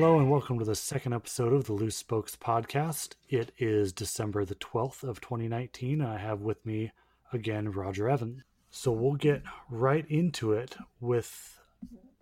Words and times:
Hello 0.00 0.18
and 0.18 0.30
welcome 0.30 0.58
to 0.58 0.64
the 0.64 0.74
second 0.74 1.12
episode 1.12 1.52
of 1.52 1.64
the 1.64 1.74
Loose 1.74 1.98
Spokes 1.98 2.34
podcast. 2.34 3.16
It 3.28 3.52
is 3.58 3.92
December 3.92 4.46
the 4.46 4.54
12th 4.54 5.02
of 5.02 5.20
2019. 5.20 6.00
I 6.00 6.16
have 6.16 6.40
with 6.40 6.64
me 6.64 6.90
again 7.34 7.70
Roger 7.70 8.08
Evan. 8.08 8.42
So 8.70 8.92
we'll 8.92 9.16
get 9.16 9.42
right 9.68 10.06
into 10.08 10.52
it 10.52 10.74
with 11.00 11.60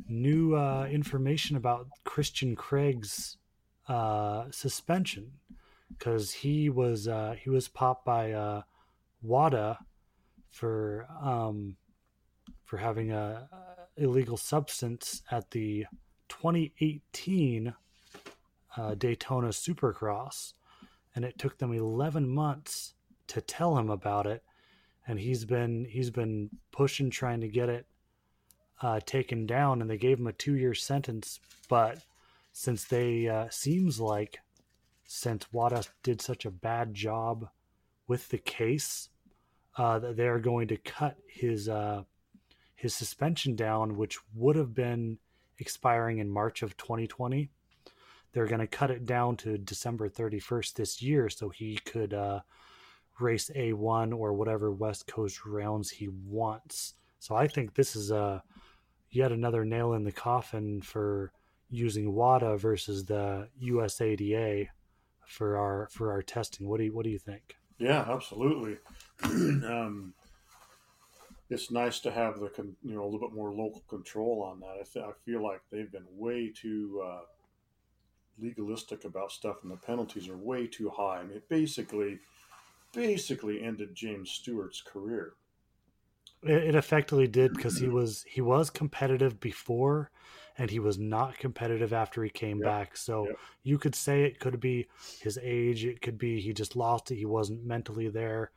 new 0.09 0.57
uh, 0.57 0.89
information 0.91 1.57
about 1.57 1.87
Christian 2.03 2.57
Craig's 2.57 3.37
uh, 3.87 4.47
suspension 4.51 5.35
because 5.97 6.33
he 6.33 6.69
was 6.69 7.07
uh, 7.07 7.37
he 7.41 7.49
was 7.49 7.69
popped 7.69 8.05
by 8.05 8.33
uh, 8.33 8.63
WADA 9.23 9.79
for 10.51 11.07
um, 11.23 11.77
for 12.65 12.79
having 12.79 13.13
a 13.13 13.49
illegal 13.97 14.37
substance 14.37 15.23
at 15.31 15.53
the 15.53 15.87
2018 16.29 17.75
uh, 18.77 18.95
Daytona 18.95 19.49
Supercross, 19.49 20.53
and 21.15 21.25
it 21.25 21.39
took 21.39 21.59
them 21.59 21.73
11 21.73 22.29
months 22.29 22.95
to 23.29 23.41
tell 23.41 23.77
him 23.77 23.91
about 23.91 24.27
it, 24.27 24.43
and 25.07 25.19
he's 25.19 25.45
been 25.45 25.85
he's 25.85 26.11
been 26.11 26.51
pushing 26.71 27.11
trying 27.11 27.41
to 27.41 27.49
get 27.49 27.69
it 27.69 27.87
uh, 28.83 29.01
taken 29.05 29.47
down, 29.47 29.81
and 29.81 29.91
they 29.91 29.99
gave 29.99 30.19
him 30.19 30.27
a 30.27 30.33
two 30.33 30.55
year 30.55 30.75
sentence, 30.75 31.41
but 31.69 31.99
since 32.53 32.85
they 32.85 33.29
uh, 33.29 33.49
seems 33.51 34.01
like 34.01 34.41
since 35.07 35.47
WADA 35.53 35.85
did 36.03 36.21
such 36.21 36.45
a 36.45 36.51
bad 36.51 36.95
job 36.95 37.49
with 38.07 38.29
the 38.29 38.39
case, 38.39 39.09
uh, 39.77 39.99
that 39.99 40.17
they 40.17 40.27
are 40.27 40.41
going 40.41 40.69
to 40.69 40.77
cut 40.77 41.17
his 41.27 41.69
uh, 41.69 42.03
his 42.75 42.95
suspension 42.95 43.57
down, 43.57 43.97
which 43.97 44.19
would 44.35 44.57
have 44.57 44.75
been 44.75 45.19
expiring 45.59 46.19
in 46.19 46.31
March 46.31 46.63
of 46.63 46.77
2020. 46.77 47.51
They're 48.33 48.47
going 48.47 48.61
to 48.61 48.67
cut 48.67 48.91
it 48.91 49.07
down 49.07 49.37
to 49.39 49.59
December 49.59 50.09
31st 50.09 50.75
this 50.75 51.03
year 51.03 51.29
so 51.29 51.49
he 51.49 51.77
could 51.77 52.13
uh, 52.15 52.41
race 53.19 53.51
A1 53.55 54.17
or 54.17 54.33
whatever 54.33 54.71
West 54.71 55.07
Coast 55.07 55.45
rounds 55.47 55.91
he 55.91 56.09
wants. 56.09 56.95
So 57.19 57.35
I 57.35 57.49
think 57.49 57.75
this 57.75 57.97
is 57.97 58.11
a 58.11 58.17
uh, 58.17 58.41
yet 59.11 59.33
another 59.33 59.65
nail 59.65 59.95
in 59.95 60.05
the 60.05 60.13
coffin 60.13 60.83
for 60.83 61.33
using 61.71 62.13
WADA 62.13 62.59
versus 62.59 63.05
the 63.05 63.49
USADA 63.63 64.69
for 65.27 65.57
our 65.57 65.89
for 65.91 66.13
our 66.13 66.23
testing. 66.23 66.69
What 66.69 66.79
do 66.79 66.85
you 66.85 66.93
what 66.93 67.05
do 67.05 67.11
you 67.11 67.19
think? 67.19 67.57
Yeah, 67.79 68.05
absolutely. 68.09 68.77
um, 69.25 70.15
it's 71.51 71.71
nice 71.71 71.99
to 72.01 72.11
have 72.11 72.39
the 72.39 72.51
you 72.85 72.95
know 72.95 73.05
a 73.05 73.09
little 73.09 73.21
bit 73.21 73.35
more 73.35 73.53
local 73.53 73.83
control 73.89 74.43
on 74.43 74.61
that. 74.61 74.81
I, 74.81 74.85
th- 74.93 75.05
I 75.05 75.13
feel 75.25 75.43
like 75.43 75.61
they've 75.71 75.91
been 75.91 76.07
way 76.11 76.53
too 76.55 77.03
uh, 77.05 77.21
legalistic 78.39 79.05
about 79.05 79.33
stuff, 79.33 79.63
and 79.63 79.73
the 79.73 79.77
penalties 79.77 80.29
are 80.29 80.37
way 80.37 80.67
too 80.67 80.91
high. 80.91 81.21
I 81.21 81.23
mean, 81.25 81.37
it 81.37 81.49
basically 81.49 82.19
basically 82.93 83.63
ended 83.63 83.95
James 83.95 84.31
Stewart's 84.31 84.83
career. 84.83 85.35
It, 86.43 86.69
it 86.69 86.75
effectively 86.75 87.27
did 87.27 87.55
because 87.55 87.79
he 87.79 87.89
was 87.89 88.25
he 88.29 88.43
was 88.43 88.69
competitive 88.69 89.41
before, 89.41 90.11
and 90.59 90.71
he 90.71 90.79
was 90.79 90.99
not 90.99 91.39
competitive 91.39 91.95
after 91.95 92.23
he 92.23 92.31
came 92.31 92.59
yep. 92.59 92.67
back. 92.67 92.97
So 92.97 93.27
yep. 93.27 93.39
you 93.63 93.79
could 93.79 93.95
say 93.95 94.25
it 94.25 94.39
could 94.39 94.61
be 94.61 94.87
his 95.21 95.39
age, 95.43 95.87
it 95.87 96.03
could 96.03 96.19
be 96.19 96.41
he 96.41 96.53
just 96.53 96.77
lost 96.77 97.11
it, 97.11 97.17
he 97.17 97.27
wasn't 97.27 97.65
mentally 97.65 98.09
there 98.09 98.51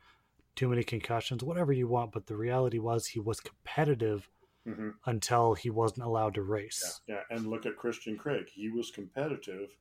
too 0.54 0.68
many 0.68 0.84
concussions, 0.84 1.42
whatever 1.42 1.72
you 1.72 1.88
want. 1.88 2.12
But 2.12 2.26
the 2.26 2.36
reality 2.36 2.78
was 2.78 3.06
he 3.06 3.20
was 3.20 3.40
competitive 3.40 4.28
mm-hmm. 4.66 4.90
until 5.06 5.54
he 5.54 5.70
wasn't 5.70 6.06
allowed 6.06 6.34
to 6.34 6.42
race. 6.42 7.00
Yeah, 7.06 7.16
yeah, 7.16 7.36
and 7.36 7.46
look 7.46 7.66
at 7.66 7.76
Christian 7.76 8.16
Craig. 8.16 8.48
He 8.52 8.68
was 8.68 8.90
competitive, 8.90 9.76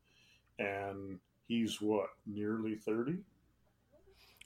and 0.60 1.20
he's 1.48 1.82
what 1.82 2.08
nearly 2.26 2.76
thirty. 2.76 3.18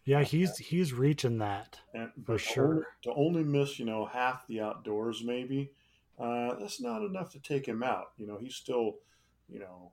Yeah, 0.05 0.21
he's 0.21 0.55
he's 0.57 0.93
reaching 0.93 1.39
that 1.39 1.79
and, 1.93 2.11
for 2.25 2.37
sure. 2.37 2.65
Only, 2.65 2.83
to 3.03 3.13
only 3.13 3.43
miss, 3.43 3.79
you 3.79 3.85
know, 3.85 4.05
half 4.05 4.45
the 4.47 4.61
outdoors, 4.61 5.23
maybe 5.23 5.71
uh, 6.19 6.55
that's 6.59 6.79
not 6.79 7.01
enough 7.01 7.31
to 7.31 7.39
take 7.39 7.67
him 7.67 7.81
out. 7.81 8.11
You 8.17 8.27
know, 8.27 8.37
he's 8.39 8.55
still, 8.55 8.97
you 9.49 9.59
know, 9.59 9.91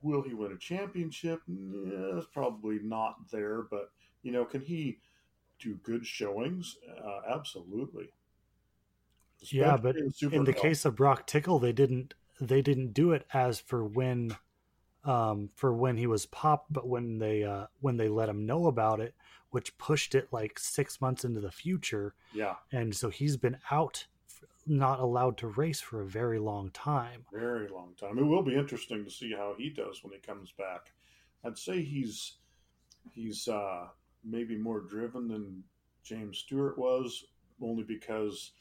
will 0.00 0.22
he 0.22 0.32
win 0.32 0.52
a 0.52 0.56
championship? 0.56 1.42
Yeah, 1.46 2.12
that's 2.14 2.26
probably 2.32 2.78
not 2.82 3.16
there, 3.30 3.62
but 3.70 3.90
you 4.22 4.32
know, 4.32 4.46
can 4.46 4.62
he 4.62 4.98
do 5.58 5.78
good 5.82 6.06
showings? 6.06 6.76
Uh, 7.04 7.32
absolutely. 7.34 8.12
Especially 9.42 9.58
yeah, 9.60 9.76
but 9.76 9.96
in, 9.96 10.12
in 10.32 10.44
the 10.44 10.52
case 10.52 10.84
of 10.84 10.96
Broc 10.96 11.26
Tickle, 11.26 11.58
they 11.58 11.72
didn't 11.72 12.14
they 12.40 12.62
didn't 12.62 12.92
do 12.92 13.12
it 13.12 13.26
as 13.32 13.60
for 13.60 13.84
when 13.84 14.36
um, 15.04 15.50
for 15.54 15.72
when 15.72 15.96
he 15.96 16.06
was 16.06 16.26
popped, 16.26 16.72
but 16.72 16.88
when 16.88 17.18
they 17.18 17.44
uh, 17.44 17.66
when 17.80 17.96
they 17.96 18.08
let 18.08 18.28
him 18.28 18.46
know 18.46 18.66
about 18.66 19.00
it, 19.00 19.14
which 19.50 19.78
pushed 19.78 20.14
it 20.14 20.28
like 20.32 20.58
six 20.58 21.00
months 21.00 21.24
into 21.24 21.40
the 21.40 21.52
future. 21.52 22.14
Yeah, 22.34 22.56
and 22.72 22.94
so 22.94 23.10
he's 23.10 23.36
been 23.36 23.58
out, 23.70 24.06
not 24.66 24.98
allowed 24.98 25.36
to 25.38 25.46
race 25.46 25.80
for 25.80 26.00
a 26.00 26.06
very 26.06 26.38
long 26.38 26.70
time. 26.70 27.24
Very 27.32 27.68
long 27.68 27.94
time. 27.98 28.18
It 28.18 28.24
will 28.24 28.42
be 28.42 28.56
interesting 28.56 29.04
to 29.04 29.10
see 29.10 29.32
how 29.32 29.54
he 29.56 29.70
does 29.70 30.02
when 30.02 30.12
he 30.12 30.18
comes 30.18 30.52
back. 30.52 30.92
I'd 31.44 31.58
say 31.58 31.82
he's 31.82 32.34
he's 33.14 33.46
uh, 33.46 33.86
maybe 34.24 34.56
more 34.56 34.80
driven 34.80 35.28
than 35.28 35.62
James 36.02 36.38
Stewart 36.38 36.78
was, 36.78 37.24
only 37.62 37.82
because 37.82 38.52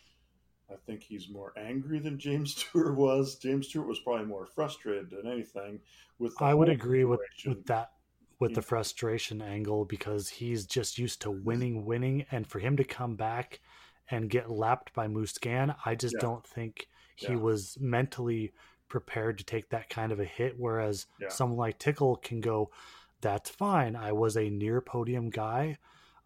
I 0.69 0.75
think 0.85 1.03
he's 1.03 1.29
more 1.29 1.53
angry 1.57 1.99
than 1.99 2.19
James 2.19 2.55
Stewart 2.55 2.95
was. 2.95 3.35
James 3.35 3.67
Stewart 3.67 3.87
was 3.87 3.99
probably 3.99 4.25
more 4.25 4.45
frustrated 4.45 5.09
than 5.09 5.31
anything. 5.31 5.79
With 6.19 6.33
I 6.41 6.53
would 6.53 6.69
agree 6.69 7.05
with, 7.05 7.21
with 7.45 7.65
that 7.67 7.91
with 8.39 8.53
the 8.53 8.61
frustration 8.61 9.41
angle 9.41 9.85
because 9.85 10.29
he's 10.29 10.65
just 10.65 10.97
used 10.97 11.21
to 11.21 11.31
winning, 11.31 11.85
winning, 11.85 12.25
and 12.31 12.45
for 12.45 12.59
him 12.59 12.77
to 12.77 12.83
come 12.83 13.15
back 13.15 13.59
and 14.09 14.29
get 14.29 14.49
lapped 14.49 14.93
by 14.93 15.07
Musquin, 15.07 15.75
I 15.85 15.95
just 15.95 16.15
yeah. 16.15 16.21
don't 16.21 16.45
think 16.45 16.87
he 17.15 17.33
yeah. 17.33 17.39
was 17.39 17.77
mentally 17.79 18.53
prepared 18.89 19.37
to 19.39 19.43
take 19.43 19.69
that 19.69 19.89
kind 19.89 20.11
of 20.11 20.19
a 20.19 20.25
hit. 20.25 20.53
Whereas 20.57 21.07
yeah. 21.19 21.29
someone 21.29 21.57
like 21.57 21.79
Tickle 21.79 22.15
can 22.17 22.39
go, 22.39 22.69
that's 23.21 23.49
fine. 23.49 23.95
I 23.95 24.11
was 24.11 24.37
a 24.37 24.49
near 24.49 24.81
podium 24.81 25.29
guy. 25.29 25.77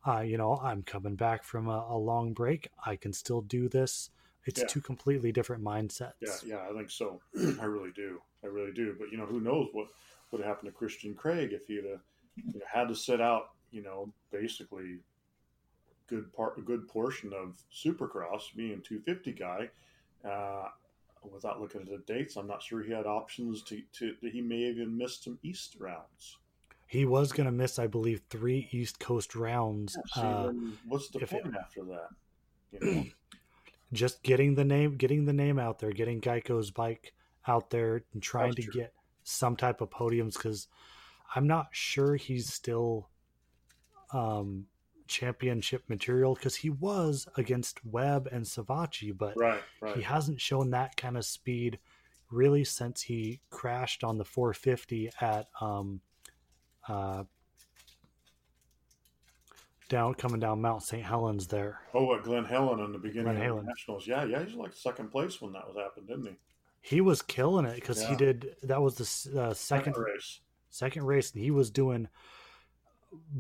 Uh, 0.05 0.21
you 0.21 0.37
know, 0.37 0.59
I'm 0.61 0.81
coming 0.81 1.15
back 1.15 1.43
from 1.43 1.67
a, 1.67 1.85
a, 1.89 1.97
long 1.97 2.33
break. 2.33 2.69
I 2.85 2.95
can 2.95 3.13
still 3.13 3.41
do 3.41 3.69
this. 3.69 4.09
It's 4.45 4.59
yeah. 4.59 4.65
two 4.67 4.81
completely 4.81 5.31
different 5.31 5.63
mindsets. 5.63 6.13
Yeah, 6.19 6.35
yeah, 6.43 6.67
I 6.69 6.75
think 6.75 6.89
so. 6.89 7.21
I 7.61 7.65
really 7.65 7.91
do. 7.95 8.19
I 8.43 8.47
really 8.47 8.71
do. 8.71 8.95
But 8.97 9.11
you 9.11 9.17
know, 9.17 9.27
who 9.27 9.39
knows 9.39 9.67
what 9.73 9.87
would 10.31 10.43
happen 10.43 10.65
to 10.65 10.71
Christian 10.71 11.13
Craig 11.13 11.53
if 11.53 11.67
he'd 11.67 11.75
you 11.75 12.53
know, 12.53 12.61
had 12.67 12.87
to 12.87 12.95
sit 12.95 13.21
out. 13.21 13.51
You 13.71 13.83
know, 13.83 14.11
basically, 14.31 14.97
good 16.07 16.33
part, 16.33 16.57
a 16.57 16.61
good 16.61 16.87
portion 16.87 17.31
of 17.33 17.61
Supercross, 17.71 18.55
being 18.55 18.81
250 18.81 19.31
guy. 19.33 19.69
Uh, 20.27 20.67
without 21.31 21.61
looking 21.61 21.81
at 21.81 21.87
the 21.87 22.01
dates, 22.11 22.35
I'm 22.35 22.47
not 22.47 22.63
sure 22.63 22.81
he 22.81 22.91
had 22.91 23.05
options 23.05 23.61
to, 23.63 23.81
to. 23.99 24.15
He 24.21 24.41
may 24.41 24.63
have 24.63 24.77
even 24.77 24.97
missed 24.97 25.25
some 25.25 25.37
East 25.43 25.75
rounds 25.79 26.37
he 26.91 27.05
was 27.05 27.31
going 27.31 27.45
to 27.45 27.53
miss, 27.53 27.79
I 27.79 27.87
believe, 27.87 28.21
three 28.29 28.67
East 28.71 28.99
Coast 28.99 29.33
rounds. 29.33 29.97
Yeah, 30.17 30.23
uh, 30.23 30.51
what's 30.89 31.07
the 31.07 31.19
point 31.19 31.45
it, 31.45 31.55
after 31.57 31.85
that? 31.85 32.09
You 32.73 32.79
know? 32.95 33.05
just 33.93 34.21
getting 34.23 34.55
the 34.55 34.65
name, 34.65 34.97
getting 34.97 35.23
the 35.23 35.31
name 35.31 35.57
out 35.57 35.79
there, 35.79 35.93
getting 35.93 36.19
Geico's 36.19 36.69
bike 36.69 37.13
out 37.47 37.69
there, 37.69 38.03
and 38.11 38.21
trying 38.21 38.55
to 38.55 38.63
get 38.63 38.91
some 39.23 39.55
type 39.55 39.79
of 39.79 39.89
podiums 39.89 40.33
because 40.33 40.67
I'm 41.33 41.47
not 41.47 41.67
sure 41.71 42.17
he's 42.17 42.51
still 42.51 43.07
um, 44.11 44.65
championship 45.07 45.85
material 45.87 46.35
because 46.35 46.57
he 46.57 46.71
was 46.71 47.25
against 47.37 47.85
Webb 47.85 48.27
and 48.33 48.43
Savatgy, 48.43 49.17
but 49.17 49.37
right, 49.37 49.61
right. 49.79 49.95
he 49.95 50.01
hasn't 50.01 50.41
shown 50.41 50.71
that 50.71 50.97
kind 50.97 51.15
of 51.15 51.23
speed 51.23 51.79
really 52.29 52.65
since 52.65 53.01
he 53.03 53.39
crashed 53.49 54.03
on 54.03 54.17
the 54.17 54.25
450 54.25 55.09
at 55.21 55.47
um, 55.61 56.01
uh, 56.91 57.23
down 59.89 60.13
coming 60.13 60.39
down 60.39 60.61
Mount 60.61 60.83
St. 60.83 61.03
Helens 61.03 61.47
there. 61.47 61.79
Oh, 61.93 62.15
at 62.15 62.23
Glen 62.23 62.45
Helen 62.45 62.79
in 62.79 62.91
the 62.91 62.97
beginning 62.97 63.35
Glen 63.35 63.49
of 63.49 63.57
the 63.57 63.63
Nationals. 63.63 64.07
Yeah, 64.07 64.23
yeah, 64.23 64.43
he's 64.43 64.55
like 64.55 64.73
second 64.73 65.11
place 65.11 65.41
when 65.41 65.53
that 65.53 65.67
was 65.67 65.77
happened, 65.77 66.07
didn't 66.07 66.27
he? 66.27 66.37
He 66.81 67.01
was 67.01 67.21
killing 67.21 67.65
it 67.65 67.75
because 67.75 68.01
yeah. 68.01 68.09
he 68.09 68.15
did. 68.15 68.55
That 68.63 68.81
was 68.81 68.95
the 68.95 69.03
uh, 69.39 69.53
second, 69.53 69.93
second 69.93 69.97
race. 69.97 70.39
Second 70.69 71.05
race, 71.05 71.31
and 71.31 71.43
he 71.43 71.51
was 71.51 71.69
doing 71.69 72.07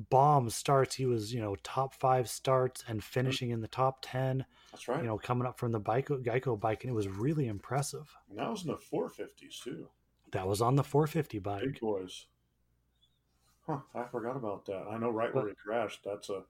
bomb 0.09 0.49
starts. 0.49 0.95
He 0.95 1.05
was, 1.05 1.33
you 1.33 1.41
know, 1.41 1.55
top 1.63 1.95
five 1.95 2.29
starts 2.29 2.83
and 2.87 3.03
finishing 3.03 3.51
in 3.51 3.61
the 3.61 3.67
top 3.67 3.99
ten. 4.01 4.45
That's 4.71 4.87
right. 4.87 5.01
You 5.01 5.07
know, 5.07 5.17
coming 5.17 5.47
up 5.47 5.57
from 5.57 5.71
the 5.71 5.79
bike, 5.79 6.07
Geico 6.07 6.59
bike, 6.59 6.83
and 6.83 6.91
it 6.91 6.95
was 6.95 7.07
really 7.07 7.47
impressive. 7.47 8.13
And 8.29 8.37
that 8.37 8.49
was 8.49 8.63
in 8.63 8.67
the 8.67 8.77
450s 8.77 9.63
too. 9.63 9.87
That 10.31 10.47
was 10.47 10.61
on 10.61 10.75
the 10.75 10.83
450 10.83 11.39
bike. 11.39 11.61
Big 11.61 11.79
boys. 11.79 12.27
Huh, 13.71 13.79
I 13.95 14.03
forgot 14.07 14.35
about 14.35 14.65
that. 14.65 14.85
I 14.89 14.97
know 14.97 15.09
right 15.09 15.33
where 15.33 15.47
he 15.47 15.53
crashed. 15.55 16.01
That's 16.03 16.29
a 16.29 16.43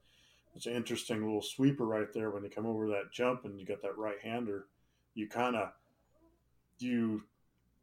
it's 0.54 0.66
an 0.66 0.74
interesting 0.74 1.22
little 1.24 1.42
sweeper 1.42 1.86
right 1.86 2.12
there 2.12 2.30
when 2.30 2.42
you 2.42 2.50
come 2.50 2.66
over 2.66 2.88
that 2.88 3.12
jump 3.12 3.44
and 3.44 3.58
you 3.58 3.66
got 3.66 3.80
that 3.82 3.96
right 3.96 4.18
hander. 4.22 4.66
You 5.14 5.28
kind 5.28 5.56
of 5.56 5.70
you 6.78 7.22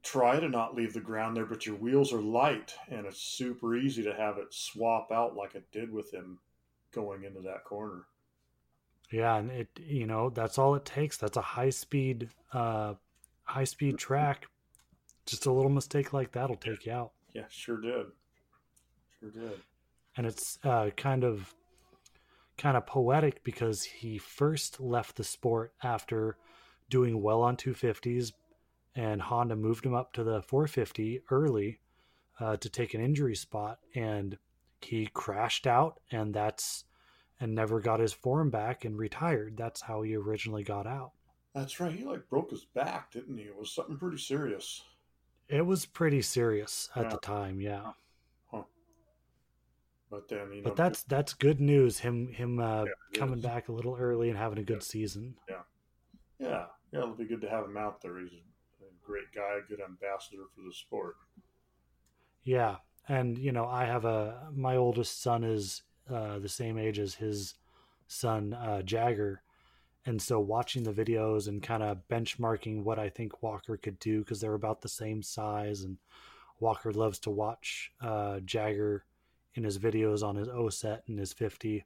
try 0.04 0.40
to 0.40 0.50
not 0.50 0.76
leave 0.76 0.94
the 0.94 1.00
ground 1.00 1.36
there, 1.36 1.46
but 1.46 1.66
your 1.66 1.76
wheels 1.76 2.14
are 2.14 2.22
light, 2.22 2.74
and 2.90 3.06
it's 3.06 3.22
super 3.22 3.76
easy 3.76 4.04
to 4.04 4.14
have 4.14 4.38
it 4.38 4.54
swap 4.54 5.12
out 5.12 5.36
like 5.36 5.56
it 5.56 5.72
did 5.72 5.92
with 5.92 6.12
him 6.12 6.40
going 6.92 7.24
into 7.24 7.42
that 7.42 7.64
corner. 7.64 8.06
Yeah, 9.12 9.38
and 9.38 9.50
it 9.52 9.70
you 9.78 10.06
know 10.06 10.30
that's 10.30 10.58
all 10.58 10.76
it 10.76 10.86
takes. 10.86 11.18
That's 11.18 11.38
a 11.38 11.42
high 11.42 11.72
speed, 11.72 12.30
uh, 12.54 12.96
high 13.44 13.64
speed 13.64 13.98
track. 13.98 14.48
Just 15.26 15.46
a 15.46 15.52
little 15.52 15.72
mistake 15.72 16.12
like 16.14 16.32
that'll 16.32 16.56
take 16.56 16.86
you 16.86 16.92
out. 16.92 17.12
Yeah, 17.34 17.46
sure 17.50 17.80
did, 17.80 18.08
sure 19.20 19.30
did. 19.30 19.60
And 20.18 20.26
it's 20.26 20.58
uh, 20.64 20.90
kind 20.98 21.24
of 21.24 21.54
kind 22.58 22.76
of 22.76 22.86
poetic 22.86 23.44
because 23.44 23.84
he 23.84 24.18
first 24.18 24.82
left 24.82 25.16
the 25.16 25.24
sport 25.24 25.74
after 25.82 26.36
doing 26.90 27.22
well 27.22 27.42
on 27.42 27.56
250s, 27.56 28.34
and 28.96 29.22
Honda 29.22 29.56
moved 29.56 29.86
him 29.86 29.94
up 29.94 30.12
to 30.14 30.24
the 30.24 30.42
450 30.42 31.22
early 31.32 31.80
uh, 32.40 32.58
to 32.58 32.70
take 32.70 32.94
an 32.94 33.02
injury 33.02 33.36
spot, 33.36 33.80
and 33.96 34.38
he 34.82 35.08
crashed 35.14 35.68
out, 35.68 36.00
and 36.12 36.34
that's 36.34 36.84
and 37.40 37.56
never 37.56 37.80
got 37.80 38.02
his 38.02 38.12
form 38.12 38.50
back 38.50 38.84
and 38.84 38.98
retired. 38.98 39.56
That's 39.56 39.82
how 39.82 40.02
he 40.02 40.16
originally 40.16 40.64
got 40.64 40.86
out. 40.86 41.12
That's 41.56 41.80
right. 41.80 41.92
He 41.92 42.04
like 42.04 42.30
broke 42.30 42.52
his 42.52 42.66
back, 42.66 43.12
didn't 43.12 43.38
he? 43.38 43.44
It 43.44 43.58
was 43.58 43.74
something 43.74 43.98
pretty 43.98 44.18
serious. 44.18 44.84
It 45.48 45.66
was 45.66 45.86
pretty 45.86 46.22
serious 46.22 46.90
at 46.96 47.06
yeah. 47.06 47.10
the 47.10 47.18
time, 47.18 47.62
yeah. 47.62 47.92
But 50.12 50.28
then, 50.28 50.52
you 50.52 50.62
know, 50.62 50.64
but 50.64 50.76
that's 50.76 51.04
that's 51.04 51.34
good 51.34 51.62
news. 51.62 52.00
Him 52.00 52.30
him 52.30 52.60
uh, 52.60 52.86
yeah, 52.86 52.92
coming 53.14 53.38
is. 53.38 53.44
back 53.44 53.70
a 53.70 53.72
little 53.72 53.96
early 54.00 54.30
and 54.30 54.38
having 54.38 54.58
a 54.58 54.64
good 54.64 54.78
yeah. 54.78 54.84
season. 54.84 55.36
Yeah, 55.48 55.56
yeah, 56.40 56.66
yeah. 56.92 57.00
It'll 57.00 57.14
be 57.14 57.26
good 57.26 57.42
to 57.42 57.50
have 57.50 57.66
him 57.66 57.78
out 57.78 58.02
there. 58.02 58.20
He's 58.20 58.32
a 58.32 59.06
great 59.06 59.32
guy, 59.36 59.60
a 59.64 59.68
good 59.68 59.82
ambassador 59.82 60.44
for 60.56 60.62
the 60.68 60.74
sport. 60.74 61.16
Yeah, 62.44 62.78
and 63.08 63.38
you 63.38 63.52
know, 63.52 63.68
I 63.68 63.86
have 63.86 64.06
a 64.06 64.50
my 64.52 64.78
oldest 64.78 65.22
son 65.22 65.44
is 65.44 65.84
uh, 66.10 66.40
the 66.40 66.50
same 66.50 66.80
age 66.80 66.98
as 66.98 67.14
his 67.14 67.54
son 68.08 68.54
uh, 68.54 68.82
Jagger, 68.82 69.44
and 70.08 70.20
so 70.20 70.40
watching 70.40 70.82
the 70.82 70.94
videos 70.94 71.48
and 71.48 71.62
kind 71.62 71.84
of 71.84 72.00
benchmarking 72.10 72.84
what 72.84 72.98
I 72.98 73.10
think 73.10 73.44
Walker 73.44 73.78
could 73.78 74.00
do 74.00 74.20
because 74.20 74.42
they're 74.42 74.56
about 74.56 74.82
the 74.82 74.90
same 74.90 75.22
size, 75.22 75.84
and 75.84 75.98
Walker 76.60 76.92
loves 76.92 77.20
to 77.20 77.30
watch 77.30 77.92
uh, 78.02 78.40
Jagger 78.40 79.06
in 79.56 79.64
his 79.64 79.80
videos 79.80 80.24
on 80.24 80.36
his 80.36 80.48
OSET 80.48 81.02
and 81.08 81.20
his 81.20 81.34
50 81.34 81.84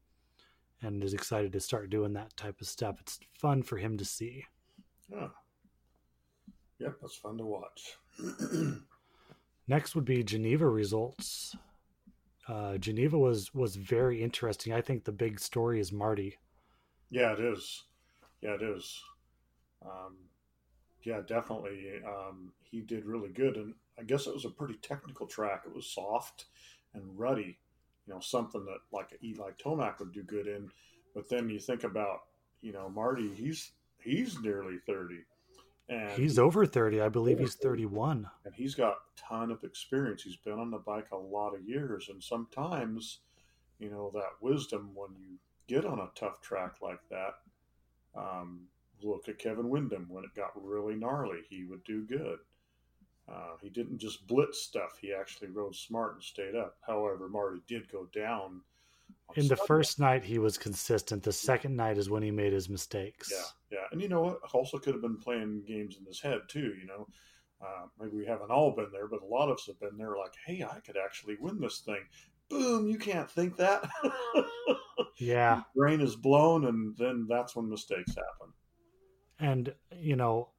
and 0.82 1.04
is 1.04 1.14
excited 1.14 1.54
to 1.54 1.60
start 1.60 1.90
doing 1.90 2.14
that 2.14 2.36
type 2.36 2.60
of 2.60 2.68
stuff. 2.68 2.98
It's 3.00 3.20
fun 3.40 3.64
for 3.64 3.78
him 3.78 3.98
to 3.98 4.06
see. 4.06 4.46
Yeah. 5.10 5.30
Yep, 6.80 6.96
that's 7.02 7.16
fun 7.16 7.38
to 7.38 7.46
watch. 7.46 7.98
Next 9.68 9.96
would 9.96 10.06
be 10.06 10.24
Geneva 10.24 10.68
results 10.68 11.56
uh, 12.48 12.78
Geneva 12.78 13.18
was 13.18 13.54
was 13.54 13.76
very 13.76 14.22
interesting. 14.22 14.74
I 14.74 14.82
think 14.82 15.04
the 15.04 15.12
big 15.12 15.40
story 15.40 15.80
is 15.80 15.92
Marty. 15.92 16.38
Yeah, 17.10 17.34
it 17.34 17.40
is. 17.40 17.84
Yeah, 18.42 18.56
it 18.56 18.62
is. 18.62 19.02
Um, 19.86 20.18
yeah, 21.04 21.22
definitely. 21.26 22.02
Um, 22.06 22.52
he 22.64 22.82
did 22.82 23.06
really 23.06 23.30
good, 23.30 23.56
and 23.56 23.74
I 24.00 24.04
guess 24.04 24.28
it 24.28 24.34
was 24.34 24.46
a 24.46 24.50
pretty 24.50 24.76
technical 24.76 25.26
track. 25.26 25.64
It 25.66 25.76
was 25.76 25.88
soft 25.88 26.46
and 26.94 27.04
ruddy. 27.18 27.58
You 28.08 28.14
know, 28.14 28.20
something 28.20 28.66
that 28.66 28.80
like 28.92 29.18
Eli 29.24 29.52
Tomac 29.64 30.00
would 30.00 30.12
do 30.12 30.24
good 30.24 30.48
in. 30.48 30.70
But 31.16 31.30
then 31.30 31.50
you 31.50 31.60
think 31.60 31.84
about, 31.84 32.22
you 32.62 32.74
know, 32.74 32.90
Marty. 32.90 33.34
He's 33.34 33.72
he's 34.00 34.40
nearly 34.42 34.78
thirty. 34.86 35.20
And 35.90 36.12
he's 36.12 36.40
over 36.40 36.66
30. 36.66 37.02
I 37.02 37.10
believe 37.10 37.40
he's 37.40 37.56
31. 37.56 38.28
And 38.46 38.56
he's 38.56 38.74
got 38.74 38.94
a 38.94 39.22
ton 39.30 39.52
of 39.52 39.64
experience. 39.64 40.24
He's 40.24 40.38
been 40.38 40.60
on 40.60 40.72
the 40.72 40.78
bike 40.78 41.08
a 41.12 41.18
lot 41.18 41.54
of 41.54 41.68
years. 41.68 42.08
And 42.10 42.24
sometimes, 42.24 43.20
you 43.80 43.90
know, 43.90 44.10
that 44.14 44.32
wisdom 44.42 44.92
when 44.96 45.10
you 45.20 45.38
get 45.68 45.86
on 45.86 46.00
a 46.00 46.10
tough 46.16 46.42
track 46.42 46.76
like 46.82 47.02
that, 47.10 47.34
um, 48.16 48.62
look 49.02 49.28
at 49.28 49.40
Kevin 49.40 49.70
Windham 49.70 50.06
when 50.10 50.24
it 50.24 50.34
got 50.36 50.52
really 50.56 50.96
gnarly. 50.96 51.40
He 51.50 51.66
would 51.66 51.84
do 51.84 52.06
good. 52.06 52.40
Uh, 53.30 53.56
he 53.62 53.70
didn't 53.70 53.98
just 53.98 54.28
blitz 54.28 54.60
stuff. 54.60 54.98
He 55.00 55.14
actually 55.14 55.50
rode 55.50 55.76
smart 55.76 56.16
and 56.16 56.24
stayed 56.24 56.56
up. 56.56 56.76
However, 56.86 57.30
Marty 57.30 57.62
did 57.68 57.90
go 57.92 58.08
down 58.14 58.62
in 59.36 59.48
the 59.48 59.56
first 59.56 60.00
night 60.00 60.24
he 60.24 60.38
was 60.38 60.58
consistent. 60.58 61.24
The 61.24 61.32
second 61.32 61.76
night 61.76 61.98
is 61.98 62.10
when 62.10 62.24
he 62.24 62.32
made 62.32 62.54
his 62.54 62.70
mistakes. 62.70 63.32
Yeah, 63.32 63.78
yeah, 63.78 63.86
and 63.92 64.02
you 64.02 64.10
know 64.10 64.22
what? 64.22 64.40
Also 64.54 64.78
could 64.78 64.94
have 64.94 65.02
been 65.02 65.18
playing 65.18 65.64
games 65.68 65.98
in 65.98 66.06
his 66.06 66.22
head 66.22 66.42
too. 66.48 66.74
You 66.80 66.86
know, 66.86 67.08
uh, 67.62 67.86
maybe 68.00 68.18
we 68.18 68.26
haven't 68.26 68.52
all 68.52 68.76
been 68.76 68.92
there, 68.92 69.08
but 69.08 69.22
a 69.22 69.26
lot 69.26 69.50
of 69.50 69.58
us 69.58 69.68
have 69.68 69.80
been 69.80 69.98
there. 69.98 70.16
Like, 70.16 70.34
hey, 70.46 70.64
I 70.64 70.80
could 70.82 70.98
actually 71.04 71.36
win 71.40 71.60
this 71.60 71.80
thing. 71.80 72.04
Boom! 72.50 72.88
You 72.88 72.98
can't 72.98 73.30
think 73.30 73.58
that. 73.58 73.90
yeah, 75.18 75.62
brain 75.76 76.02
is 76.02 76.16
blown, 76.16 76.66
and 76.66 76.96
then 76.98 77.26
that's 77.28 77.56
when 77.56 77.70
mistakes 77.70 78.16
happen. 78.16 78.54
And 79.40 79.74
you 79.98 80.16
know, 80.16 80.50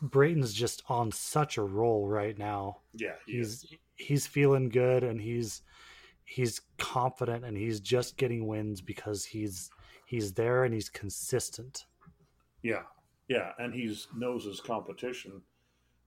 Brayton's 0.00 0.52
just 0.52 0.82
on 0.88 1.10
such 1.12 1.58
a 1.58 1.62
roll 1.62 2.06
right 2.06 2.38
now. 2.38 2.78
Yeah, 2.94 3.14
he 3.26 3.38
he's 3.38 3.64
is. 3.64 3.74
he's 3.96 4.26
feeling 4.26 4.68
good, 4.68 5.02
and 5.04 5.20
he's 5.20 5.62
he's 6.24 6.60
confident 6.76 7.44
and 7.44 7.56
he's 7.56 7.80
just 7.80 8.16
getting 8.16 8.46
wins 8.46 8.80
because 8.80 9.24
he's 9.24 9.70
he's 10.06 10.32
there 10.34 10.64
and 10.64 10.74
he's 10.74 10.88
consistent. 10.88 11.86
Yeah, 12.62 12.82
yeah, 13.28 13.52
and 13.58 13.74
he's 13.74 14.08
knows 14.14 14.44
his 14.44 14.60
competition. 14.60 15.42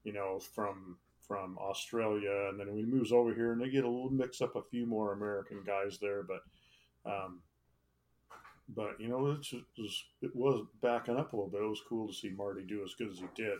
You 0.04 0.12
know, 0.12 0.40
from 0.40 0.96
from 1.26 1.58
Australia, 1.58 2.48
and 2.50 2.58
then 2.58 2.74
he 2.74 2.84
moves 2.84 3.12
over 3.12 3.34
here, 3.34 3.52
and 3.52 3.60
they 3.60 3.68
get 3.68 3.84
a 3.84 3.88
little 3.88 4.10
mix 4.10 4.40
up 4.40 4.56
a 4.56 4.62
few 4.62 4.86
more 4.86 5.12
American 5.12 5.62
guys 5.66 5.98
there, 6.00 6.22
but. 6.22 6.40
Um, 7.04 7.40
but 8.74 8.98
you 9.00 9.08
know, 9.08 9.26
it 9.26 9.38
was, 9.76 10.04
it 10.22 10.34
was 10.34 10.64
backing 10.80 11.16
up 11.16 11.32
a 11.32 11.36
little 11.36 11.50
bit. 11.50 11.62
It 11.62 11.68
was 11.68 11.82
cool 11.88 12.06
to 12.08 12.14
see 12.14 12.30
Marty 12.30 12.62
do 12.62 12.82
as 12.84 12.94
good 12.94 13.10
as 13.10 13.18
he 13.18 13.26
did. 13.34 13.58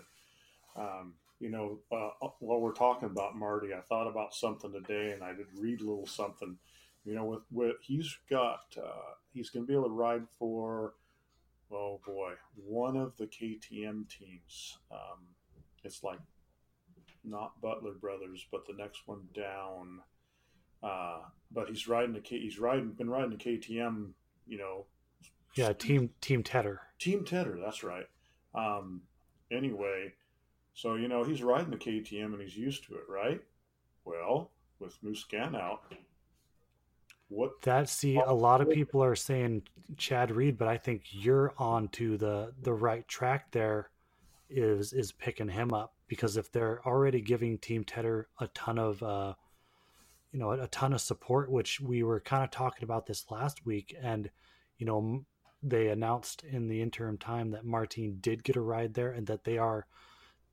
Um, 0.77 1.15
you 1.43 1.51
know, 1.51 1.81
uh, 1.91 2.11
uh, 2.25 2.31
while 2.39 2.61
we're 2.61 2.73
talking 2.73 3.09
about 3.09 3.37
Marty, 3.37 3.75
I 3.75 3.81
thought 3.89 4.07
about 4.07 4.33
something 4.33 4.73
today, 4.73 5.11
and 5.11 5.25
I 5.25 5.33
did 5.33 5.47
read 5.59 5.81
a 5.81 5.85
little 5.85 6.07
something. 6.07 6.57
You 7.05 7.17
know, 7.17 7.25
with 7.25 7.43
with 7.51 7.77
he's 7.83 8.17
got, 8.31 8.77
uh, 8.79 9.15
he's 9.35 9.51
going 9.51 9.65
to 9.65 9.69
be 9.69 9.75
able 9.75 9.89
to 9.89 9.91
ride 9.91 10.23
for, 10.39 10.95
oh 11.73 12.01
boy, 12.07 12.35
one 12.55 12.97
of 12.97 13.17
the 13.17 13.27
KTM 13.27 14.09
teams. 14.09 14.79
Um, 14.93 15.27
it's 15.83 16.05
like 16.05 16.21
not 17.25 17.61
Butler 17.61 17.95
Brothers, 17.95 18.47
but 18.53 18.65
the 18.69 18.81
next 18.81 19.03
one 19.07 19.23
down. 19.35 20.01
Uh, 20.81 21.23
but 21.51 21.69
he's 21.69 21.89
riding 21.89 22.13
the 22.13 22.21
K, 22.21 22.39
he's 22.39 22.61
riding 22.61 22.91
been 22.93 23.11
riding 23.11 23.31
the 23.31 23.37
KTM. 23.37 24.11
You 24.47 24.59
know, 24.59 24.87
yeah, 25.57 25.73
team 25.73 26.11
Team 26.21 26.45
Tedder. 26.45 26.83
Team 27.01 27.25
Tedder, 27.25 27.59
that's 27.61 27.83
right. 27.83 28.07
Um, 28.55 29.03
anyway 29.51 30.13
so, 30.75 30.95
you 30.95 31.09
know, 31.09 31.23
he's 31.25 31.43
riding 31.43 31.71
the 31.71 31.77
KTM 31.77 32.33
and 32.33 32.41
he's 32.41 32.57
used 32.57 32.85
to 32.87 32.95
it, 32.95 33.05
right? 33.09 33.41
Well, 34.05 34.51
with 34.79 35.01
Musquin 35.03 35.55
out, 35.55 35.93
what 37.29 37.63
that 37.63 37.89
see 37.89 38.17
a 38.17 38.33
lot 38.33 38.61
of 38.61 38.69
people 38.69 39.03
are 39.03 39.17
saying 39.17 39.63
Chad 39.97 40.31
Reed, 40.31 40.59
but 40.59 40.69
I 40.69 40.77
think 40.77 41.05
you're 41.11 41.55
on 41.57 41.89
to 41.89 42.19
the 42.19 42.53
the 42.61 42.75
right 42.75 43.07
track 43.09 43.51
there 43.53 43.89
is 44.51 44.93
is 44.93 45.13
picking 45.13 45.49
him 45.49 45.73
up 45.73 45.95
because 46.09 46.37
if 46.37 46.53
they're 46.53 46.87
already 46.87 47.23
giving 47.23 47.57
Team 47.57 47.85
Tedder 47.85 48.29
a 48.39 48.49
ton 48.49 48.79
of 48.79 49.03
uh 49.03 49.33
you 50.31 50.39
know 50.39 50.53
a, 50.53 50.65
a 50.65 50.67
ton 50.69 50.93
of 50.93 51.01
support, 51.01 51.51
which 51.51 51.81
we 51.81 52.03
were 52.03 52.21
kind 52.21 52.45
of 52.45 52.51
talking 52.51 52.85
about 52.85 53.07
this 53.07 53.25
last 53.31 53.65
week, 53.65 53.97
and 54.03 54.31
you 54.79 54.85
know 54.85 55.25
they 55.63 55.89
announced 55.89 56.45
in 56.45 56.69
the 56.69 56.83
interim 56.83 57.17
time 57.17 57.51
that 57.53 57.65
Martin 57.65 58.19
did 58.21 58.45
get 58.45 58.57
a 58.57 58.61
ride 58.61 58.93
there 58.93 59.13
and 59.13 59.27
that 59.29 59.45
they 59.45 59.57
are 59.57 59.87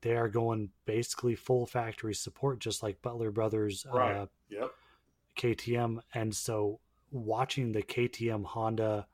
they 0.02 0.16
are 0.16 0.28
going 0.28 0.70
basically 0.86 1.34
full 1.34 1.66
factory 1.66 2.14
support, 2.14 2.58
just 2.58 2.82
like 2.82 3.02
Butler 3.02 3.30
Brothers, 3.30 3.86
right. 3.92 4.16
uh, 4.16 4.26
yep. 4.48 4.70
KTM. 5.36 6.00
And 6.14 6.34
so 6.34 6.80
watching 7.10 7.72
the 7.72 7.82
KTM 7.82 8.44
Honda 8.44 9.06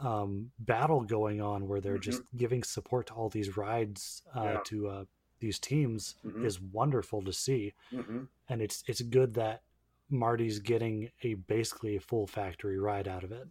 um, 0.00 0.52
battle 0.58 1.02
going 1.02 1.40
on, 1.40 1.66
where 1.66 1.80
they're 1.80 1.94
mm-hmm. 1.94 2.02
just 2.02 2.22
giving 2.36 2.62
support 2.62 3.08
to 3.08 3.14
all 3.14 3.28
these 3.28 3.56
rides 3.56 4.22
uh, 4.34 4.42
yeah. 4.42 4.58
to 4.66 4.88
uh, 4.88 5.04
these 5.40 5.58
teams, 5.58 6.14
mm-hmm. 6.24 6.44
is 6.44 6.60
wonderful 6.60 7.22
to 7.22 7.32
see. 7.32 7.74
Mm-hmm. 7.92 8.24
And 8.48 8.62
it's 8.62 8.84
it's 8.86 9.02
good 9.02 9.34
that 9.34 9.62
Marty's 10.08 10.60
getting 10.60 11.10
a 11.22 11.34
basically 11.34 11.96
a 11.96 12.00
full 12.00 12.26
factory 12.26 12.78
ride 12.78 13.08
out 13.08 13.24
of 13.24 13.32
it. 13.32 13.48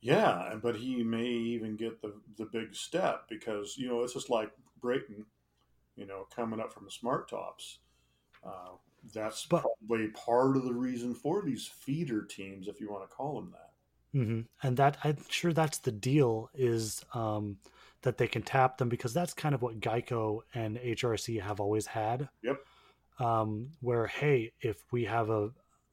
Yeah, 0.00 0.54
but 0.62 0.76
he 0.76 1.02
may 1.02 1.26
even 1.26 1.76
get 1.76 2.00
the 2.00 2.14
the 2.38 2.46
big 2.46 2.74
step 2.74 3.24
because 3.28 3.76
you 3.76 3.88
know 3.88 4.02
it's 4.02 4.14
just 4.14 4.30
like 4.30 4.50
Brayton 4.80 5.26
you 6.00 6.06
know, 6.06 6.26
coming 6.34 6.58
up 6.58 6.72
from 6.72 6.86
the 6.86 6.90
Smartops. 6.90 7.76
Uh, 8.44 8.76
that's 9.14 9.46
but, 9.46 9.62
probably 9.62 10.08
part 10.08 10.56
of 10.56 10.64
the 10.64 10.72
reason 10.72 11.14
for 11.14 11.42
these 11.42 11.66
feeder 11.66 12.22
teams, 12.22 12.66
if 12.66 12.80
you 12.80 12.90
want 12.90 13.08
to 13.08 13.14
call 13.14 13.34
them 13.36 13.52
that. 13.52 14.18
Mm-hmm. 14.18 14.40
And 14.66 14.76
that 14.78 14.96
I'm 15.04 15.18
sure 15.28 15.52
that's 15.52 15.78
the 15.78 15.92
deal 15.92 16.50
is 16.54 17.04
um, 17.14 17.58
that 18.02 18.16
they 18.16 18.26
can 18.26 18.42
tap 18.42 18.78
them 18.78 18.88
because 18.88 19.14
that's 19.14 19.34
kind 19.34 19.54
of 19.54 19.62
what 19.62 19.78
Geico 19.78 20.40
and 20.54 20.78
HRC 20.78 21.40
have 21.40 21.60
always 21.60 21.86
had. 21.86 22.28
Yep. 22.42 22.58
Um, 23.18 23.68
where 23.80 24.06
hey, 24.06 24.52
if 24.60 24.82
we 24.90 25.04
have 25.04 25.28
a, 25.28 25.50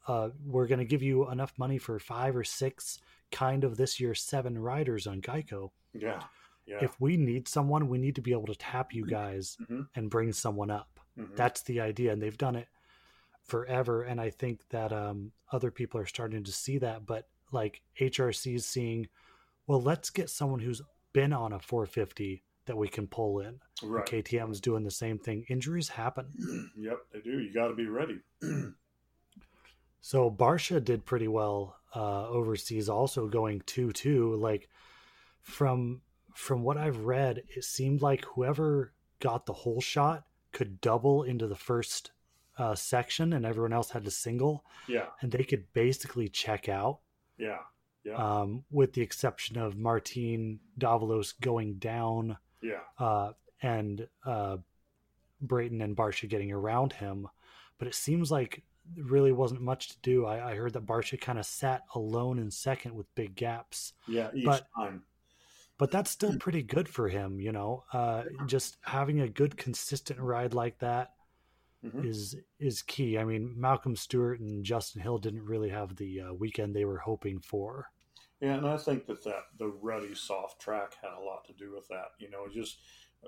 uh, 0.07 0.29
we're 0.45 0.67
going 0.67 0.79
to 0.79 0.85
give 0.85 1.03
you 1.03 1.29
enough 1.29 1.53
money 1.57 1.77
for 1.77 1.99
five 1.99 2.35
or 2.35 2.45
six 2.45 2.99
kind 3.31 3.65
of 3.65 3.75
this 3.75 3.99
year 3.99 4.15
seven 4.15 4.57
riders 4.57 5.05
on 5.05 5.21
Geico. 5.21 5.71
Yeah. 5.93 6.21
Yeah. 6.67 6.79
If 6.83 6.99
we 6.99 7.15
need 7.17 7.47
someone, 7.47 7.87
we 7.87 7.97
need 7.97 8.15
to 8.15 8.21
be 8.21 8.31
able 8.33 8.47
to 8.47 8.55
tap 8.55 8.93
you 8.93 9.05
guys 9.05 9.57
Mhm. 9.69 9.87
and 9.95 10.09
bring 10.09 10.33
someone 10.33 10.69
up. 10.69 10.99
Mhm. 11.17 11.35
That's 11.35 11.61
the 11.63 11.79
idea, 11.79 12.11
and 12.11 12.21
they've 12.21 12.37
done 12.37 12.55
it 12.57 12.67
forever. 13.43 14.03
And 14.03 14.19
I 14.19 14.29
think 14.29 14.67
that 14.69 14.91
um, 14.91 15.31
other 15.51 15.71
people 15.71 15.99
are 16.01 16.05
starting 16.05 16.43
to 16.43 16.51
see 16.51 16.77
that. 16.79 17.05
But 17.05 17.29
like 17.51 17.81
HRC 17.99 18.55
is 18.55 18.65
seeing, 18.65 19.07
well, 19.65 19.81
let's 19.81 20.09
get 20.09 20.29
someone 20.29 20.59
who's 20.59 20.81
been 21.13 21.31
on 21.33 21.53
a 21.53 21.59
450 21.59 22.43
that 22.65 22.75
we 22.77 22.89
can 22.89 23.07
pull 23.07 23.39
in. 23.39 23.61
right. 23.81 24.05
KTM's 24.05 24.59
doing 24.59 24.83
the 24.83 24.91
same 24.91 25.17
thing. 25.19 25.45
Injuries 25.47 25.87
happen. 25.89 26.33
Yep, 26.77 26.97
they 27.13 27.21
do. 27.21 27.39
You 27.39 27.53
got 27.53 27.69
to 27.69 27.73
be 27.75 27.87
ready. 27.87 28.19
So 30.01 30.31
Barcia 30.31 30.83
did 30.83 31.05
pretty 31.05 31.27
well 31.27 31.75
uh, 31.95 32.27
overseas, 32.29 32.87
also 32.89 33.27
going 33.27 33.61
two 33.65 33.91
two. 33.91 34.35
Like 34.35 34.69
from 35.41 36.01
from 36.37 36.61
what 36.61 36.77
I've 36.77 36.99
read, 36.99 37.41
it 37.49 37.63
seemed 37.63 38.01
like 38.03 38.23
whoever 38.25 38.93
got 39.19 39.47
the 39.47 39.53
whole 39.53 39.81
shot 39.81 40.25
could 40.51 40.79
double 40.81 41.23
into 41.23 41.47
the 41.47 41.55
first 41.55 42.11
uh, 42.59 42.75
section, 42.75 43.33
and 43.33 43.43
everyone 43.43 43.73
else 43.73 43.89
had 43.89 44.03
to 44.05 44.11
single, 44.11 44.63
yeah. 44.87 45.07
and 45.21 45.31
they 45.31 45.43
could 45.43 45.71
basically 45.73 46.29
check 46.29 46.69
out, 46.69 46.99
Yeah. 47.39 47.57
Yeah. 48.03 48.15
um, 48.15 48.63
with 48.71 48.93
the 48.93 49.01
exception 49.01 49.57
of 49.57 49.75
Martin 49.77 50.59
Davalos 50.79 51.33
going 51.41 51.75
down 51.79 52.37
yeah. 52.61 52.81
uh, 52.99 53.31
and 53.61 54.07
uh, 54.25 54.57
Brayton 55.41 55.81
and 55.81 55.97
Barcia 55.97 56.29
getting 56.29 56.51
around 56.51 56.93
him. 56.93 57.27
But 57.79 57.87
it 57.87 57.95
seems 57.95 58.31
like 58.31 58.63
really 58.95 59.31
wasn't 59.31 59.61
much 59.61 59.89
to 59.89 59.97
do. 60.01 60.25
I, 60.25 60.51
I 60.51 60.55
heard 60.55 60.73
that 60.73 60.85
Barcia 60.85 61.19
kind 61.19 61.37
of 61.39 61.45
sat 61.45 61.83
alone 61.95 62.39
in 62.39 62.49
second 62.51 62.93
with 62.95 63.13
big 63.15 63.35
gaps, 63.35 63.93
Yeah. 64.07 64.29
Each 64.35 64.45
but- 64.45 64.67
time. 64.75 65.03
But 65.77 65.91
that's 65.91 66.11
still 66.11 66.33
pretty 66.33 66.63
good 66.63 66.89
for 66.89 67.07
him, 67.09 67.39
you 67.39 67.51
know. 67.51 67.83
Uh, 67.93 68.25
just 68.45 68.77
having 68.83 69.21
a 69.21 69.29
good, 69.29 69.57
consistent 69.57 70.19
ride 70.19 70.53
like 70.53 70.79
that 70.79 71.13
is 72.01 72.35
Mhm. 72.35 72.43
is 72.59 72.81
key. 72.83 73.17
I 73.17 73.25
mean, 73.25 73.53
Malcolm 73.59 73.95
Stewart 73.95 74.39
and 74.39 74.65
Justin 74.65 75.01
Hill 75.01 75.19
didn't 75.19 75.45
really 75.45 75.69
have 75.69 75.95
the 75.97 76.21
uh, 76.21 76.33
weekend 76.33 76.75
they 76.75 76.85
were 76.85 76.99
hoping 76.99 77.39
for. 77.41 77.91
Yeah, 78.39 78.55
and 78.55 78.67
I 78.67 78.77
think 78.77 79.05
that, 79.07 79.23
that 79.23 79.45
the 79.57 79.67
ruddy 79.67 80.13
soft 80.13 80.61
track 80.61 80.93
had 81.01 81.11
a 81.17 81.23
lot 81.23 81.45
to 81.45 81.53
do 81.53 81.73
with 81.73 81.87
that. 81.87 82.11
You 82.19 82.29
know, 82.29 82.47
just 82.51 82.77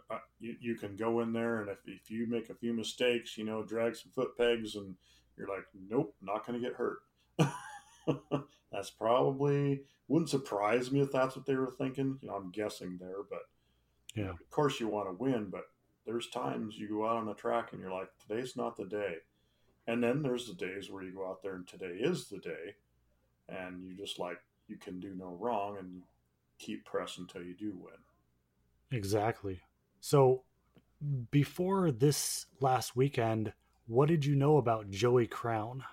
uh, 0.09 0.19
you, 0.39 0.55
you 0.59 0.75
can 0.75 0.95
go 0.95 1.21
in 1.21 1.33
there, 1.33 1.61
and 1.61 1.69
if, 1.69 1.79
if 1.85 2.11
you 2.11 2.27
make 2.27 2.49
a 2.49 2.55
few 2.55 2.73
mistakes, 2.73 3.37
you 3.37 3.43
know, 3.43 3.63
drag 3.63 3.95
some 3.95 4.11
foot 4.11 4.37
pegs, 4.37 4.75
and 4.75 4.95
you're 5.35 5.47
like, 5.47 5.65
nope, 5.89 6.15
not 6.21 6.45
going 6.45 6.61
to 6.61 6.67
get 6.67 6.77
hurt. 6.77 6.99
that's 8.71 8.89
probably 8.89 9.83
wouldn't 10.07 10.29
surprise 10.29 10.91
me 10.91 11.01
if 11.01 11.11
that's 11.11 11.35
what 11.35 11.45
they 11.45 11.55
were 11.55 11.71
thinking. 11.77 12.17
You 12.21 12.29
know, 12.29 12.35
I'm 12.35 12.51
guessing 12.51 12.97
there, 12.99 13.23
but 13.29 13.49
Yeah. 14.15 14.31
of 14.31 14.49
course 14.49 14.79
you 14.79 14.87
want 14.87 15.07
to 15.09 15.13
win, 15.13 15.49
but 15.49 15.69
there's 16.05 16.29
times 16.29 16.77
you 16.77 16.87
go 16.89 17.07
out 17.07 17.17
on 17.17 17.25
the 17.25 17.33
track 17.35 17.71
and 17.73 17.81
you're 17.81 17.91
like, 17.91 18.09
today's 18.19 18.55
not 18.55 18.75
the 18.75 18.85
day. 18.85 19.17
And 19.87 20.03
then 20.03 20.21
there's 20.21 20.47
the 20.47 20.53
days 20.53 20.89
where 20.89 21.03
you 21.03 21.11
go 21.11 21.27
out 21.27 21.41
there 21.41 21.55
and 21.55 21.67
today 21.67 21.97
is 21.99 22.27
the 22.27 22.39
day, 22.39 22.75
and 23.47 23.83
you 23.83 23.95
just 23.95 24.19
like 24.19 24.37
you 24.67 24.77
can 24.77 24.99
do 24.99 25.13
no 25.15 25.35
wrong 25.39 25.77
and 25.77 25.91
you 25.93 26.01
keep 26.59 26.85
pressing 26.85 27.23
until 27.23 27.43
you 27.43 27.55
do 27.55 27.73
win. 27.75 27.97
Exactly. 28.91 29.61
So 29.99 30.43
before 31.31 31.91
this 31.91 32.45
last 32.59 32.95
weekend, 32.95 33.53
what 33.87 34.09
did 34.09 34.25
you 34.25 34.35
know 34.35 34.57
about 34.57 34.89
Joey 34.91 35.25
Crown? 35.27 35.83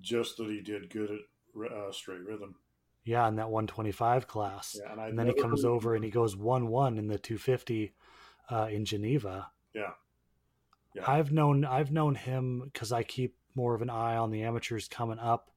Just 0.00 0.36
that 0.38 0.48
he 0.48 0.60
did 0.60 0.88
good 0.90 1.10
at 1.10 1.20
uh, 1.56 1.92
straight 1.92 2.20
rhythm. 2.24 2.56
Yeah, 3.04 3.26
in 3.28 3.36
that 3.36 3.50
125 3.50 4.26
class. 4.26 4.76
Yeah, 4.78 4.92
and, 4.92 5.00
and 5.00 5.18
then 5.18 5.26
he 5.26 5.34
comes 5.34 5.64
over 5.64 5.94
and 5.94 6.04
he 6.04 6.10
goes 6.10 6.36
1 6.36 6.68
1 6.68 6.98
in 6.98 7.06
the 7.08 7.18
250 7.18 7.92
uh, 8.50 8.68
in 8.70 8.84
Geneva. 8.84 9.50
Yeah. 9.74 9.92
Yeah. 10.94 11.04
I've 11.10 11.32
known 11.32 11.64
I've 11.64 11.92
known 11.92 12.14
him 12.16 12.62
because 12.72 12.92
I 12.92 13.02
keep 13.02 13.36
more 13.54 13.74
of 13.74 13.82
an 13.82 13.90
eye 13.90 14.16
on 14.16 14.30
the 14.30 14.42
amateurs 14.42 14.88
coming 14.88 15.18
up, 15.18 15.50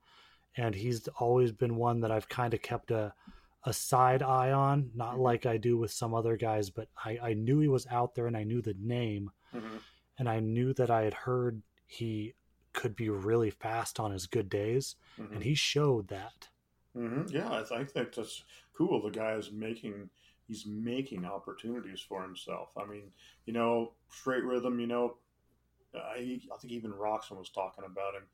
and 0.55 0.73
he's 0.75 1.07
always 1.19 1.51
been 1.51 1.75
one 1.75 2.01
that 2.01 2.11
I've 2.11 2.29
kind 2.29 2.53
of 2.53 2.61
kept 2.61 2.91
a 2.91 3.13
a 3.65 3.73
side 3.73 4.21
eye 4.21 4.51
on, 4.51 4.91
not 4.93 5.15
Mhm. 5.15 5.19
like 5.21 5.45
I 5.45 5.55
do 5.57 5.77
with 5.77 5.91
some 5.91 6.13
other 6.13 6.35
guys, 6.35 6.69
but 6.69 6.89
I, 7.03 7.17
I 7.21 7.33
knew 7.33 7.59
he 7.59 7.69
was 7.69 7.87
out 7.87 8.13
there 8.13 8.27
and 8.27 8.35
I 8.35 8.43
knew 8.43 8.61
the 8.61 8.75
name, 8.77 9.31
Mhm. 9.53 9.79
and 10.17 10.27
I 10.29 10.39
knew 10.41 10.73
that 10.73 10.89
I 10.91 11.03
had 11.03 11.13
heard 11.13 11.61
he 11.87 12.33
could 12.73 12.95
be 12.95 13.09
really 13.09 13.49
fast 13.49 13.99
on 13.99 14.11
his 14.11 14.27
good 14.27 14.49
days, 14.49 14.95
Mhm. 15.17 15.35
and 15.35 15.43
he 15.43 15.55
showed 15.55 16.07
that. 16.09 16.49
hmm 16.93 17.23
Yeah, 17.27 17.63
I 17.71 17.83
think 17.85 18.13
that's 18.13 18.43
cool. 18.73 19.01
The 19.01 19.09
guy 19.09 19.33
is 19.33 19.51
making 19.51 20.09
he's 20.47 20.65
making 20.65 21.25
opportunities 21.25 22.01
for 22.01 22.21
himself. 22.21 22.77
I 22.77 22.85
mean, 22.85 23.11
you 23.45 23.53
know, 23.53 23.93
straight 24.09 24.43
rhythm. 24.43 24.79
You 24.79 24.87
know, 24.87 25.17
I, 25.95 26.39
I 26.53 26.57
think 26.59 26.73
even 26.73 26.91
Roczen 26.91 27.37
was 27.37 27.49
talking 27.49 27.85
about 27.85 28.15
him, 28.15 28.27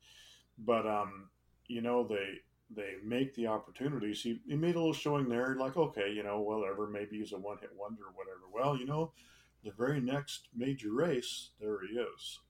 but 0.58 0.86
um, 0.86 1.30
you 1.68 1.80
know 1.80 2.06
they 2.06 2.40
they 2.70 2.96
make 3.02 3.34
the 3.34 3.46
opportunities. 3.46 4.22
He, 4.22 4.40
he 4.46 4.56
made 4.56 4.74
a 4.74 4.78
little 4.78 4.92
showing 4.92 5.28
there, 5.28 5.54
like 5.56 5.76
okay, 5.76 6.12
you 6.12 6.22
know, 6.22 6.40
whatever. 6.40 6.86
Maybe 6.86 7.18
he's 7.18 7.32
a 7.32 7.38
one 7.38 7.58
hit 7.58 7.70
wonder 7.74 8.02
or 8.04 8.12
whatever. 8.14 8.42
Well, 8.52 8.76
you 8.76 8.86
know, 8.86 9.12
the 9.64 9.70
very 9.72 10.00
next 10.00 10.48
major 10.54 10.92
race, 10.92 11.50
there 11.60 11.78
he 11.86 11.98
is. 11.98 12.40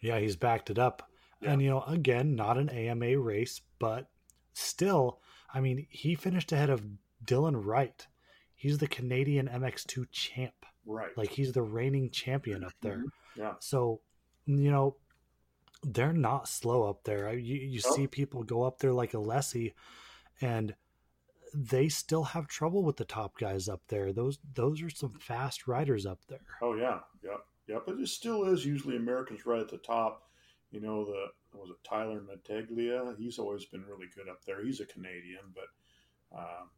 Yeah, 0.00 0.18
he's 0.18 0.36
backed 0.36 0.70
it 0.70 0.78
up. 0.78 1.10
Yeah. 1.40 1.52
And, 1.52 1.62
you 1.62 1.70
know, 1.70 1.82
again, 1.82 2.34
not 2.34 2.58
an 2.58 2.68
AMA 2.70 3.18
race, 3.18 3.60
but 3.78 4.08
still, 4.54 5.20
I 5.52 5.60
mean, 5.60 5.86
he 5.90 6.14
finished 6.14 6.52
ahead 6.52 6.70
of 6.70 6.82
Dylan 7.24 7.64
Wright. 7.64 8.06
He's 8.54 8.78
the 8.78 8.88
Canadian 8.88 9.48
MX2 9.48 10.06
champ. 10.10 10.54
Right. 10.86 11.16
Like, 11.16 11.30
he's 11.30 11.52
the 11.52 11.62
reigning 11.62 12.10
champion 12.10 12.64
up 12.64 12.72
there. 12.80 12.98
Mm-hmm. 12.98 13.40
Yeah. 13.40 13.52
So, 13.60 14.00
you 14.46 14.70
know, 14.70 14.96
they're 15.82 16.12
not 16.12 16.48
slow 16.48 16.84
up 16.88 17.04
there. 17.04 17.32
You, 17.34 17.56
you 17.56 17.80
Nope. 17.84 17.94
see 17.94 18.06
people 18.06 18.42
go 18.42 18.62
up 18.62 18.78
there 18.78 18.92
like 18.92 19.12
Alessi, 19.12 19.74
and 20.40 20.74
they 21.54 21.88
still 21.88 22.24
have 22.24 22.46
trouble 22.48 22.82
with 22.82 22.96
the 22.96 23.04
top 23.04 23.38
guys 23.38 23.68
up 23.68 23.82
there. 23.88 24.12
Those 24.12 24.38
those 24.54 24.82
are 24.82 24.90
some 24.90 25.12
fast 25.20 25.68
riders 25.68 26.06
up 26.06 26.20
there. 26.28 26.40
Oh 26.62 26.74
yeah, 26.74 27.00
yep, 27.22 27.44
yep. 27.68 27.82
But 27.86 27.98
it 27.98 28.08
still 28.08 28.44
is 28.44 28.64
usually 28.64 28.96
Americans 28.96 29.46
right 29.46 29.60
at 29.60 29.68
the 29.68 29.78
top. 29.78 30.25
You 30.70 30.80
know, 30.80 31.04
the 31.04 31.26
was 31.54 31.70
it 31.70 31.76
Tyler 31.88 32.20
Medaglia? 32.20 33.16
He's 33.16 33.38
always 33.38 33.64
been 33.64 33.84
really 33.84 34.08
good 34.14 34.28
up 34.28 34.44
there. 34.44 34.64
He's 34.64 34.80
a 34.80 34.86
Canadian, 34.86 35.54
but 35.54 36.38
um, 36.38 36.70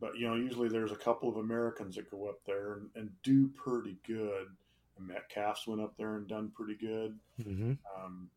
but 0.00 0.16
you 0.16 0.28
know, 0.28 0.34
usually 0.34 0.68
there's 0.68 0.92
a 0.92 0.96
couple 0.96 1.28
of 1.28 1.36
Americans 1.36 1.96
that 1.96 2.10
go 2.10 2.28
up 2.28 2.40
there 2.46 2.74
and, 2.74 2.90
and 2.94 3.10
do 3.22 3.48
pretty 3.48 3.98
good. 4.06 4.46
And 4.98 5.06
Metcalf's 5.06 5.66
went 5.66 5.82
up 5.82 5.96
there 5.96 6.16
and 6.16 6.26
done 6.26 6.50
pretty 6.54 6.74
good. 6.74 7.18
hmm 7.42 7.72
Um, 7.96 8.30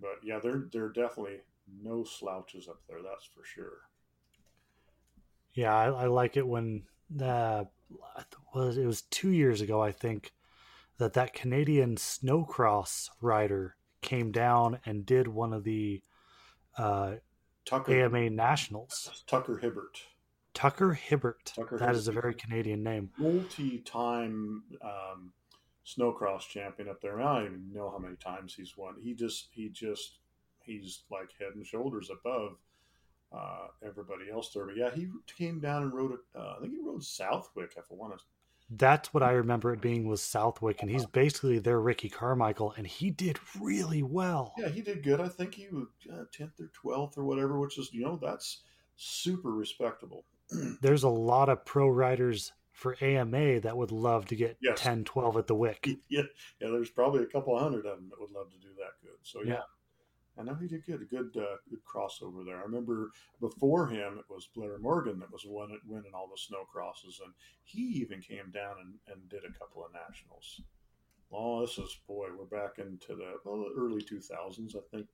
but 0.00 0.18
yeah, 0.22 0.38
they're 0.38 0.68
they're 0.72 0.90
definitely 0.90 1.40
no 1.82 2.04
slouches 2.04 2.68
up 2.68 2.80
there. 2.88 3.02
That's 3.02 3.24
for 3.24 3.44
sure. 3.44 3.78
Yeah, 5.54 5.74
I, 5.74 5.86
I 5.86 6.06
like 6.06 6.36
it 6.36 6.46
when 6.46 6.82
uh, 7.22 7.64
was 8.54 8.76
it 8.76 8.86
was 8.86 9.02
two 9.02 9.30
years 9.30 9.60
ago, 9.60 9.80
I 9.80 9.92
think, 9.92 10.32
that 10.98 11.14
that 11.14 11.34
Canadian 11.34 11.96
snowcross 11.96 13.08
rider 13.20 13.76
came 14.02 14.30
down 14.30 14.78
and 14.84 15.06
did 15.06 15.28
one 15.28 15.52
of 15.52 15.64
the 15.64 16.02
uh, 16.78 17.14
Tucker 17.64 18.04
AMA 18.04 18.30
nationals. 18.30 19.24
Tucker 19.26 19.58
Hibbert. 19.58 20.00
Tucker 20.52 20.92
Hibbert. 20.92 21.52
Tucker 21.56 21.78
that 21.78 21.94
is 21.94 22.08
a 22.08 22.12
very 22.12 22.34
Canadian 22.34 22.82
name. 22.82 23.10
multi-time 23.18 24.62
um, 24.82 25.32
snowcross 25.84 26.42
champion 26.48 26.88
up 26.88 27.00
there. 27.00 27.20
I 27.20 27.40
don't 27.40 27.46
even 27.46 27.72
know 27.72 27.90
how 27.90 27.98
many 27.98 28.16
times 28.16 28.54
he's 28.54 28.76
won. 28.76 28.94
He 29.02 29.14
just 29.14 29.48
he 29.50 29.68
just 29.68 30.18
he's 30.60 31.02
like 31.10 31.30
head 31.38 31.54
and 31.54 31.66
shoulders 31.66 32.10
above 32.10 32.56
uh, 33.32 33.66
everybody 33.84 34.30
else 34.32 34.52
there. 34.52 34.66
But 34.66 34.76
yeah, 34.76 34.90
he 34.94 35.08
came 35.36 35.60
down 35.60 35.82
and 35.82 35.92
rode. 35.92 36.12
Uh, 36.38 36.54
I 36.56 36.60
think 36.60 36.72
he 36.72 36.80
rode 36.80 37.02
Southwick. 37.02 37.74
If 37.76 37.86
I 37.90 37.94
want 37.94 38.16
to. 38.16 38.24
That's 38.70 39.12
what 39.12 39.22
I 39.22 39.32
remember 39.32 39.72
it 39.72 39.80
being 39.80 40.08
was 40.08 40.22
Southwick, 40.22 40.80
and 40.80 40.90
he's 40.90 41.06
basically 41.06 41.58
their 41.58 41.80
Ricky 41.80 42.08
Carmichael, 42.08 42.72
and 42.76 42.86
he 42.86 43.10
did 43.10 43.38
really 43.60 44.02
well. 44.02 44.54
Yeah, 44.58 44.68
he 44.68 44.80
did 44.80 45.02
good. 45.02 45.20
I 45.20 45.28
think 45.28 45.54
he 45.54 45.68
was 45.68 45.86
uh, 46.10 46.24
tenth 46.32 46.58
or 46.58 46.70
twelfth 46.72 47.18
or 47.18 47.24
whatever, 47.24 47.60
which 47.60 47.78
is 47.78 47.90
you 47.92 48.02
know 48.04 48.18
that's 48.20 48.62
super 48.96 49.50
respectable. 49.50 50.24
There's 50.80 51.02
a 51.02 51.08
lot 51.08 51.48
of 51.48 51.64
pro 51.64 51.88
riders 51.88 52.52
for 52.72 52.96
AMA 53.00 53.60
that 53.60 53.76
would 53.76 53.92
love 53.92 54.26
to 54.26 54.36
get 54.36 54.56
Yes. 54.60 54.80
10, 54.80 55.04
12 55.04 55.36
at 55.36 55.46
the 55.46 55.54
Wick. 55.54 55.86
yeah, 56.08 56.22
yeah. 56.60 56.68
There's 56.68 56.90
probably 56.90 57.22
a 57.22 57.26
couple 57.26 57.56
hundred 57.58 57.86
of 57.86 57.98
them 57.98 58.10
that 58.10 58.20
would 58.20 58.32
love 58.32 58.50
to 58.50 58.58
do 58.58 58.68
that 58.78 59.00
good. 59.00 59.16
So 59.22 59.42
yeah, 59.42 59.52
Yeah. 59.54 59.60
I 60.38 60.42
know 60.42 60.54
he 60.54 60.66
did 60.66 60.84
good, 60.84 61.02
a 61.02 61.04
good, 61.04 61.36
uh, 61.36 61.56
good 61.70 61.84
crossover 61.84 62.44
there. 62.44 62.58
I 62.58 62.62
remember 62.62 63.10
before 63.40 63.86
him, 63.86 64.18
it 64.18 64.24
was 64.28 64.48
Blair 64.54 64.78
Morgan 64.78 65.20
that 65.20 65.32
was 65.32 65.44
winning, 65.46 65.80
winning 65.86 66.12
all 66.12 66.28
the 66.28 66.40
snow 66.40 66.64
crosses, 66.64 67.20
and 67.24 67.32
he 67.62 67.82
even 68.00 68.20
came 68.20 68.50
down 68.52 68.76
and, 68.80 68.94
and 69.08 69.28
did 69.28 69.44
a 69.44 69.58
couple 69.58 69.84
of 69.84 69.92
nationals. 69.92 70.60
Oh, 71.32 71.60
this 71.60 71.78
is 71.78 71.98
boy, 72.08 72.28
we're 72.36 72.44
back 72.44 72.78
into 72.78 73.14
the, 73.14 73.34
well, 73.44 73.66
early 73.76 74.02
2000s, 74.02 74.76
I 74.76 74.80
think, 74.90 75.06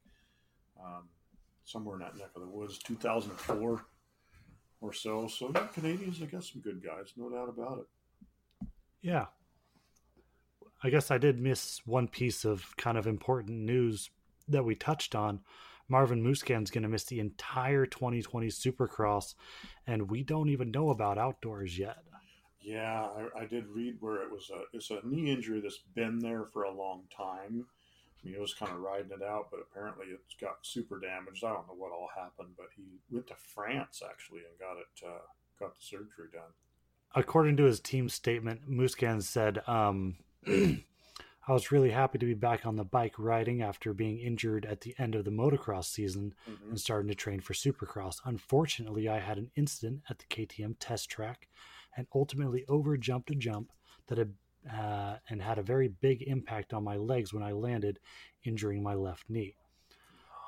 um, 0.83 1.09
somewhere 1.65 1.97
in 1.97 2.01
that 2.01 2.17
neck 2.17 2.31
of 2.35 2.43
the 2.43 2.49
woods, 2.49 2.79
2004 2.79 3.85
or 4.81 4.93
so. 4.93 5.29
So 5.29 5.51
yeah, 5.55 5.67
Canadians, 5.67 6.19
they 6.19 6.27
got 6.27 6.45
some 6.45 6.63
good 6.63 6.83
guys, 6.83 7.13
no 7.17 7.29
doubt 7.29 7.49
about 7.51 7.79
it. 7.79 8.69
Yeah. 9.03 9.27
I 10.83 10.89
guess 10.89 11.11
I 11.11 11.19
did 11.19 11.39
miss 11.39 11.81
one 11.87 12.09
piece 12.09 12.45
of 12.45 12.75
kind 12.79 12.97
of 12.97 13.07
important 13.07 13.59
news 13.61 14.09
that 14.51 14.65
we 14.65 14.75
touched 14.75 15.15
on, 15.15 15.41
Marvin 15.89 16.23
Musquin's 16.23 16.71
going 16.71 16.83
to 16.83 16.89
miss 16.89 17.05
the 17.05 17.21
entire 17.21 17.85
2020 17.85 18.49
Supercross, 18.49 19.35
and 19.87 20.11
we 20.11 20.23
don't 20.23 20.49
even 20.49 20.71
know 20.71 20.91
about 20.91 21.19
outdoors 21.19 21.79
yet. 21.79 21.99
Yeah, 22.61 23.09
I, 23.35 23.41
I, 23.41 23.47
did 23.47 23.67
read 23.69 23.97
where 24.01 24.23
it 24.23 24.31
was 24.31 24.51
a 24.55 24.77
it's 24.77 24.91
a 24.91 25.01
knee 25.03 25.33
injury 25.33 25.61
that's 25.61 25.81
been 25.95 26.19
there 26.19 26.45
for 26.45 26.65
a 26.65 26.71
long 26.71 27.05
time. 27.15 27.67
I 28.23 28.27
mean, 28.27 28.35
it 28.35 28.41
was 28.41 28.53
kind 28.53 28.71
of 28.71 28.81
riding 28.81 29.11
it 29.13 29.23
out, 29.23 29.49
but 29.51 29.61
apparently 29.61 30.07
it's 30.09 30.35
got 30.39 30.59
super 30.61 31.01
damaged. 31.01 31.43
I 31.43 31.49
don't 31.49 31.67
know 31.67 31.75
what 31.75 31.91
all 31.91 32.11
happened, 32.15 32.51
but 32.59 32.67
he 32.77 32.85
went 33.11 33.27
to 33.29 33.35
France 33.35 34.03
actually 34.09 34.41
and 34.41 34.59
got 34.59 34.77
it 34.77 35.09
uh, 35.09 35.25
got 35.59 35.75
the 35.75 35.83
surgery 35.83 36.29
done. 36.33 36.53
According 37.15 37.57
to 37.57 37.65
his 37.65 37.81
team 37.81 38.09
statement, 38.09 38.71
Musquin 38.71 39.23
said, 39.23 39.67
um, 39.67 40.17
I 41.49 41.53
was 41.53 41.73
really 41.73 41.91
happy 41.91 42.19
to 42.19 42.27
be 42.27 42.35
back 42.35 42.67
on 42.67 42.77
the 42.77 42.85
bike 42.85 43.15
riding 43.19 43.63
after 43.63 43.95
being 43.95 44.19
injured 44.19 44.67
at 44.67 44.83
the 44.83 44.95
end 44.99 45.15
of 45.15 45.25
the 45.25 45.31
motocross 45.31 45.87
season 45.87 46.35
mm-hmm. 46.49 46.71
and 46.71 46.81
starting 46.81 47.09
to 47.09 47.15
train 47.15 47.41
for 47.41 47.55
supercross. 47.55 48.17
Unfortunately, 48.25 49.09
I 49.09 49.19
had 49.19 49.39
an 49.39 49.51
incident 49.57 50.03
at 50.11 50.19
the 50.19 50.27
KTM 50.27 50.77
test 50.79 51.09
track 51.09 51.49
and 51.97 52.07
ultimately 52.15 52.65
overjumped 52.69 53.31
a 53.31 53.35
jump 53.35 53.73
that 54.09 54.19
had 54.19 54.35
uh, 54.71 55.17
and 55.31 55.41
had 55.41 55.59
a 55.59 55.63
very 55.63 55.89
big 55.89 56.23
impact 56.23 56.75
on 56.75 56.85
my 56.85 56.97
legs 56.97 57.33
when 57.33 57.43
I 57.43 57.53
landed, 57.53 57.99
injuring 58.45 58.83
my 58.83 58.95
left 58.95 59.31
knee. 59.31 59.57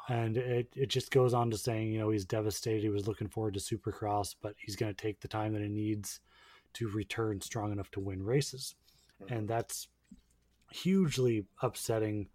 And 0.08 0.36
it, 0.36 0.68
it 0.76 0.88
just 0.88 1.10
goes 1.10 1.32
on 1.32 1.50
to 1.50 1.56
saying, 1.56 1.92
you 1.92 1.98
know, 1.98 2.10
he's 2.10 2.24
devastated. 2.24 2.82
He 2.82 2.88
was 2.90 3.06
looking 3.06 3.28
forward 3.28 3.54
to 3.54 3.60
Supercross, 3.60 4.34
but 4.42 4.54
he's 4.58 4.76
going 4.76 4.92
to 4.92 5.02
take 5.02 5.20
the 5.20 5.28
time 5.28 5.52
that 5.54 5.62
he 5.62 5.68
needs 5.68 6.20
to 6.74 6.88
return 6.88 7.40
strong 7.40 7.72
enough 7.72 7.90
to 7.92 8.00
win 8.00 8.22
races. 8.22 8.74
Mm-hmm. 9.22 9.34
And 9.34 9.48
that's 9.48 9.88
hugely 10.74 11.46
upsetting. 11.60 12.28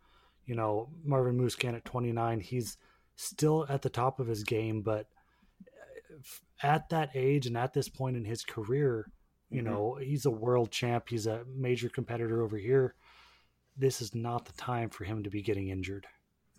You 0.46 0.56
know, 0.56 0.90
Marvin 1.04 1.38
Musquin 1.38 1.76
at 1.76 1.86
29, 1.86 2.40
he's 2.40 2.78
still 3.16 3.66
at 3.68 3.82
the 3.82 3.90
top 3.90 4.20
of 4.20 4.28
his 4.28 4.44
game, 4.44 4.82
but 4.82 5.08
uh, 5.62 6.66
at 6.66 6.90
that 6.90 7.10
age 7.16 7.48
and 7.48 7.58
at 7.58 7.74
this 7.74 7.90
point 7.90 8.16
in 8.16 8.24
his 8.24 8.44
career, 8.44 9.12
you 9.50 9.62
mm-hmm. 9.62 9.72
know, 9.72 9.98
he's 10.02 10.26
a 10.26 10.32
world 10.32 10.72
champ, 10.72 11.10
he's 11.10 11.28
a 11.28 11.44
major 11.54 11.90
competitor 11.90 12.42
over 12.42 12.58
here. 12.58 12.96
This 13.76 14.02
is 14.02 14.16
not 14.16 14.46
the 14.46 14.54
time 14.54 14.90
for 14.90 15.04
him 15.04 15.24
to 15.24 15.30
be 15.30 15.42
getting 15.42 15.68
injured. 15.68 16.08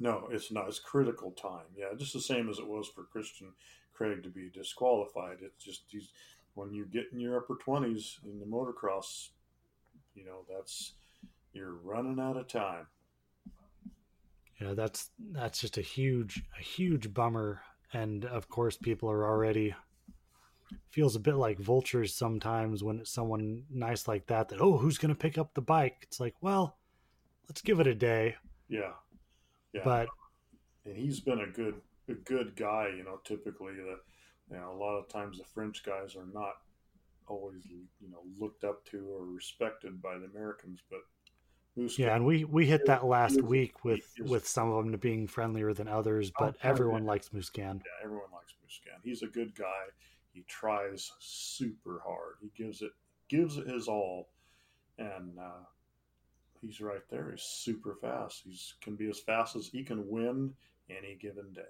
No, 0.01 0.29
it's 0.31 0.53
not. 0.53 0.69
It's 0.69 0.79
critical 0.79 1.33
time. 1.33 1.67
Yeah, 1.77 1.87
just 1.97 2.13
the 2.13 2.21
same 2.21 2.49
as 2.49 2.59
it 2.59 2.69
was 2.69 2.89
for 2.89 3.05
Christian 3.05 3.53
Craig 3.93 4.23
to 4.23 4.29
be 4.29 4.49
disqualified. 4.53 5.39
It's 5.43 5.65
just 5.65 5.83
he's, 5.89 6.11
when 6.55 6.73
you 6.73 6.87
get 6.87 7.07
in 7.13 7.19
your 7.19 7.37
upper 7.37 7.57
20s 7.57 8.25
in 8.25 8.39
the 8.39 8.47
motocross, 8.47 9.31
you 10.15 10.25
know, 10.25 10.45
that's 10.49 10.93
you're 11.53 11.75
running 11.75 12.21
out 12.21 12.37
of 12.37 12.49
time. 12.49 12.87
Yeah, 14.61 14.75
that's 14.75 15.11
that's 15.33 15.61
just 15.61 15.79
a 15.79 15.83
huge 15.83 16.43
a 16.59 16.63
huge 16.63 17.13
bummer. 17.15 17.63
And 17.93 18.25
of 18.25 18.49
course 18.49 18.77
people 18.77 19.11
are 19.11 19.25
already 19.25 19.75
feels 20.91 21.17
a 21.17 21.21
bit 21.21 21.37
like 21.37 21.59
vultures 21.59 22.15
sometimes 22.15 22.83
when 22.83 22.99
it's 22.99 23.11
someone 23.11 23.65
nice 23.71 24.07
like 24.07 24.27
that 24.27 24.51
that 24.51 24.61
oh 24.61 24.77
who's 24.77 24.99
going 24.99 25.15
to 25.15 25.19
pick 25.19 25.39
up 25.39 25.55
the 25.55 25.61
bike? 25.61 25.99
It's 26.03 26.21
like 26.21 26.35
well 26.41 26.77
let's 27.49 27.63
give 27.63 27.81
it 27.81 27.87
a 27.87 27.95
day. 27.95 28.37
Yeah. 28.69 28.93
Yeah. 29.73 29.83
But 29.85 30.09
and 30.85 30.97
he's 30.97 31.21
been 31.21 31.41
a 31.41 31.47
good 31.47 31.75
a 32.09 32.15
good 32.15 32.57
guy 32.57 32.89
you 32.97 33.05
know 33.05 33.21
typically 33.25 33.75
the 33.75 33.99
you 34.51 34.57
know 34.57 34.73
a 34.73 34.79
lot 34.79 34.97
of 34.97 35.09
times 35.09 35.39
the 35.39 35.45
french 35.45 35.85
guys 35.85 36.17
are 36.17 36.27
not 36.33 36.55
always 37.27 37.63
you 37.67 38.11
know 38.11 38.23
looked 38.39 38.65
up 38.65 38.85
to 38.87 39.07
or 39.11 39.27
respected 39.27 40.01
by 40.01 40.17
the 40.17 40.25
americans 40.25 40.81
but 40.91 41.01
yeah, 41.97 42.15
and 42.15 42.25
we 42.25 42.45
we 42.45 42.67
hit 42.67 42.87
that 42.87 43.05
last 43.05 43.41
week 43.43 43.85
with 43.85 44.01
with 44.21 44.47
some 44.47 44.71
of 44.71 44.85
them 44.85 44.99
being 44.99 45.27
friendlier 45.27 45.73
than 45.73 45.89
others, 45.89 46.31
but 46.39 46.55
oh, 46.57 46.69
everyone 46.69 47.05
yeah. 47.05 47.11
likes 47.11 47.29
Musquin. 47.31 47.77
Yeah, 47.77 48.05
everyone 48.05 48.31
likes 48.33 48.55
Musquin. 48.65 48.99
He's 49.03 49.23
a 49.23 49.27
good 49.27 49.55
guy. 49.55 49.87
He 50.33 50.45
tries 50.49 51.13
super 51.19 52.03
hard. 52.05 52.37
He 52.41 52.51
gives 52.57 52.83
it 52.83 52.93
gives 53.29 53.57
it 53.57 53.67
his 53.67 53.89
all, 53.89 54.29
and 54.99 55.39
uh, 55.39 55.65
he's 56.61 56.81
right 56.81 57.03
there. 57.11 57.31
He's 57.31 57.43
super 57.43 57.97
fast. 58.01 58.43
He's 58.45 58.75
can 58.81 58.97
be 58.97 59.09
as 59.09 59.21
fast 59.21 59.57
as 59.57 59.69
he 59.69 59.85
can 59.85 60.09
win 60.09 60.55
any 60.91 61.17
given 61.21 61.53
day. 61.53 61.63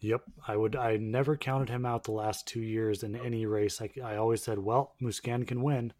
Yep, 0.00 0.22
I 0.46 0.56
would. 0.56 0.76
I 0.76 0.96
never 0.96 1.36
counted 1.36 1.70
him 1.70 1.86
out 1.86 2.04
the 2.04 2.12
last 2.12 2.46
two 2.46 2.60
years 2.60 3.02
in 3.02 3.16
any 3.16 3.46
race. 3.46 3.80
I, 3.80 3.90
I 4.04 4.16
always 4.16 4.42
said, 4.42 4.58
"Well, 4.58 4.94
Musquin 5.00 5.46
can 5.46 5.62
win." 5.62 5.92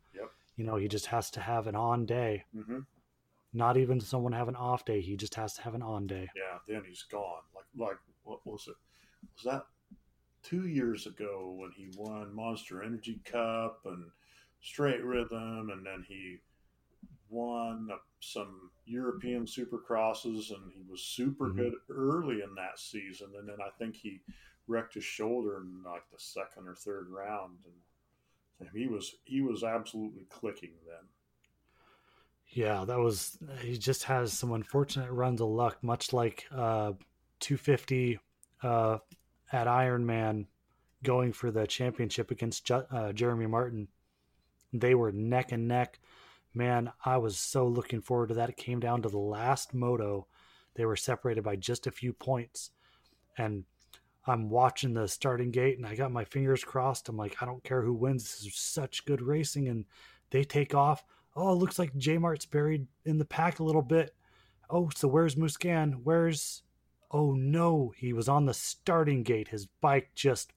You 0.57 0.65
know, 0.65 0.77
he 0.77 0.89
just 0.89 1.07
has 1.07 1.31
to 1.33 1.41
have 1.41 1.67
an 1.67 1.75
on 1.75 2.07
day. 2.07 2.45
Mm-hmm. 2.57 2.81
Not 3.53 3.77
even 3.77 4.01
someone 4.01 4.33
have 4.33 4.49
an 4.49 4.57
off 4.57 4.85
day. 4.85 5.01
He 5.01 5.17
just 5.17 5.35
has 5.35 5.55
to 5.55 5.63
have 5.63 5.75
an 5.75 5.83
on 5.83 6.07
day. 6.07 6.29
Yeah, 6.37 6.59
then 6.67 6.83
he's 6.87 7.03
gone. 7.03 7.43
Like, 7.55 7.89
like 7.89 7.99
what 8.25 8.41
was 8.45 8.69
it? 8.69 8.77
Was 9.35 9.45
that 9.45 9.67
two 10.43 10.67
years 10.67 11.07
ago 11.07 11.55
when 11.59 11.73
he 11.73 11.91
won 11.97 12.35
Monster 12.35 12.83
Energy 12.83 13.21
Cup 13.25 13.81
and 13.85 14.05
Straight 14.61 15.03
Rhythm, 15.03 15.71
and 15.71 15.85
then 15.85 16.05
he 16.07 16.39
won 17.29 17.89
some 18.21 18.71
European 18.85 19.45
Supercrosses, 19.45 20.51
and 20.51 20.73
he 20.73 20.83
was 20.89 21.03
super 21.03 21.49
mm-hmm. 21.49 21.59
good 21.59 21.75
early 21.91 22.43
in 22.43 22.55
that 22.57 22.79
season. 22.79 23.29
And 23.39 23.49
then 23.49 23.59
I 23.61 23.71
think 23.79 23.97
he 23.97 24.21
wrecked 24.69 24.95
his 24.95 25.05
shoulder 25.05 25.59
in 25.59 25.83
like 25.85 26.09
the 26.11 26.19
second 26.19 26.69
or 26.69 26.75
third 26.75 27.09
round, 27.09 27.59
and 27.65 27.75
he 28.75 28.87
was 28.87 29.15
he 29.25 29.41
was 29.41 29.63
absolutely 29.63 30.27
clicking 30.31 30.73
then. 30.87 31.09
Yeah, 32.49 32.85
that 32.85 32.99
was 32.99 33.39
he 33.61 33.77
just 33.77 34.05
has 34.05 34.33
some 34.33 34.53
unfortunate 34.53 35.11
runs 35.11 35.41
of 35.41 35.49
luck, 35.49 35.83
much 35.83 36.13
like 36.13 36.47
uh, 36.51 36.93
250 37.41 38.19
uh, 38.63 38.99
at 39.53 39.67
Ironman 39.67 40.47
going 41.03 41.33
for 41.33 41.51
the 41.51 41.67
championship 41.67 42.31
against 42.31 42.71
uh, 42.71 43.13
Jeremy 43.13 43.47
Martin. 43.47 43.89
They 44.73 44.95
were 44.95 45.13
neck 45.13 45.53
and 45.53 45.69
neck. 45.69 45.99
Man, 46.55 46.93
I 47.05 47.19
was 47.19 47.39
so 47.39 47.67
looking 47.67 48.01
forward 48.01 48.29
to 48.29 48.35
that. 48.35 48.49
It 48.49 48.57
came 48.57 48.81
down 48.81 49.03
to 49.03 49.09
the 49.09 49.19
last 49.19 49.75
moto. 49.75 50.27
They 50.75 50.87
were 50.87 50.97
separated 50.97 51.45
by 51.45 51.57
just 51.57 51.87
a 51.87 51.91
few 51.91 52.13
points. 52.13 52.71
And 53.37 53.65
I'm 54.27 54.51
watching 54.51 54.93
the 54.93 55.07
starting 55.07 55.51
gate 55.51 55.79
and 55.79 55.87
I 55.87 55.95
got 55.95 56.11
my 56.11 56.25
fingers 56.25 56.65
crossed. 56.65 57.09
I'm 57.09 57.17
like, 57.17 57.37
I 57.41 57.47
don't 57.47 57.63
care 57.63 57.83
who 57.83 57.95
wins. 57.95 58.25
This 58.25 58.47
is 58.47 58.55
such 58.57 59.07
good 59.07 59.23
racing. 59.23 59.69
And 59.69 59.85
they 60.31 60.43
take 60.43 60.75
off. 60.75 61.05
Oh, 61.37 61.53
it 61.53 61.57
looks 61.57 61.79
like 61.79 61.97
J 61.97 62.19
Mart's 62.19 62.47
buried 62.47 62.87
in 63.05 63.19
the 63.19 63.25
pack 63.25 63.61
a 63.61 63.65
little 63.65 63.83
bit. 63.83 64.15
Oh, 64.69 64.91
so 64.95 65.07
where's 65.07 65.37
Musquin? 65.37 66.01
Where's. 66.03 66.63
Oh 67.13 67.35
no, 67.35 67.93
he 67.97 68.13
was 68.13 68.29
on 68.29 68.47
the 68.47 68.55
starting 68.55 69.23
gate. 69.23 69.49
His 69.49 69.67
bike 69.67 70.11
just. 70.15 70.53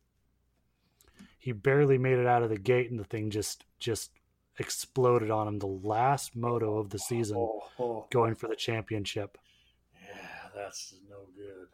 He 1.38 1.52
barely 1.52 1.98
made 1.98 2.18
it 2.18 2.26
out 2.26 2.44
of 2.44 2.50
the 2.50 2.58
gate 2.58 2.90
and 2.90 3.00
the 3.00 3.04
thing 3.04 3.30
just 3.30 3.66
just 3.78 4.12
exploded 4.58 5.30
on 5.30 5.48
him. 5.48 5.60
The 5.60 5.68
last 5.68 6.36
moto 6.36 6.80
of 6.80 6.90
the 6.90 6.98
season 6.98 7.38
oh, 7.38 7.64
oh. 7.80 8.08
going 8.10 8.34
for 8.34 8.48
the 8.48 8.56
championship. 8.56 9.38
Yeah, 9.94 10.50
that's 10.56 10.96
no 11.08 11.28
good 11.36 11.68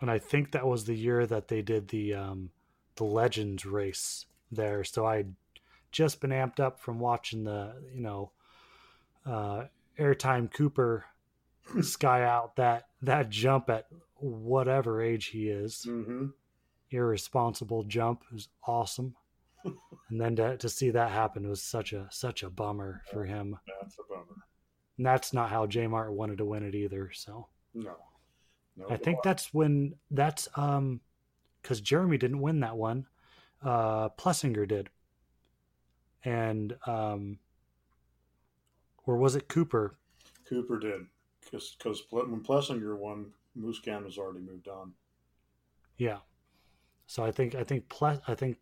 and 0.00 0.10
I 0.10 0.18
think 0.18 0.52
that 0.52 0.66
was 0.66 0.84
the 0.84 0.94
year 0.94 1.26
that 1.26 1.48
they 1.48 1.62
did 1.62 1.88
the 1.88 2.14
um, 2.14 2.50
the 2.96 3.04
Legends 3.04 3.64
race 3.64 4.26
there. 4.50 4.84
So 4.84 5.06
I'd 5.06 5.34
just 5.90 6.20
been 6.20 6.30
amped 6.30 6.60
up 6.60 6.78
from 6.78 6.98
watching 6.98 7.44
the 7.44 7.74
you 7.94 8.00
know 8.00 8.32
uh, 9.26 9.64
airtime 9.98 10.52
Cooper 10.52 11.04
sky 11.82 12.24
out 12.24 12.56
that 12.56 12.88
that 13.02 13.30
jump 13.30 13.70
at 13.70 13.86
whatever 14.16 15.02
age 15.02 15.26
he 15.26 15.48
is. 15.48 15.86
Mm-hmm. 15.88 16.26
Irresponsible 16.90 17.84
jump 17.84 18.24
was 18.32 18.48
awesome. 18.66 19.14
and 19.64 20.20
then 20.20 20.36
to, 20.36 20.56
to 20.56 20.68
see 20.68 20.90
that 20.90 21.10
happen 21.10 21.48
was 21.48 21.62
such 21.62 21.92
a 21.92 22.08
such 22.10 22.42
a 22.42 22.50
bummer 22.50 23.02
for 23.10 23.24
him. 23.24 23.58
That's 23.80 23.96
a 23.98 24.02
bummer. 24.08 24.44
And 24.96 25.06
that's 25.06 25.32
not 25.32 25.50
how 25.50 25.66
J 25.66 25.86
Mart 25.86 26.12
wanted 26.12 26.38
to 26.38 26.44
win 26.44 26.64
it 26.64 26.74
either. 26.74 27.10
So 27.12 27.48
no, 27.74 27.96
no, 28.78 28.86
I 28.88 28.96
think 28.96 29.18
that's 29.22 29.52
when 29.52 29.94
that's 30.10 30.48
um 30.56 31.00
because 31.62 31.80
Jeremy 31.80 32.18
didn't 32.18 32.40
win 32.40 32.60
that 32.60 32.76
one. 32.76 33.06
Uh 33.62 34.08
Plessinger 34.10 34.66
did. 34.66 34.88
And 36.24 36.76
um 36.86 37.38
or 39.06 39.16
was 39.16 39.36
it 39.36 39.48
Cooper? 39.48 39.96
Cooper 40.48 40.78
did. 40.78 41.06
Because 41.40 42.04
when 42.10 42.42
Plessinger 42.42 42.96
won 42.96 43.32
Moose 43.54 43.80
Musquin 43.80 44.04
has 44.04 44.18
already 44.18 44.40
moved 44.40 44.68
on. 44.68 44.92
Yeah. 45.96 46.18
So 47.06 47.24
I 47.24 47.32
think 47.32 47.54
I 47.54 47.64
think 47.64 47.88
plus 47.88 48.18
I 48.28 48.34
think 48.34 48.58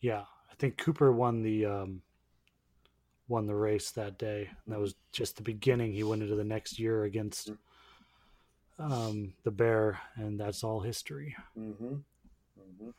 yeah 0.00 0.24
I 0.50 0.54
think 0.58 0.76
Cooper 0.76 1.12
won 1.12 1.42
the 1.42 1.66
um, 1.66 2.02
won 3.28 3.46
the 3.46 3.54
race 3.54 3.90
that 3.92 4.18
day. 4.18 4.48
And 4.64 4.74
that 4.74 4.80
was 4.80 4.94
just 5.12 5.36
the 5.36 5.42
beginning. 5.42 5.92
He 5.92 6.02
went 6.02 6.22
into 6.22 6.34
the 6.34 6.44
next 6.44 6.78
year 6.78 7.04
against 7.04 7.50
um, 8.78 9.34
the 9.44 9.50
Bear, 9.50 10.00
and 10.16 10.38
that's 10.38 10.64
all 10.64 10.80
history. 10.80 11.34
Mm-hmm. 11.58 11.94
Mm-hmm. 11.94 12.90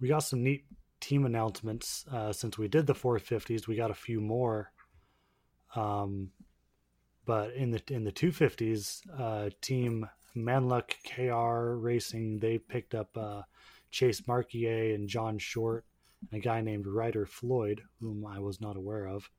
We 0.00 0.08
got 0.08 0.20
some 0.20 0.42
neat 0.42 0.64
team 1.00 1.24
announcements 1.24 2.04
uh, 2.12 2.32
since 2.32 2.58
we 2.58 2.68
did 2.68 2.86
the 2.86 2.94
450s. 2.94 3.66
We 3.66 3.76
got 3.76 3.90
a 3.90 3.94
few 3.94 4.20
more. 4.20 4.72
Um, 5.76 6.30
but 7.24 7.52
in 7.54 7.70
the 7.70 7.82
in 7.88 8.04
the 8.04 8.12
250s, 8.12 9.02
uh, 9.18 9.50
team 9.60 10.08
Manluck 10.36 10.92
KR 11.04 11.76
Racing 11.76 12.38
they 12.38 12.58
picked 12.58 12.94
up 12.94 13.16
uh, 13.16 13.42
Chase 13.90 14.26
Marquier 14.26 14.94
and 14.94 15.08
Jon 15.08 15.38
Short 15.38 15.84
and 16.30 16.40
a 16.40 16.42
guy 16.42 16.60
named 16.60 16.86
Ryder 16.86 17.26
Floyd, 17.26 17.82
whom 18.00 18.26
I 18.26 18.38
was 18.38 18.60
not 18.60 18.76
aware 18.76 19.06
of. 19.06 19.30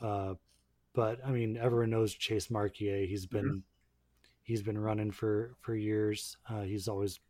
Uh, 0.00 0.34
but 0.94 1.20
I 1.24 1.30
mean, 1.30 1.56
everyone 1.56 1.90
knows 1.90 2.14
Chase 2.14 2.50
Marquier. 2.50 3.06
He's 3.06 3.26
been 3.26 3.44
mm-hmm. 3.44 3.58
He's 4.42 4.62
been 4.62 4.78
running 4.78 5.10
for 5.10 5.54
for 5.60 5.74
years. 5.74 6.36
Uh, 6.48 6.62
he's 6.62 6.88
always 6.88 7.20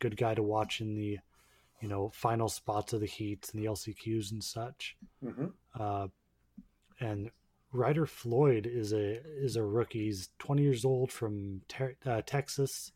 good 0.00 0.16
guy 0.16 0.34
to 0.34 0.42
watch 0.42 0.80
in 0.80 0.94
the 0.94 1.18
you 1.80 1.88
know 1.88 2.10
final 2.14 2.48
spots 2.48 2.92
of 2.92 3.00
the 3.00 3.06
heats 3.06 3.50
and 3.50 3.62
the 3.62 3.68
LCQs 3.68 4.32
and 4.32 4.42
such. 4.42 4.96
Mm-hmm. 5.24 5.46
Uh, 5.78 6.08
and 7.00 7.30
Ryder 7.72 8.06
Floyd 8.06 8.68
is 8.70 8.92
a 8.92 9.20
is 9.24 9.56
a 9.56 9.62
rookie. 9.62 10.04
He's 10.04 10.30
20 10.38 10.62
years 10.62 10.84
old 10.84 11.10
from 11.10 11.62
ter- 11.68 11.96
uh, 12.04 12.22
Texas. 12.24 12.92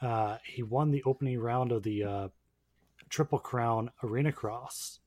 Uh, 0.00 0.38
he 0.44 0.62
won 0.62 0.90
the 0.90 1.02
opening 1.04 1.38
round 1.38 1.72
of 1.72 1.82
the 1.82 2.04
uh, 2.04 2.28
Triple 3.08 3.38
Crown 3.38 3.90
Arena 4.02 4.32
Cross 4.32 5.00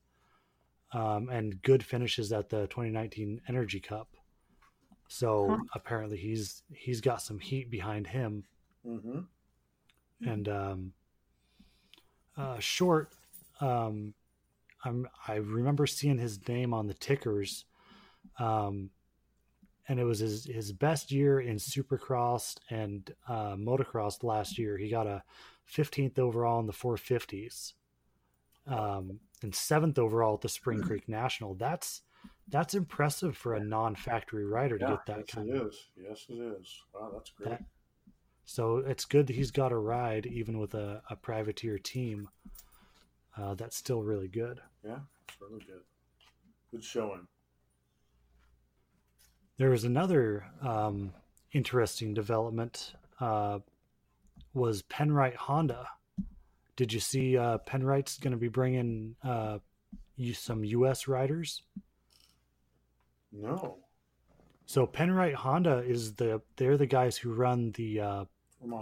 um, 0.92 1.28
and 1.28 1.60
good 1.62 1.84
finishes 1.84 2.32
at 2.32 2.48
the 2.48 2.62
2019 2.68 3.42
Energy 3.48 3.80
Cup. 3.80 4.13
So 5.08 5.48
huh. 5.50 5.58
apparently 5.74 6.16
he's 6.16 6.62
he's 6.72 7.00
got 7.00 7.22
some 7.22 7.38
heat 7.38 7.70
behind 7.70 8.06
him. 8.06 8.44
Mm-hmm. 8.86 9.20
And 10.26 10.48
um, 10.48 10.92
uh, 12.36 12.58
short, 12.58 13.10
um, 13.60 14.14
I'm 14.84 15.08
I 15.26 15.36
remember 15.36 15.86
seeing 15.86 16.18
his 16.18 16.46
name 16.48 16.72
on 16.72 16.86
the 16.86 16.94
tickers, 16.94 17.64
um, 18.38 18.90
and 19.88 20.00
it 20.00 20.04
was 20.04 20.20
his 20.20 20.46
his 20.46 20.72
best 20.72 21.12
year 21.12 21.40
in 21.40 21.56
Supercross 21.56 22.56
and 22.70 23.12
uh, 23.28 23.54
motocross 23.56 24.22
last 24.22 24.58
year. 24.58 24.76
He 24.78 24.88
got 24.88 25.06
a 25.06 25.22
15th 25.72 26.18
overall 26.18 26.60
in 26.60 26.66
the 26.66 26.72
450s 26.72 27.72
um, 28.66 29.20
and 29.42 29.54
seventh 29.54 29.98
overall 29.98 30.34
at 30.34 30.40
the 30.40 30.48
Spring 30.48 30.80
mm. 30.80 30.86
Creek 30.86 31.08
National. 31.08 31.54
That's 31.54 32.02
that's 32.48 32.74
impressive 32.74 33.36
for 33.36 33.54
a 33.54 33.64
non-factory 33.64 34.44
rider 34.44 34.78
to 34.78 34.84
yeah, 34.84 34.90
get 34.90 35.06
that 35.06 35.18
yes 35.18 35.34
kind 35.34 35.48
it 35.48 35.56
of. 35.56 35.68
Is. 35.68 35.88
Yes, 35.96 36.26
it 36.28 36.34
is. 36.34 36.80
Wow, 36.94 37.10
that's 37.14 37.30
great. 37.30 37.50
That, 37.50 37.64
so 38.44 38.78
it's 38.78 39.04
good 39.04 39.26
that 39.26 39.36
he's 39.36 39.50
got 39.50 39.72
a 39.72 39.76
ride, 39.76 40.26
even 40.26 40.58
with 40.58 40.74
a, 40.74 41.02
a 41.08 41.16
privateer 41.16 41.78
team. 41.78 42.28
Uh, 43.36 43.54
that's 43.54 43.76
still 43.76 44.02
really 44.02 44.28
good. 44.28 44.60
Yeah, 44.84 44.98
it's 45.28 45.40
really 45.40 45.64
good. 45.64 45.80
Good 46.70 46.84
showing. 46.84 47.26
There 49.56 49.70
was 49.70 49.84
another 49.84 50.46
um, 50.60 51.12
interesting 51.52 52.14
development. 52.14 52.92
Uh, 53.20 53.60
was 54.52 54.82
Penrite 54.82 55.36
Honda 55.36 55.88
did 56.76 56.92
you 56.92 57.00
see 57.00 57.36
uh, 57.36 57.58
Penrite's 57.58 58.18
going 58.18 58.32
to 58.32 58.38
be 58.38 58.48
bringing 58.48 59.14
uh, 59.22 59.58
you 60.16 60.34
some 60.34 60.64
U.S. 60.64 61.06
riders? 61.06 61.62
No. 63.34 63.78
So 64.66 64.86
Penrite 64.86 65.34
Honda 65.34 65.78
is 65.78 66.14
the 66.14 66.40
they're 66.56 66.76
the 66.76 66.86
guys 66.86 67.16
who 67.16 67.34
run 67.34 67.72
the 67.72 68.00
uh, 68.00 68.24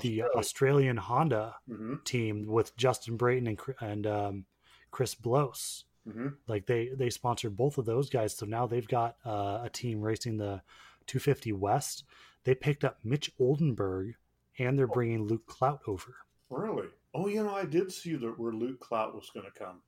the 0.01 0.23
Australian 0.37 0.97
Honda 0.97 1.57
mm-hmm. 1.69 1.95
team 2.05 2.47
with 2.47 2.77
Justin 2.77 3.17
Brayton 3.17 3.49
and 3.49 3.61
and 3.81 4.07
um, 4.07 4.45
Chris 4.91 5.15
Blose. 5.15 5.85
Mm-hmm. 6.09 6.29
Like 6.47 6.67
they 6.67 6.91
they 6.95 7.11
sponsored 7.11 7.57
both 7.57 7.79
of 7.79 7.85
those 7.85 8.11
guys, 8.11 8.37
so 8.37 8.47
now 8.47 8.67
they've 8.67 8.87
got 8.87 9.17
uh, 9.25 9.61
a 9.63 9.71
team 9.73 10.01
racing 10.01 10.37
the 10.37 10.63
250 11.07 11.53
West. 11.53 12.05
They 12.45 12.55
picked 12.55 12.85
up 12.85 12.99
Mitch 13.05 13.31
Oldenburg, 13.39 14.15
and 14.59 14.79
they're 14.79 14.91
oh. 14.91 14.95
bringing 14.95 15.27
Luke 15.27 15.47
Clout 15.47 15.81
over. 15.87 16.17
Really? 16.51 16.89
Oh, 17.15 17.29
you 17.29 17.43
know, 17.45 17.55
I 17.55 17.65
did 17.65 17.93
see 17.93 18.17
that 18.17 18.39
where 18.39 18.53
Luke 18.53 18.81
Clout 18.81 19.15
was 19.15 19.31
going 19.33 19.47
to 19.47 19.53
come. 19.59 19.81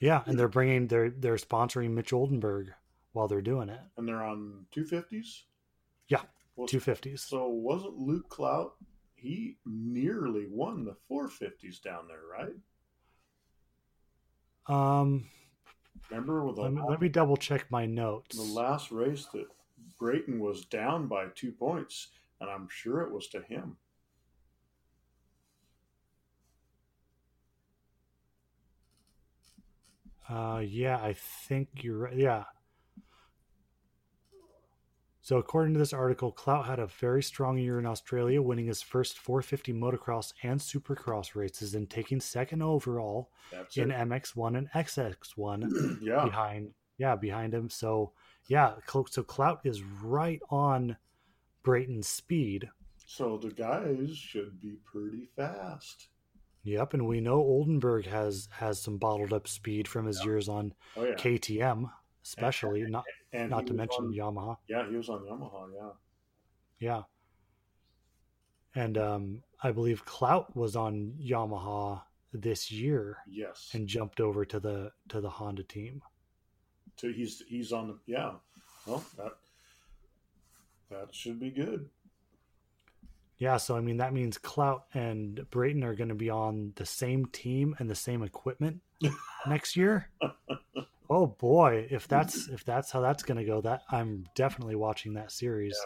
Yeah, 0.00 0.22
and 0.26 0.38
they're 0.38 0.48
bringing 0.48 0.88
they're 0.88 1.10
they're 1.10 1.36
sponsoring 1.36 1.90
Mitch 1.90 2.12
Oldenburg 2.12 2.72
while 3.16 3.26
they're 3.26 3.40
doing 3.40 3.70
it. 3.70 3.80
And 3.96 4.06
they're 4.06 4.22
on 4.22 4.66
two 4.70 4.84
fifties. 4.84 5.44
Yeah, 6.08 6.20
two 6.68 6.80
fifties. 6.80 7.22
So 7.22 7.48
wasn't 7.48 7.96
Luke 7.96 8.28
Clout? 8.28 8.74
He 9.14 9.56
nearly 9.64 10.46
won 10.50 10.84
the 10.84 10.94
four 11.08 11.28
fifties 11.28 11.80
down 11.80 12.06
there, 12.06 12.20
right? 12.30 12.52
Um, 14.68 15.24
remember 16.10 16.44
with 16.44 16.58
let 16.58 16.72
me, 16.72 16.82
let 16.86 17.00
me 17.00 17.08
double 17.08 17.38
check 17.38 17.70
my 17.70 17.86
notes. 17.86 18.36
The 18.36 18.42
last 18.60 18.92
race 18.92 19.24
that 19.32 19.46
Brayton 19.98 20.38
was 20.38 20.66
down 20.66 21.06
by 21.08 21.28
two 21.34 21.52
points, 21.52 22.08
and 22.40 22.50
I'm 22.50 22.68
sure 22.70 23.00
it 23.00 23.10
was 23.10 23.28
to 23.28 23.40
him. 23.40 23.78
Uh, 30.28 30.60
yeah, 30.66 30.96
I 30.96 31.14
think 31.14 31.68
you're 31.82 31.98
right. 31.98 32.16
Yeah. 32.16 32.44
So, 35.26 35.38
according 35.38 35.72
to 35.72 35.80
this 35.80 35.92
article, 35.92 36.30
Clout 36.30 36.66
had 36.66 36.78
a 36.78 36.86
very 36.86 37.20
strong 37.20 37.58
year 37.58 37.80
in 37.80 37.84
Australia, 37.84 38.40
winning 38.40 38.66
his 38.66 38.80
first 38.80 39.18
450 39.18 39.72
motocross 39.72 40.32
and 40.44 40.60
supercross 40.60 41.34
races 41.34 41.74
and 41.74 41.90
taking 41.90 42.20
second 42.20 42.62
overall 42.62 43.32
That's 43.50 43.76
in 43.76 43.90
it. 43.90 44.08
MX1 44.08 44.56
and 44.56 44.70
SX1 44.70 45.98
yeah. 46.00 46.24
behind 46.24 46.70
yeah, 46.96 47.16
behind 47.16 47.52
him. 47.52 47.68
So, 47.70 48.12
yeah, 48.46 48.74
so 49.10 49.24
Clout 49.24 49.58
is 49.64 49.82
right 49.82 50.40
on 50.48 50.96
Brayton's 51.64 52.06
speed. 52.06 52.70
So 53.04 53.36
the 53.36 53.50
guys 53.50 54.16
should 54.16 54.60
be 54.60 54.76
pretty 54.84 55.26
fast. 55.34 56.06
Yep, 56.62 56.94
and 56.94 57.08
we 57.08 57.20
know 57.20 57.38
Oldenburg 57.38 58.06
has 58.06 58.48
has 58.52 58.80
some 58.80 58.96
bottled 58.96 59.32
up 59.32 59.48
speed 59.48 59.88
from 59.88 60.06
his 60.06 60.24
years 60.24 60.48
on 60.48 60.72
oh, 60.96 61.02
yeah. 61.02 61.14
KTM, 61.14 61.90
especially 62.24 62.82
and, 62.82 62.92
not 62.92 63.04
and 63.36 63.50
not 63.50 63.66
to 63.66 63.74
mention 63.74 64.06
on, 64.06 64.12
Yamaha. 64.12 64.56
Yeah, 64.68 64.88
he 64.88 64.96
was 64.96 65.08
on 65.08 65.20
Yamaha. 65.20 65.68
Yeah, 65.74 65.90
yeah, 66.80 67.02
and 68.74 68.98
um, 68.98 69.42
I 69.62 69.72
believe 69.72 70.04
Clout 70.04 70.56
was 70.56 70.76
on 70.76 71.14
Yamaha 71.20 72.02
this 72.32 72.70
year. 72.70 73.18
Yes, 73.28 73.70
and 73.74 73.86
jumped 73.86 74.20
over 74.20 74.44
to 74.44 74.60
the 74.60 74.92
to 75.08 75.20
the 75.20 75.30
Honda 75.30 75.62
team. 75.62 76.02
So 76.96 77.12
he's 77.12 77.42
he's 77.48 77.72
on 77.72 77.88
the 77.88 77.98
yeah. 78.06 78.32
Well, 78.86 79.04
that 79.16 79.32
that 80.90 81.14
should 81.14 81.40
be 81.40 81.50
good. 81.50 81.88
Yeah, 83.38 83.58
so 83.58 83.76
I 83.76 83.80
mean 83.80 83.98
that 83.98 84.14
means 84.14 84.38
Clout 84.38 84.86
and 84.94 85.44
Brayton 85.50 85.84
are 85.84 85.94
going 85.94 86.08
to 86.08 86.14
be 86.14 86.30
on 86.30 86.72
the 86.76 86.86
same 86.86 87.26
team 87.26 87.76
and 87.78 87.90
the 87.90 87.94
same 87.94 88.22
equipment 88.22 88.80
next 89.46 89.76
year. 89.76 90.08
Oh 91.08 91.26
boy, 91.26 91.86
if 91.90 92.08
that's 92.08 92.48
if 92.48 92.64
that's 92.64 92.90
how 92.90 93.00
that's 93.00 93.22
going 93.22 93.38
to 93.38 93.44
go, 93.44 93.60
that 93.60 93.82
I'm 93.90 94.24
definitely 94.34 94.76
watching 94.76 95.14
that 95.14 95.30
series. 95.30 95.78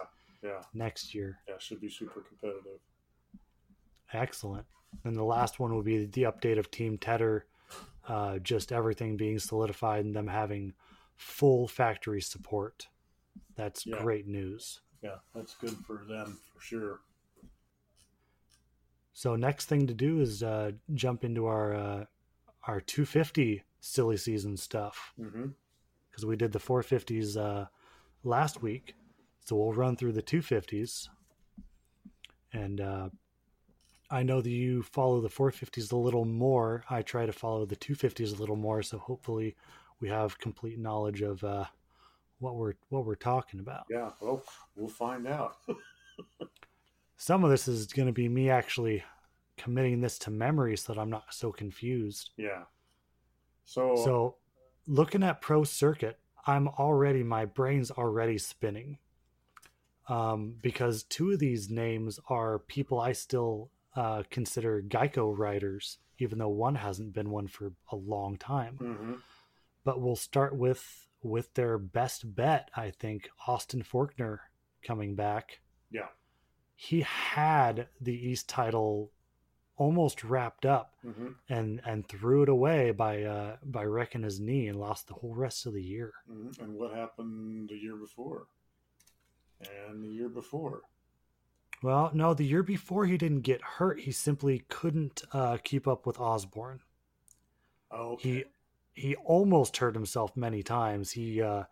Yeah, 0.42 0.50
yeah. 0.50 0.62
Next 0.72 1.14
year. 1.14 1.38
Yeah, 1.48 1.54
should 1.59 1.80
be 1.80 1.90
super 1.90 2.20
competitive. 2.22 2.80
Excellent. 4.12 4.66
And 5.04 5.14
the 5.14 5.24
last 5.24 5.61
one 5.61 5.74
will 5.74 5.83
be 5.83 6.06
the 6.06 6.22
update 6.22 6.59
of 6.59 6.70
Team 6.70 6.98
Tedder, 6.98 7.46
uh, 8.09 8.38
just 8.38 8.72
everything 8.72 9.16
being 9.16 9.38
solidified 9.38 10.04
and 10.04 10.16
them 10.16 10.26
having 10.26 10.74
full 11.16 11.68
factory 11.68 12.20
support. 12.20 12.88
That's 13.56 13.87
yeah. 13.87 14.00
great 14.00 14.26
news. 14.26 14.80
Yeah, 15.02 15.16
that's 15.35 15.54
good 15.54 15.76
for 15.87 16.04
them 16.09 16.38
for 16.52 16.61
sure. 16.61 17.00
So 19.12 19.37
next 19.37 19.66
thing 19.66 19.87
to 19.87 19.94
do 19.94 20.20
is 20.20 20.42
uh, 20.42 20.72
jump 20.94 21.24
into 21.24 21.46
our 21.46 21.74
uh, 21.74 22.04
our 22.66 22.80
250 22.80 23.62
silly 23.80 24.16
season 24.16 24.56
stuff 24.56 25.12
because 25.16 25.34
mm-hmm. 25.34 26.28
we 26.28 26.36
did 26.36 26.52
the 26.52 26.58
450s 26.58 27.36
uh, 27.36 27.66
last 28.24 28.62
week. 28.62 28.94
So 29.44 29.56
we'll 29.56 29.72
run 29.72 29.96
through 29.96 30.12
the 30.12 30.22
250s, 30.22 31.08
and 32.52 32.80
uh, 32.80 33.08
I 34.10 34.22
know 34.22 34.40
that 34.40 34.50
you 34.50 34.82
follow 34.82 35.20
the 35.20 35.28
450s 35.28 35.92
a 35.92 35.96
little 35.96 36.24
more. 36.24 36.84
I 36.90 37.02
try 37.02 37.26
to 37.26 37.32
follow 37.32 37.64
the 37.64 37.76
250s 37.76 38.36
a 38.36 38.40
little 38.40 38.56
more, 38.56 38.82
so 38.82 38.98
hopefully 38.98 39.56
we 40.00 40.08
have 40.08 40.38
complete 40.38 40.78
knowledge 40.78 41.22
of 41.22 41.42
uh, 41.42 41.64
what 42.38 42.56
we're 42.56 42.74
what 42.88 43.06
we're 43.06 43.14
talking 43.14 43.60
about. 43.60 43.84
Yeah, 43.90 44.10
well, 44.20 44.42
we'll 44.76 44.88
find 44.88 45.26
out. 45.26 45.56
some 47.16 47.44
of 47.44 47.50
this 47.50 47.68
is 47.68 47.86
going 47.86 48.06
to 48.06 48.12
be 48.12 48.28
me 48.28 48.50
actually 48.50 49.04
committing 49.56 50.00
this 50.00 50.18
to 50.18 50.30
memory 50.30 50.76
so 50.76 50.92
that 50.92 51.00
I'm 51.00 51.10
not 51.10 51.24
so 51.30 51.52
confused. 51.52 52.30
Yeah. 52.36 52.62
So, 53.70 53.94
So, 53.94 54.37
looking 54.88 55.22
at 55.22 55.40
Pro 55.40 55.62
Circuit, 55.62 56.18
I'm 56.44 56.66
already 56.66 57.22
my 57.22 57.44
brain's 57.44 57.92
already 57.92 58.37
spinning. 58.37 58.98
Um, 60.09 60.56
because 60.61 61.04
two 61.04 61.30
of 61.30 61.38
these 61.38 61.70
names 61.70 62.18
are 62.28 62.59
people 62.59 62.98
I 62.98 63.12
still 63.12 63.70
uh, 63.94 64.24
consider 64.28 64.83
Geico 64.83 65.33
riders, 65.38 65.98
even 66.18 66.38
though 66.38 66.48
one 66.48 66.74
hasn't 66.74 67.12
been 67.12 67.30
one 67.30 67.46
for 67.46 67.70
a 67.92 67.96
long 67.96 68.37
time. 68.37 68.76
mhm. 68.80 69.20
But 69.85 70.00
we'll 70.00 70.16
start 70.16 70.56
with 70.56 71.06
with 71.22 71.54
their 71.54 71.78
best 71.78 72.35
bet, 72.35 72.70
I 72.74 72.90
think, 72.90 73.28
Austin 73.46 73.85
Forkner 73.85 74.38
coming 74.83 75.14
back. 75.14 75.61
yeah. 75.90 76.09
He 76.74 77.02
had 77.02 77.88
the 78.00 78.14
East 78.14 78.48
title 78.48 79.12
almost 79.80 80.24
wrapped 80.24 80.64
up 80.66 80.94
hmm 81.02 81.32
and 81.48 81.80
and 81.84 82.06
threw 82.08 82.42
it 82.42 82.48
away 82.48 82.90
by 82.92 83.22
uh 83.22 83.56
by 83.64 83.84
wrecking 83.84 84.22
his 84.22 84.40
knee 84.40 84.68
and 84.68 84.78
lost 84.78 85.08
the 85.08 85.14
whole 85.14 85.34
rest 85.34 85.66
of 85.66 85.72
the 85.74 85.82
year. 85.82 86.12
hmm 86.26 86.50
And 86.62 86.74
what 86.78 86.94
happened 86.94 87.68
the 87.68 87.76
year 87.76 87.96
before? 87.96 88.46
And 89.88 90.02
the 90.04 90.08
year 90.08 90.28
before? 90.28 90.82
Well, 91.82 92.10
no, 92.14 92.32
the 92.32 92.46
year 92.46 92.62
before 92.62 93.04
he 93.04 93.18
didn't 93.18 93.42
get 93.42 93.60
hurt. 93.62 94.00
He 94.00 94.12
simply 94.12 94.60
couldn't 94.70 95.22
uh, 95.32 95.58
keep 95.62 95.86
up 95.86 96.06
with 96.06 96.18
Osborne. 96.18 96.80
Oh, 97.90 98.16
He 98.18 98.44
he 98.92 99.16
almost 99.16 99.76
hurt 99.78 99.94
himself 99.94 100.36
many 100.36 100.62
times. 100.62 101.12
He 101.12 101.42
uh, 101.42 101.64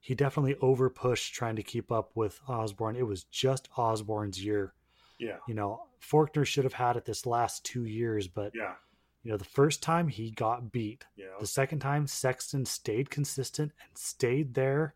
he 0.00 0.14
definitely 0.14 0.54
overpushed 0.56 1.32
trying 1.32 1.56
to 1.56 1.62
keep 1.62 1.92
up 1.92 2.16
with 2.16 2.40
Osborne. 2.48 2.96
It 2.96 3.06
was 3.06 3.24
just 3.24 3.68
Osborne's 3.76 4.44
year. 4.44 4.74
yeah. 5.18 5.38
You 5.46 5.54
know, 5.54 5.86
Forkner 6.02 6.44
should 6.46 6.64
have 6.64 6.72
had 6.74 6.96
it 6.96 7.04
this 7.04 7.26
last 7.26 7.64
two 7.64 7.84
years, 7.84 8.26
but 8.28 8.54
Yeah. 8.54 8.74
you 9.22 9.30
know, 9.30 9.36
the 9.36 9.44
first 9.44 9.82
time 9.82 10.08
he 10.08 10.30
got 10.30 10.72
beat. 10.72 11.06
Yeah. 11.16 11.36
The 11.38 11.46
second 11.46 11.78
time, 11.80 12.06
Sexton 12.06 12.64
stayed 12.66 13.08
consistent 13.10 13.72
and 13.86 13.96
stayed 13.96 14.54
there 14.54 14.94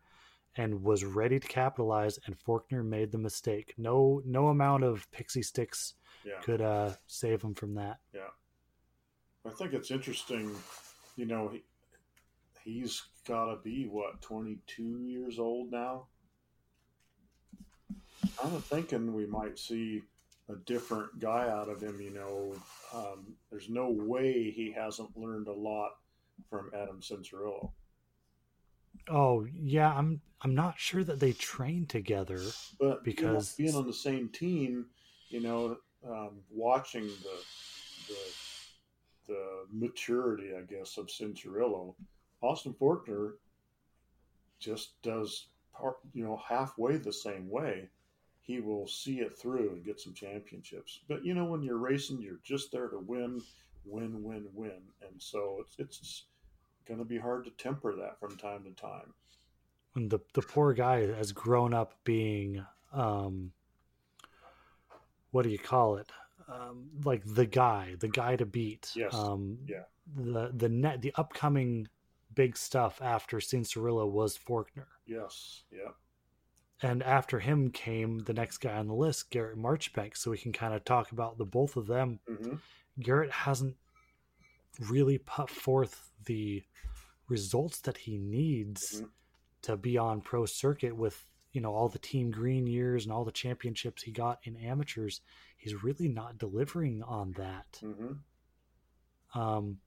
and 0.55 0.83
was 0.83 1.05
ready 1.05 1.39
to 1.39 1.47
capitalize, 1.47 2.17
and 2.25 2.37
Forkner 2.37 2.83
made 2.83 3.11
the 3.11 3.17
mistake. 3.17 3.73
No, 3.77 4.21
no 4.25 4.47
amount 4.49 4.83
of 4.83 5.09
pixie 5.11 5.43
sticks 5.43 5.93
Yeah. 6.25 6.39
could 6.41 6.61
uh, 6.61 6.95
save 7.05 7.41
him 7.43 7.53
from 7.55 7.75
that. 7.75 7.99
Yeah. 8.13 8.29
I 9.45 9.51
think 9.51 9.73
it's 9.73 9.91
interesting, 9.91 10.53
you 11.15 11.25
know, 11.25 11.47
he, 11.47 11.63
he's 12.63 13.03
got 13.25 13.45
to 13.45 13.55
be, 13.61 13.87
what, 13.87 14.19
22 14.21 14.83
years 15.05 15.39
old 15.39 15.71
now? 15.71 16.07
I'm 18.43 18.61
thinking 18.61 19.13
we 19.13 19.25
might 19.25 19.57
see 19.57 20.03
a 20.49 20.55
different 20.65 21.19
guy 21.19 21.49
out 21.49 21.69
of 21.69 21.81
him, 21.81 21.99
you 21.99 22.11
know. 22.11 22.55
Um, 22.93 23.33
there's 23.51 23.69
no 23.69 23.89
way 23.89 24.49
he 24.51 24.71
hasn't 24.71 25.15
learned 25.17 25.47
a 25.47 25.53
lot 25.53 25.97
from 26.49 26.71
Adam 26.73 26.99
Cianciarulo. 27.01 27.71
Oh 29.09 29.45
yeah, 29.53 29.93
I'm 29.93 30.21
I'm 30.41 30.55
not 30.55 30.79
sure 30.79 31.03
that 31.03 31.19
they 31.19 31.33
trained 31.33 31.89
together. 31.89 32.41
But 32.79 33.03
Because- 33.03 33.57
you 33.57 33.65
know, 33.65 33.71
being 33.71 33.77
on 33.81 33.87
the 33.87 33.93
same 33.93 34.29
team, 34.29 34.85
you 35.29 35.41
know, 35.41 35.77
um, 36.07 36.41
watching 36.49 37.05
the, 37.07 37.43
the 38.07 39.33
the 39.33 39.65
maturity, 39.71 40.55
I 40.55 40.61
guess, 40.61 40.97
of 40.97 41.07
Cianciarulo, 41.07 41.95
Austin 42.41 42.73
Forkner 42.73 43.33
just 44.59 45.01
does 45.01 45.47
part, 45.73 45.97
you 46.13 46.23
know, 46.23 46.37
halfway 46.37 46.97
the 46.97 47.11
same 47.13 47.49
way. 47.49 47.89
He 48.47 48.61
will 48.61 48.87
see 48.87 49.19
it 49.19 49.37
through 49.37 49.71
and 49.73 49.83
get 49.83 49.99
some 49.99 50.13
championships. 50.13 51.01
But 51.07 51.23
you 51.23 51.33
know, 51.33 51.45
when 51.45 51.61
you're 51.61 51.77
racing, 51.77 52.21
you're 52.21 52.39
just 52.43 52.71
there 52.71 52.87
to 52.87 52.97
win, 52.97 53.41
win, 53.85 54.23
win, 54.23 54.47
win, 54.53 54.81
and 55.01 55.21
so 55.21 55.57
it's 55.59 55.75
it's 55.77 56.23
going 56.87 56.99
to 56.99 57.05
be 57.05 57.17
hard 57.17 57.43
to 57.43 57.51
temper 57.51 57.93
that 57.97 58.19
from 58.19 58.37
time 58.37 58.63
to 58.63 58.71
time. 58.81 59.13
And 59.95 60.09
the 60.09 60.19
the 60.33 60.41
poor 60.41 60.73
guy 60.73 61.05
has 61.07 61.31
grown 61.31 61.73
up 61.73 61.93
being 62.03 62.65
um 62.93 63.51
what 65.31 65.43
do 65.43 65.49
you 65.49 65.59
call 65.59 65.97
it? 65.97 66.09
Um, 66.47 66.89
like 67.03 67.23
the 67.25 67.45
guy, 67.45 67.95
the 67.99 68.07
guy 68.07 68.37
to 68.37 68.45
beat. 68.45 68.91
Yes. 68.95 69.13
Um, 69.13 69.57
Yeah. 69.67 69.83
The 70.15 70.51
the 70.55 70.69
net 70.69 71.01
the 71.01 71.11
upcoming 71.15 71.89
big 72.33 72.55
stuff 72.55 73.01
after 73.01 73.37
Cianciarulo 73.37 74.09
was 74.09 74.37
Forkner. 74.37 74.85
Yes, 75.05 75.63
yeah, 75.69 75.91
And 76.81 77.01
after 77.01 77.39
him 77.39 77.71
came 77.71 78.19
the 78.19 78.33
next 78.33 78.59
guy 78.59 78.77
on 78.77 78.87
the 78.87 78.93
list, 78.93 79.31
Garrett 79.31 79.57
Marchbank. 79.57 80.15
So 80.15 80.29
we 80.31 80.37
can 80.37 80.53
kind 80.53 80.73
of 80.75 80.85
talk 80.85 81.11
about 81.11 81.37
the 81.37 81.45
both 81.45 81.75
of 81.75 81.87
them. 81.87 82.19
hmm 82.27 82.55
Garrett 82.99 83.31
hasn't 83.31 83.75
really 84.79 85.17
put 85.19 85.49
forth 85.49 86.11
the 86.25 86.63
results 87.27 87.79
that 87.81 87.97
he 87.97 88.17
needs 88.17 89.01
Mhm. 89.01 89.09
to 89.63 89.77
be 89.77 89.97
on 89.97 90.21
pro 90.21 90.45
circuit 90.45 90.95
with 90.95 91.25
you 91.51 91.61
know 91.61 91.73
all 91.73 91.89
the 91.89 91.99
team 91.99 92.29
green 92.31 92.67
years 92.67 93.03
and 93.05 93.11
all 93.13 93.25
the 93.25 93.31
championships 93.31 94.03
he 94.03 94.11
got 94.11 94.39
in 94.43 94.55
amateurs 94.57 95.21
he's 95.57 95.83
really 95.83 96.07
not 96.07 96.37
delivering 96.37 97.01
on 97.03 97.31
that 97.33 97.79
hmm 97.81 98.13
um 99.33 99.79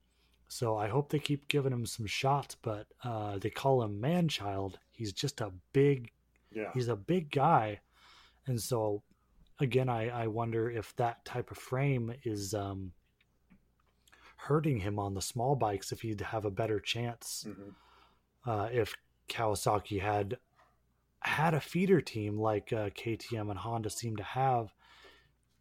so 0.47 0.75
i 0.77 0.87
hope 0.87 1.09
they 1.09 1.19
keep 1.19 1.47
giving 1.47 1.71
him 1.73 1.85
some 1.85 2.05
shots 2.05 2.55
but 2.61 2.87
uh 3.03 3.37
they 3.39 3.49
call 3.49 3.81
him 3.81 3.99
Manchild. 4.01 4.75
he's 4.91 5.13
just 5.13 5.41
a 5.41 5.51
big 5.73 6.11
yeah. 6.51 6.71
he's 6.73 6.87
a 6.87 6.95
big 6.95 7.31
guy 7.31 7.79
and 8.47 8.61
so 8.61 9.01
again 9.59 9.89
i 9.89 10.09
i 10.09 10.27
wonder 10.27 10.69
if 10.69 10.95
that 10.95 11.23
type 11.25 11.51
of 11.51 11.57
frame 11.57 12.13
is 12.23 12.53
um 12.53 12.91
hurting 14.37 14.79
him 14.79 14.97
on 14.97 15.13
the 15.13 15.21
small 15.21 15.55
bikes 15.55 15.91
if 15.91 16.01
he'd 16.01 16.21
have 16.21 16.45
a 16.45 16.51
better 16.51 16.79
chance 16.79 17.45
hmm 17.45 17.69
uh 18.49 18.67
if 18.71 18.95
kawasaki 19.29 20.01
had 20.01 20.37
had 21.19 21.53
a 21.53 21.61
feeder 21.61 22.01
team 22.01 22.39
like 22.39 22.73
uh, 22.73 22.89
ktm 22.89 23.49
and 23.51 23.59
honda 23.59 23.89
seem 23.89 24.15
to 24.15 24.23
have 24.23 24.73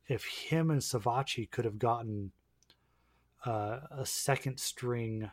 if 0.09 0.25
him 0.25 0.71
and 0.71 0.81
Savatgy 0.81 1.49
could 1.51 1.65
have 1.65 1.79
gotten 1.79 2.33
uh, 3.47 3.81
a 3.91 4.05
second 4.07 4.59
string 4.59 5.31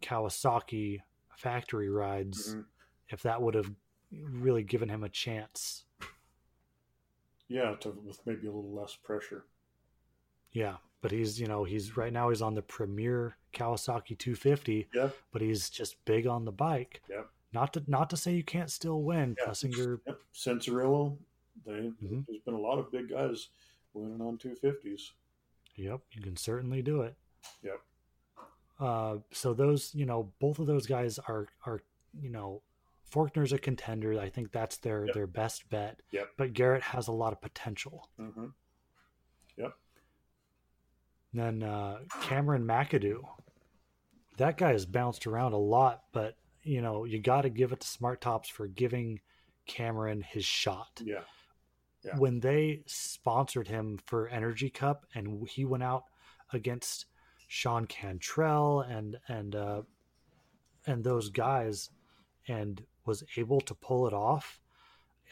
kawasaki 0.00 1.00
factory 1.36 1.88
rides 1.90 2.54
Mhm. 2.54 2.64
if 3.08 3.22
that 3.22 3.42
would 3.42 3.54
have 3.54 3.70
really 4.12 4.62
given 4.62 4.88
him 4.88 5.04
a 5.04 5.08
chance. 5.08 5.84
Yeah, 7.48 7.74
to, 7.80 7.90
with 8.04 8.20
maybe 8.26 8.46
a 8.46 8.52
little 8.52 8.72
less 8.74 8.94
pressure. 8.94 9.44
Yeah, 10.52 10.76
but 11.00 11.10
he's 11.10 11.40
you 11.40 11.46
know 11.46 11.64
he's 11.64 11.96
right 11.96 12.12
now 12.12 12.28
he's 12.28 12.42
on 12.42 12.54
the 12.54 12.62
premier 12.62 13.36
Kawasaki 13.54 14.18
250, 14.18 14.88
Yeah, 14.94 15.10
but 15.32 15.40
he's 15.42 15.70
just 15.70 16.02
big 16.04 16.26
on 16.26 16.44
the 16.44 16.52
bike. 16.52 17.02
Yep. 17.08 17.28
Not 17.52 17.72
to 17.74 17.82
not 17.86 18.10
to 18.10 18.16
say 18.16 18.34
you 18.34 18.44
can't 18.44 18.70
still 18.70 19.02
win. 19.02 19.36
Yeah. 19.38 19.46
Plessinger, 19.46 20.00
yep. 20.06 20.18
Cianciarulo, 20.34 21.16
they, 21.64 21.72
Mhm. 22.02 22.26
there's 22.26 22.40
been 22.44 22.54
a 22.54 22.60
lot 22.60 22.78
of 22.78 22.90
big 22.92 23.08
guys 23.10 23.48
winning 23.94 24.20
on 24.20 24.36
250s. 24.38 25.12
yep, 25.76 26.00
you 26.12 26.20
can 26.22 26.36
certainly 26.36 26.82
do 26.82 27.02
it. 27.02 27.14
Yep. 27.62 27.80
Uh, 28.78 29.16
so 29.32 29.54
those 29.54 29.94
you 29.94 30.04
know 30.06 30.30
both 30.38 30.58
of 30.58 30.66
those 30.66 30.86
guys 30.86 31.18
are 31.18 31.46
are 31.66 31.80
you 32.20 32.28
know 32.30 32.62
Forkner's 33.10 33.52
a 33.52 33.58
contender. 33.58 34.18
I 34.20 34.28
think 34.28 34.52
that's 34.52 34.76
their 34.78 35.06
Yep. 35.06 35.14
their 35.14 35.26
best 35.26 35.68
bet. 35.70 36.00
Yep. 36.12 36.28
But 36.36 36.52
Garrett 36.52 36.82
has 36.82 37.08
a 37.08 37.12
lot 37.12 37.32
of 37.32 37.40
potential. 37.40 38.08
hmm 38.16 38.46
Then 41.34 41.62
uh, 41.62 41.98
Cameron 42.22 42.64
McAdoo. 42.64 43.20
That 44.38 44.56
guy 44.56 44.72
has 44.72 44.86
bounced 44.86 45.26
around 45.26 45.52
a 45.52 45.58
lot, 45.58 46.04
but 46.12 46.36
you 46.62 46.80
know 46.80 47.04
you 47.04 47.20
got 47.20 47.42
to 47.42 47.50
give 47.50 47.72
it 47.72 47.80
to 47.80 47.86
Smartops 47.86 48.46
for 48.50 48.66
giving 48.66 49.20
Cameron 49.66 50.22
his 50.22 50.44
shot. 50.44 51.00
Yeah, 51.04 51.24
Yeah. 52.04 52.16
When 52.16 52.40
they 52.40 52.82
sponsored 52.86 53.68
him 53.68 53.98
for 54.06 54.28
Energy 54.28 54.70
Cup 54.70 55.04
and 55.14 55.46
he 55.48 55.64
went 55.64 55.82
out 55.82 56.04
against 56.52 57.06
Sean 57.46 57.86
Cantrell 57.86 58.80
and 58.80 59.18
and 59.28 59.54
uh, 59.54 59.82
and 60.86 61.04
those 61.04 61.28
guys 61.28 61.90
and 62.46 62.82
was 63.08 63.24
able 63.36 63.60
to 63.62 63.74
pull 63.74 64.06
it 64.06 64.12
off. 64.14 64.60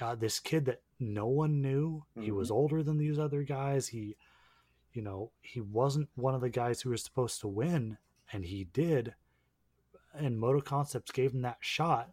Uh, 0.01 0.15
this 0.15 0.41
kid 0.41 0.65
that 0.65 0.83
no 0.99 1.27
one 1.27 1.61
knew, 1.62 2.05
he 2.21 2.31
was 2.31 2.51
older 2.51 2.83
than 2.83 2.99
these 2.99 3.19
other 3.19 3.43
guys. 3.45 3.89
He 3.89 4.17
you 4.93 5.03
know, 5.03 5.31
he 5.43 5.61
wasn't 5.61 6.09
one 6.15 6.35
of 6.35 6.41
the 6.41 6.49
guys 6.49 6.81
who 6.81 6.89
was 6.89 7.03
supposed 7.05 7.41
to 7.43 7.49
win, 7.49 7.99
and 8.33 8.47
he 8.47 8.65
did. 8.65 9.15
And 10.15 10.41
Moto 10.41 10.62
Concepts 10.62 11.11
gave 11.12 11.33
him 11.35 11.43
that 11.43 11.59
shot. 11.61 12.12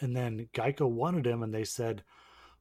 And 0.00 0.16
then 0.16 0.48
Geico 0.52 0.90
wanted 0.90 1.26
him, 1.28 1.44
and 1.44 1.54
they 1.54 1.62
said, 1.62 2.02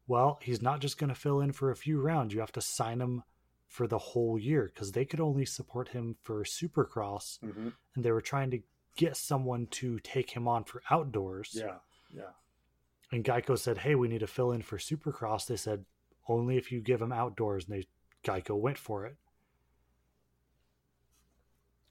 well, 0.06 0.38
he's 0.44 0.62
not 0.62 0.80
just 0.80 1.00
going 1.00 1.08
to 1.10 1.20
fill 1.20 1.42
in 1.42 1.54
for 1.54 1.72
a 1.72 1.76
few 1.76 2.00
rounds. 2.00 2.36
You 2.36 2.40
have 2.42 2.52
to 2.52 2.62
sign 2.62 3.02
him 3.02 3.24
for 3.68 3.88
the 3.88 3.98
whole 3.98 4.38
year 4.38 4.72
because 4.72 4.92
they 4.92 5.06
could 5.06 5.20
only 5.20 5.46
support 5.46 5.90
him 5.90 6.16
for 6.22 6.44
Supercross, 6.44 7.40
hmm 7.40 7.70
and 7.96 8.06
they 8.06 8.12
were 8.12 8.22
trying 8.22 8.52
to 8.52 8.60
get 8.96 9.18
someone 9.18 9.68
to 9.68 10.00
take 10.00 10.32
him 10.32 10.48
on 10.48 10.64
for 10.64 10.82
outdoors. 10.90 11.52
yeah, 11.54 11.78
yeah. 12.14 12.32
And 13.12 13.24
Geico 13.24 13.58
said, 13.58 13.80
hey, 13.80 13.96
we 13.96 14.08
need 14.08 14.20
to 14.20 14.28
fill 14.28 14.52
in 14.52 14.62
for 14.62 14.78
Supercross. 14.78 15.48
They 15.48 15.56
said, 15.56 15.86
only 16.28 16.58
if 16.58 16.72
you 16.72 16.80
give 16.80 17.02
him 17.02 17.12
outdoors. 17.12 17.66
And 17.66 17.76
they 17.76 17.88
Geico 18.24 18.60
went 18.60 18.78
for 18.78 19.06
it. 19.06 19.18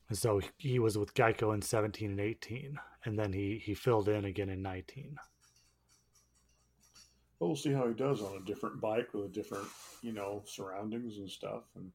And 0.08 0.16
so 0.16 0.40
he 0.56 0.78
was 0.78 0.96
with 0.96 1.14
Geico 1.14 1.54
in 1.54 1.60
17 1.60 2.10
and 2.10 2.20
18, 2.20 2.78
and 3.04 3.18
then 3.18 3.32
he 3.32 3.60
he 3.62 3.74
filled 3.74 4.08
in 4.08 4.24
again 4.24 4.48
in 4.48 4.62
19. 4.62 5.16
Well, 7.38 7.50
we'll 7.50 7.56
see 7.56 7.72
how 7.72 7.86
he 7.86 7.94
does 7.94 8.22
on 8.22 8.36
a 8.36 8.44
different 8.44 8.80
bike 8.80 9.12
with 9.12 9.26
a 9.26 9.28
different, 9.28 9.68
you 10.02 10.12
know, 10.12 10.42
surroundings 10.46 11.18
and 11.18 11.30
stuff, 11.30 11.64
and 11.76 11.92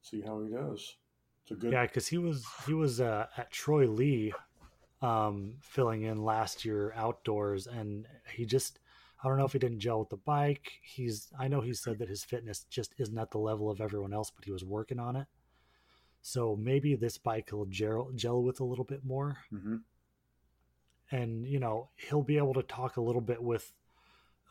see 0.00 0.22
how 0.22 0.42
he 0.42 0.50
does. 0.50 0.96
It's 1.42 1.50
a 1.50 1.54
good. 1.54 1.72
Yeah, 1.72 1.86
because 1.86 2.06
he 2.06 2.18
was 2.18 2.44
he 2.66 2.74
was 2.74 3.00
uh, 3.00 3.26
at 3.36 3.50
Troy 3.50 3.86
Lee, 3.86 4.32
um, 5.00 5.54
filling 5.60 6.02
in 6.02 6.24
last 6.24 6.64
year 6.64 6.92
outdoors, 6.96 7.66
and 7.66 8.06
he 8.34 8.44
just 8.44 8.78
I 9.22 9.28
don't 9.28 9.38
know 9.38 9.44
if 9.44 9.52
he 9.52 9.58
didn't 9.58 9.80
gel 9.80 10.00
with 10.00 10.10
the 10.10 10.16
bike. 10.16 10.72
He's 10.82 11.28
I 11.38 11.48
know 11.48 11.60
he 11.60 11.74
said 11.74 11.98
that 11.98 12.08
his 12.08 12.24
fitness 12.24 12.64
just 12.70 12.94
isn't 12.98 13.18
at 13.18 13.30
the 13.30 13.38
level 13.38 13.70
of 13.70 13.80
everyone 13.80 14.12
else, 14.12 14.30
but 14.30 14.44
he 14.44 14.52
was 14.52 14.64
working 14.64 14.98
on 14.98 15.16
it. 15.16 15.26
So 16.22 16.56
maybe 16.56 16.94
this 16.94 17.18
bike 17.18 17.50
will 17.52 17.66
gel, 17.66 18.10
gel 18.14 18.42
with 18.42 18.60
a 18.60 18.64
little 18.64 18.84
bit 18.84 19.04
more. 19.04 19.38
Mm-hmm. 19.52 19.76
And, 21.10 21.44
you 21.46 21.58
know, 21.58 21.90
he'll 21.96 22.22
be 22.22 22.38
able 22.38 22.54
to 22.54 22.62
talk 22.62 22.96
a 22.96 23.02
little 23.02 23.20
bit 23.20 23.42
with 23.42 23.72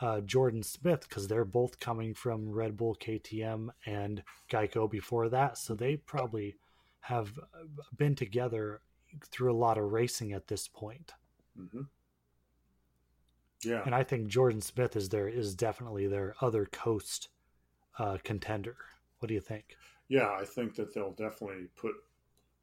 uh, 0.01 0.19
Jordan 0.21 0.63
Smith 0.63 1.08
because 1.08 1.27
they're 1.27 1.45
both 1.45 1.80
coming 1.80 2.13
from 2.13 2.51
Red 2.51 2.75
Bull 2.75 2.95
KTM 2.99 3.69
and 3.86 4.21
Geico 4.51 4.91
before 4.91 5.30
that. 5.30 5.58
So 5.58 5.73
they 5.73 5.95
probably 5.95 6.56
have 7.01 7.37
uh, 7.37 7.65
been 7.97 8.15
together 8.15 8.81
through 9.29 9.51
a 9.51 9.57
lot 9.57 9.77
of 9.77 9.91
racing 9.91 10.33
at 10.33 10.47
this 10.47 10.67
point. 10.67 11.13
Mm-hmm. 11.59 11.81
Yeah. 13.63 13.81
And 13.85 13.93
I 13.93 14.03
think 14.03 14.27
Jordan 14.27 14.61
Smith 14.61 14.95
is 14.95 15.09
there 15.09 15.27
is 15.27 15.53
definitely 15.53 16.07
their 16.07 16.35
other 16.41 16.65
coast 16.65 17.29
uh, 17.99 18.17
contender. 18.23 18.75
What 19.19 19.27
do 19.27 19.33
you 19.33 19.41
think? 19.41 19.75
yeah, 20.11 20.35
I 20.37 20.43
think 20.43 20.75
that 20.75 20.93
they'll 20.93 21.13
definitely 21.13 21.67
put 21.77 21.93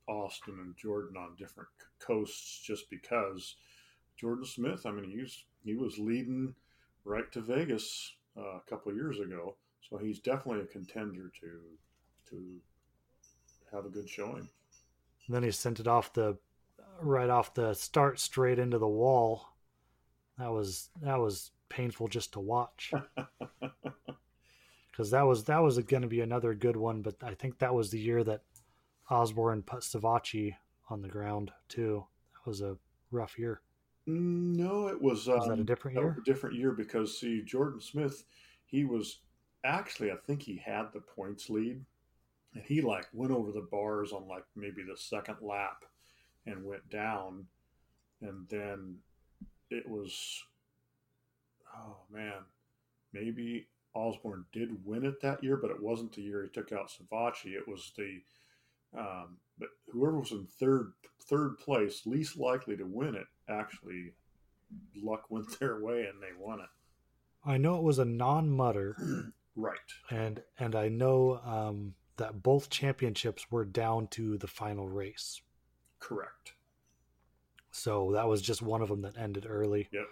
Austin 0.07 0.59
and 0.61 0.77
Jordan 0.77 1.17
on 1.17 1.35
different 1.39 1.71
coasts 1.99 2.61
just 2.63 2.91
because 2.91 3.57
Jordan 4.19 4.45
Smith. 4.45 4.85
I 4.85 4.91
mean, 4.91 5.09
he's 5.09 5.45
he 5.65 5.75
was 5.75 5.99
leading 5.99 6.55
right 7.07 7.33
to 7.33 7.41
Vegas 7.41 8.17
uh, 8.37 8.59
a 8.59 8.63
couple 8.69 8.91
of 8.91 8.97
years 8.97 9.19
ago, 9.19 9.57
so 9.89 9.97
he's 9.97 10.19
definitely 10.19 10.61
a 10.61 10.67
contender 10.67 11.33
to 11.41 11.61
to 12.29 12.61
have 13.73 13.85
a 13.85 13.91
good 13.91 14.09
showing. 14.09 14.49
And 15.27 15.37
then 15.37 15.43
he 15.43 15.51
sent 15.51 15.81
it 15.81 15.87
off 15.87 16.13
the 16.13 16.39
right 17.01 17.31
off 17.31 17.55
the 17.55 17.75
start 17.75 18.19
straight 18.19 18.59
into 18.59 18.79
the 18.79 18.89
wall. 18.89 19.49
That 20.39 20.53
was 20.53 20.91
that 21.03 21.19
was 21.19 21.51
painful 21.69 22.09
just 22.09 22.33
to 22.33 22.41
watch. 22.41 22.93
because 24.91 25.11
that 25.13 25.23
was 25.23 25.45
that 25.45 25.63
was 25.63 25.79
going 25.79 26.03
to 26.03 26.09
be 26.09 26.21
another 26.21 26.55
good 26.55 26.77
one. 26.77 27.03
But 27.03 27.17
I 27.23 27.35
think 27.35 27.59
that 27.59 27.75
was 27.75 27.91
the 27.91 28.01
year 28.01 28.25
that 28.25 28.43
Osborne 29.11 29.63
put 29.63 29.81
Savatgy 29.81 30.55
on 30.91 31.03
the 31.03 31.09
ground 31.09 31.53
too. 31.69 32.05
That 32.35 32.51
was 32.51 32.61
a 32.63 32.77
rough 33.11 33.39
year. 33.39 33.61
No, 34.07 34.89
it 34.89 35.01
was. 35.01 35.27
Was 35.27 35.45
um, 35.45 35.51
that 35.51 35.59
a 35.61 35.65
different 35.65 35.97
year? 35.97 36.17
A 36.19 36.25
different 36.25 36.57
year 36.57 36.73
because 36.73 37.19
see, 37.19 37.43
Jordan 37.43 37.81
Smith, 37.81 38.25
he 38.65 38.85
was 38.85 39.21
actually 39.65 40.11
I 40.11 40.17
think 40.27 40.43
he 40.43 40.57
had 40.57 40.93
the 40.93 41.01
points 41.01 41.49
lead, 41.51 41.85
and 42.55 42.63
he 42.65 42.81
like 42.81 43.07
went 43.13 43.33
over 43.33 43.53
the 43.53 43.67
bars 43.71 44.13
on 44.13 44.27
like 44.29 44.45
maybe 44.57 44.83
the 44.83 44.97
second 44.97 45.37
lap, 45.41 45.85
and 46.47 46.65
went 46.65 46.89
down, 46.91 47.47
and 48.21 48.49
then 48.49 48.97
it 49.71 49.89
was, 49.89 50.43
oh 51.77 51.97
man, 52.11 52.45
maybe 53.13 53.67
Osborne 53.95 54.45
did 54.53 54.85
win 54.85 55.05
it 55.05 55.21
that 55.21 55.43
year, 55.43 55.57
but 55.57 55.71
it 55.71 55.83
wasn't 55.83 56.13
the 56.15 56.23
year 56.23 56.43
he 56.43 56.49
took 56.49 56.73
out 56.73 56.91
Savatgy. 56.91 57.55
It 57.55 57.69
was 57.69 57.93
the 57.97 58.21
um, 58.99 59.37
but 59.59 59.69
whoever 59.93 60.19
was 60.19 60.33
in 60.33 60.47
third 60.47 60.93
third 61.29 61.59
place, 61.59 62.07
least 62.07 62.39
likely 62.39 62.77
to 62.77 62.85
win 62.85 63.15
it, 63.15 63.27
actually 63.49 64.13
luck 65.03 65.25
went 65.31 65.59
their 65.59 65.81
way 65.81 66.07
and 66.07 66.23
they 66.23 66.33
won 66.39 66.61
it. 66.61 66.69
I 67.45 67.57
know 67.57 67.77
it 67.77 67.83
was 67.83 67.99
a 67.99 68.05
non-mudder 68.05 68.97
right? 69.57 69.77
And 70.11 70.43
and 70.59 70.75
I 70.75 70.89
know 70.89 71.41
um, 71.45 71.95
that 72.19 72.43
both 72.43 72.71
championships 72.71 73.51
were 73.51 73.65
down 73.65 74.07
to 74.09 74.37
the 74.39 74.47
final 74.47 74.89
race. 74.89 75.41
Correct. 75.99 76.53
So 77.71 78.13
that 78.13 78.29
was 78.29 78.43
just 78.43 78.63
one 78.63 78.83
of 78.83 78.89
them 78.89 79.03
that 79.03 79.17
ended 79.17 79.47
early. 79.49 79.89
Yep. 79.93 80.07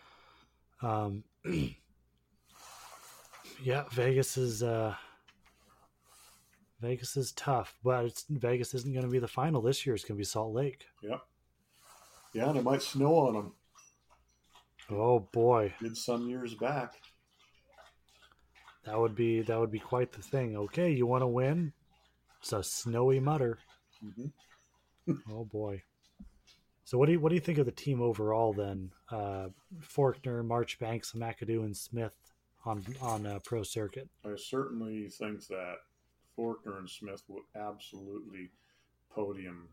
Um, 0.82 1.24
yeah, 3.62 3.84
Vegas 3.92 4.36
is 4.36 4.62
uh, 4.62 4.94
Vegas 6.80 7.16
is 7.16 7.32
tough, 7.32 7.76
but 7.82 8.04
it's 8.04 8.24
Vegas 8.28 8.74
isn't 8.74 8.92
going 8.92 9.04
to 9.04 9.10
be 9.10 9.18
the 9.18 9.28
final 9.28 9.62
this 9.62 9.86
year. 9.86 9.94
It's 9.94 10.04
going 10.04 10.16
to 10.16 10.20
be 10.20 10.24
Salt 10.24 10.52
Lake. 10.54 10.86
Yeah, 11.02 11.18
yeah, 12.34 12.50
and 12.50 12.58
it 12.58 12.64
might 12.64 12.82
snow 12.82 13.14
on 13.16 13.34
them. 13.34 13.52
Oh 14.90 15.20
boy, 15.20 15.72
did 15.80 15.96
some 15.96 16.28
years 16.28 16.54
back. 16.54 17.00
That 18.84 19.00
would 19.00 19.16
be 19.16 19.40
that 19.42 19.58
would 19.58 19.72
be 19.72 19.80
quite 19.80 20.12
the 20.12 20.22
thing. 20.22 20.56
Okay, 20.56 20.92
you 20.92 21.06
want 21.06 21.22
to 21.22 21.26
win? 21.26 21.72
It's 22.40 22.52
a 22.52 22.62
snowy 22.62 23.20
mudder. 23.20 23.58
Mm-hmm. 24.04 25.12
oh 25.32 25.44
boy. 25.44 25.82
So 26.84 26.98
what 26.98 27.06
do 27.06 27.12
you 27.12 27.20
what 27.20 27.30
do 27.30 27.34
you 27.34 27.40
think 27.40 27.58
of 27.58 27.66
the 27.66 27.72
team 27.72 28.00
overall 28.00 28.52
then? 28.52 28.92
Uh, 29.10 29.48
Forkner, 29.80 30.44
Marchbanks, 30.44 31.12
McAdoo, 31.12 31.64
and 31.64 31.76
Smith 31.76 32.14
on 32.64 32.84
on 33.02 33.26
a 33.26 33.40
pro 33.40 33.62
circuit. 33.62 34.08
I 34.24 34.36
certainly 34.36 35.08
think 35.08 35.46
that 35.48 35.76
Forkner 36.38 36.78
and 36.78 36.88
Smith 36.88 37.22
will 37.28 37.42
absolutely 37.56 38.50
podium 39.10 39.68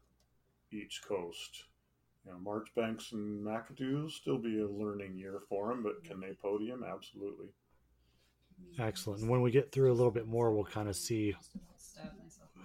each 0.72 1.02
coast. 1.08 1.66
You 2.26 2.32
know, 2.32 2.40
Marchbanks 2.40 3.12
and 3.12 3.46
McAdoo 3.46 4.04
will 4.04 4.10
still 4.10 4.38
be 4.38 4.62
a 4.62 4.68
learning 4.68 5.18
year 5.18 5.42
for 5.50 5.70
them, 5.70 5.84
but 5.84 6.04
can 6.04 6.20
they 6.20 6.34
podium? 6.42 6.84
Absolutely. 6.84 7.48
Excellent. 8.80 9.22
And 9.22 9.30
when 9.30 9.42
we 9.42 9.52
get 9.52 9.72
through 9.72 9.92
a 9.92 9.94
little 9.94 10.12
bit 10.12 10.28
more, 10.28 10.52
we'll 10.52 10.64
kind 10.64 10.88
of 10.88 10.96
see 10.96 11.36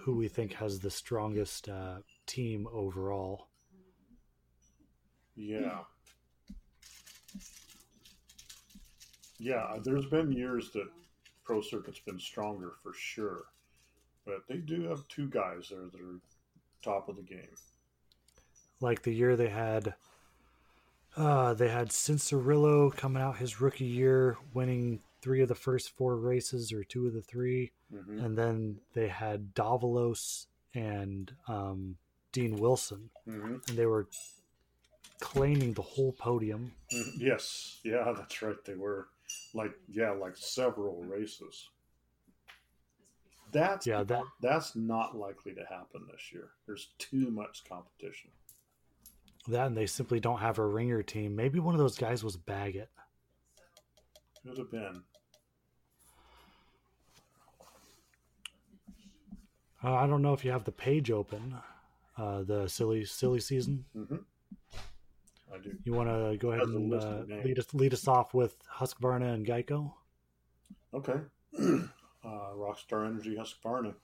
who 0.09 0.17
we 0.17 0.27
think 0.27 0.55
has 0.55 0.81
the 0.81 0.91
strongest 0.91 1.69
uh, 1.69 1.99
team 2.25 2.67
overall. 2.73 3.49
Yeah. 5.37 5.81
Yeah, 9.39 9.77
there's 9.85 10.07
been 10.07 10.33
years 10.33 10.71
that 10.71 10.89
pro 11.45 11.61
circuit's 11.61 11.99
been 11.99 12.19
stronger 12.19 12.73
for 12.83 12.95
sure, 12.95 13.43
but 14.25 14.39
they 14.49 14.57
do 14.57 14.85
have 14.85 15.07
two 15.09 15.29
guys 15.29 15.69
there 15.69 15.91
that 15.93 16.01
are 16.01 16.21
top 16.83 17.11
of 17.11 17.17
the 17.17 17.23
game. 17.23 17.55
Like 18.81 19.03
the 19.03 19.13
year 19.13 19.37
they 19.37 19.51
had, 19.51 19.93
uh, 21.19 21.53
they 21.53 21.69
had 21.69 21.91
Cianciarulo 21.91 22.97
coming 22.97 23.23
out 23.23 23.37
his 23.37 23.61
rookie 23.61 23.85
year, 23.85 24.39
winning 24.55 25.01
three 25.29 25.43
of 25.43 25.49
the 25.49 25.55
first 25.55 25.95
four 25.95 26.17
races 26.17 26.73
or 26.73 26.83
two 26.83 27.07
of 27.07 27.13
the 27.13 27.21
3 27.21 27.71
mm-hmm. 27.95 28.25
and 28.25 28.39
then 28.39 28.79
they 28.95 29.09
had 29.09 29.55
Davalos 29.55 30.47
and 30.75 31.31
um, 31.49 31.97
Dean 32.33 32.57
Wilson, 32.57 33.11
mm-hmm. 33.29 33.57
and 33.69 33.79
they 33.79 33.85
were 33.85 34.09
claiming 35.21 35.75
the 35.75 35.83
whole 35.83 36.13
podium. 36.13 36.73
Mm-hmm. 36.91 37.27
Yes, 37.27 37.81
yeah, 37.85 38.15
that's 38.17 38.41
right. 38.41 38.57
They 38.65 38.75
were 38.75 39.09
like 39.53 39.73
yeah, 39.91 40.13
like 40.13 40.37
several 40.37 41.03
races. 41.03 41.69
That's 43.53 43.87
yeah, 43.87 44.03
that 44.05 44.23
that's 44.41 44.77
not 44.77 45.15
likely 45.15 45.53
to 45.55 45.65
happen 45.69 46.07
this 46.11 46.33
year. 46.33 46.51
There's 46.67 46.89
too 46.99 47.31
much 47.31 47.65
competition. 47.69 48.31
That 49.49 49.67
and 49.67 49.77
they 49.77 49.87
simply 49.87 50.21
don't 50.21 50.41
have 50.41 50.59
a 50.59 50.67
ringer 50.67 51.03
team. 51.03 51.37
Maybe 51.37 51.59
one 51.59 51.75
of 51.75 51.79
those 51.79 51.99
guys 51.99 52.25
was 52.25 52.37
Baggett. 52.37 52.89
Could 54.43 54.59
have 54.59 54.71
been. 54.71 55.03
Uh, 59.83 59.95
I 59.95 60.07
don't 60.07 60.23
know 60.23 60.33
if 60.33 60.45
you 60.45 60.51
have 60.51 60.65
the 60.65 60.73
page 60.73 61.11
open, 61.11 61.55
uh, 62.17 62.43
the 62.43 62.69
silly 62.69 63.05
silly 63.05 63.41
season. 63.41 63.85
Mm-hmm. 63.97 64.17
I 65.55 65.59
do. 65.59 65.73
You 65.85 65.93
want 65.93 66.09
to 66.09 66.37
go 66.39 66.53
ahead 66.53 66.69
and 66.69 66.93
uh, 66.93 67.23
lead 67.45 67.59
us 67.59 67.73
lead 67.73 67.93
us 67.93 68.09
off 68.09 68.35
with 68.35 68.57
Husqvarna 68.69 69.35
and 69.35 69.47
Geico? 69.47 69.93
Okay. 70.93 71.21
uh, 71.59 71.89
Rockstar 72.55 73.07
Energy 73.07 73.37
Husqvarna. 73.37 73.95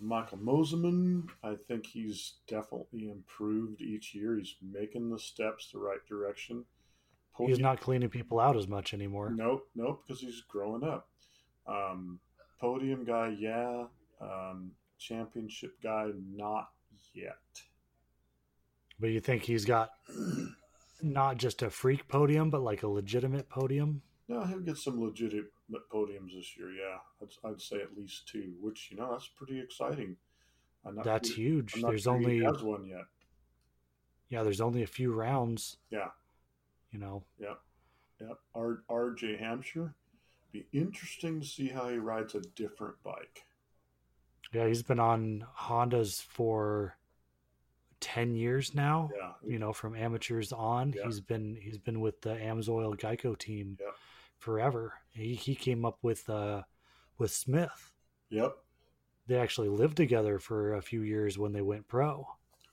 Michael 0.00 0.38
Mosiman, 0.38 1.28
I 1.42 1.56
think 1.66 1.86
he's 1.86 2.34
definitely 2.46 3.10
improved 3.10 3.80
each 3.80 4.14
year. 4.14 4.36
He's 4.36 4.54
making 4.62 5.10
the 5.10 5.18
steps 5.18 5.70
the 5.72 5.78
right 5.78 6.04
direction. 6.08 6.64
Podium, 7.34 7.50
he's 7.50 7.62
not 7.62 7.80
cleaning 7.80 8.08
people 8.08 8.38
out 8.38 8.56
as 8.56 8.68
much 8.68 8.94
anymore. 8.94 9.30
Nope, 9.34 9.68
nope, 9.74 10.02
because 10.06 10.20
he's 10.20 10.42
growing 10.42 10.84
up. 10.84 11.08
Um, 11.66 12.20
podium 12.60 13.04
guy, 13.04 13.34
yeah. 13.38 13.84
Um, 14.20 14.72
championship 14.98 15.80
guy, 15.82 16.10
not 16.34 16.70
yet. 17.14 17.36
But 19.00 19.10
you 19.10 19.20
think 19.20 19.44
he's 19.44 19.64
got 19.64 19.90
not 21.02 21.36
just 21.36 21.62
a 21.62 21.70
freak 21.70 22.08
podium, 22.08 22.50
but 22.50 22.62
like 22.62 22.82
a 22.82 22.88
legitimate 22.88 23.48
podium? 23.48 24.02
No, 24.28 24.44
he'll 24.44 24.60
get 24.60 24.76
some 24.76 25.00
legitimate 25.00 25.50
podiums 25.92 26.34
this 26.34 26.56
year. 26.56 26.70
Yeah, 26.70 26.98
I'd, 27.22 27.50
I'd, 27.50 27.60
say 27.60 27.76
at 27.76 27.96
least 27.96 28.28
two, 28.28 28.52
which 28.60 28.88
you 28.90 28.96
know 28.96 29.10
that's 29.10 29.28
pretty 29.28 29.60
exciting. 29.60 30.16
that's 31.04 31.28
sure, 31.28 31.36
huge. 31.36 31.74
There's 31.80 32.06
only 32.06 32.40
has 32.40 32.62
one 32.62 32.84
yet. 32.86 33.04
Yeah, 34.28 34.42
there's 34.42 34.60
only 34.60 34.82
a 34.82 34.86
few 34.86 35.12
rounds. 35.12 35.78
Yeah, 35.90 36.08
you 36.90 36.98
know. 36.98 37.24
Yeah, 37.40 37.54
yeah. 38.20 38.34
R 38.54 38.82
R.J. 38.88 39.38
Hampshire. 39.38 39.94
Be 40.52 40.66
interesting 40.72 41.40
to 41.40 41.46
see 41.46 41.68
how 41.68 41.88
he 41.88 41.96
rides 41.96 42.34
a 42.34 42.40
different 42.40 43.02
bike. 43.02 43.44
Yeah, 44.52 44.66
he's 44.66 44.82
been 44.82 45.00
on 45.00 45.44
Hondas 45.56 46.22
for 46.22 46.98
10 48.00 48.34
years 48.34 48.74
now 48.74 49.10
yeah. 49.16 49.32
you 49.44 49.58
know 49.58 49.72
from 49.72 49.96
amateurs 49.96 50.52
on. 50.52 50.94
Yeah. 50.96 51.06
he's 51.06 51.20
been 51.20 51.56
he's 51.60 51.78
been 51.78 52.00
with 52.00 52.20
the 52.20 52.34
amsoil 52.34 52.96
geico 52.98 53.36
team 53.36 53.76
yeah. 53.80 53.88
forever. 54.38 54.94
He, 55.10 55.34
he 55.34 55.54
came 55.54 55.84
up 55.84 55.98
with 56.02 56.28
uh 56.28 56.62
with 57.18 57.30
smith. 57.30 57.92
Yep. 58.30 58.56
They 59.26 59.38
actually 59.38 59.68
lived 59.68 59.96
together 59.96 60.38
for 60.38 60.74
a 60.74 60.82
few 60.82 61.02
years 61.02 61.38
when 61.38 61.52
they 61.52 61.60
went 61.62 61.88
pro. 61.88 62.26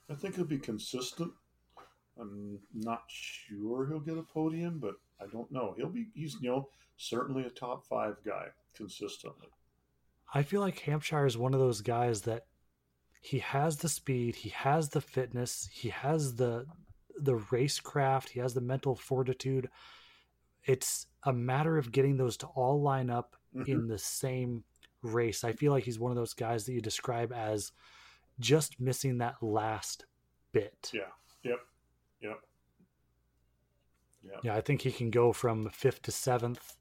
I 0.08 0.14
think 0.14 0.36
he'll 0.36 0.44
be 0.44 0.58
consistent. 0.58 1.32
I'm 2.18 2.58
not 2.72 3.02
sure 3.08 3.86
he'll 3.86 4.00
get 4.00 4.16
a 4.16 4.22
podium 4.22 4.78
but 4.78 4.94
i 5.20 5.26
don't 5.26 5.50
know. 5.50 5.74
He'll 5.76 5.88
be 5.88 6.06
he's 6.14 6.36
you 6.40 6.50
know 6.50 6.68
certainly 6.96 7.44
a 7.44 7.50
top 7.50 7.84
five 7.84 8.16
guy 8.24 8.46
consistently 8.74 9.48
i 10.34 10.42
feel 10.42 10.60
like 10.60 10.78
hampshire 10.80 11.26
is 11.26 11.38
one 11.38 11.54
of 11.54 11.60
those 11.60 11.80
guys 11.80 12.22
that 12.22 12.44
he 13.26 13.40
has 13.40 13.78
the 13.78 13.88
speed, 13.88 14.36
he 14.36 14.50
has 14.50 14.90
the 14.90 15.00
fitness, 15.00 15.68
he 15.72 15.88
has 15.88 16.36
the 16.36 16.64
the 17.18 17.36
racecraft, 17.50 18.28
he 18.28 18.38
has 18.38 18.54
the 18.54 18.60
mental 18.60 18.94
fortitude. 18.94 19.68
It's 20.62 21.08
a 21.24 21.32
matter 21.32 21.76
of 21.76 21.90
getting 21.90 22.18
those 22.18 22.36
to 22.38 22.46
all 22.46 22.80
line 22.80 23.10
up 23.10 23.34
mm-hmm. 23.52 23.68
in 23.68 23.88
the 23.88 23.98
same 23.98 24.62
race. 25.02 25.42
I 25.42 25.50
feel 25.52 25.72
like 25.72 25.82
he's 25.82 25.98
one 25.98 26.12
of 26.12 26.16
those 26.16 26.34
guys 26.34 26.66
that 26.66 26.72
you 26.72 26.80
describe 26.80 27.32
as 27.32 27.72
just 28.38 28.78
missing 28.78 29.18
that 29.18 29.42
last 29.42 30.06
bit. 30.52 30.92
Yeah. 30.94 31.00
Yep. 31.42 31.58
Yep. 32.22 32.40
Yeah. 34.22 34.38
Yeah, 34.44 34.54
I 34.54 34.60
think 34.60 34.82
he 34.82 34.92
can 34.92 35.10
go 35.10 35.32
from 35.32 35.68
fifth 35.70 36.02
to 36.02 36.12
seventh 36.12 36.76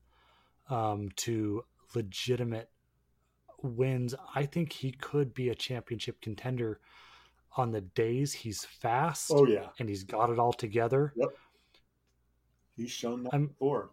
um, 0.70 1.10
to 1.16 1.64
legitimate 1.96 2.70
wins, 3.62 4.16
I 4.34 4.46
think 4.46 4.72
he 4.74 4.92
could 4.92 5.34
be 5.34 5.50
a 5.50 5.56
championship 5.56 6.22
contender 6.22 6.80
on 7.58 7.72
the 7.72 7.82
days 7.82 8.34
he's 8.34 8.66
fast. 8.66 9.32
Oh 9.34 9.46
yeah, 9.46 9.68
and 9.80 9.90
he's 9.90 10.04
got 10.04 10.30
it 10.30 10.40
all 10.40 10.54
together. 10.54 11.14
Yep, 11.16 11.30
he's 12.76 12.92
shown 12.92 13.24
that 13.24 13.34
I'm, 13.34 13.48
before. 13.48 13.92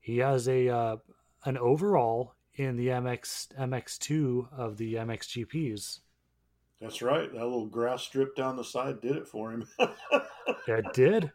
He 0.00 0.18
has 0.18 0.48
a 0.48 0.68
uh, 0.68 0.96
an 1.44 1.58
overall 1.58 2.34
in 2.54 2.76
the 2.76 2.88
MX 2.88 3.48
MX2 3.58 4.52
of 4.52 4.76
the 4.76 4.94
MXGPs. 4.94 6.00
That's 6.80 7.02
right. 7.02 7.32
That 7.32 7.42
little 7.42 7.66
grass 7.66 8.02
strip 8.02 8.36
down 8.36 8.56
the 8.56 8.64
side 8.64 9.00
did 9.00 9.16
it 9.16 9.26
for 9.26 9.50
him. 9.50 9.66
it 10.68 10.84
did. 10.92 11.32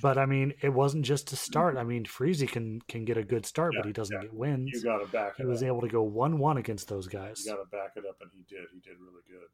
But 0.00 0.16
I 0.16 0.26
mean, 0.26 0.54
it 0.62 0.70
wasn't 0.70 1.04
just 1.04 1.28
to 1.28 1.36
start. 1.36 1.76
I 1.76 1.84
mean, 1.84 2.04
Freezy 2.04 2.48
can 2.48 2.80
can 2.88 3.04
get 3.04 3.16
a 3.16 3.22
good 3.22 3.44
start, 3.44 3.74
yeah, 3.74 3.80
but 3.80 3.86
he 3.86 3.92
doesn't 3.92 4.14
yeah. 4.14 4.22
get 4.22 4.34
wins. 4.34 4.70
You 4.72 4.82
got 4.82 4.98
to 4.98 5.06
back. 5.06 5.36
He 5.36 5.44
was 5.44 5.62
up. 5.62 5.66
able 5.66 5.80
to 5.82 5.88
go 5.88 6.02
one 6.02 6.38
one 6.38 6.56
against 6.56 6.88
those 6.88 7.06
guys. 7.06 7.44
You 7.44 7.52
got 7.52 7.62
to 7.62 7.68
back 7.68 7.92
it 7.96 8.04
up, 8.08 8.16
and 8.20 8.30
he 8.32 8.44
did. 8.48 8.66
He 8.72 8.80
did 8.80 8.98
really 9.00 9.22
good. 9.28 9.48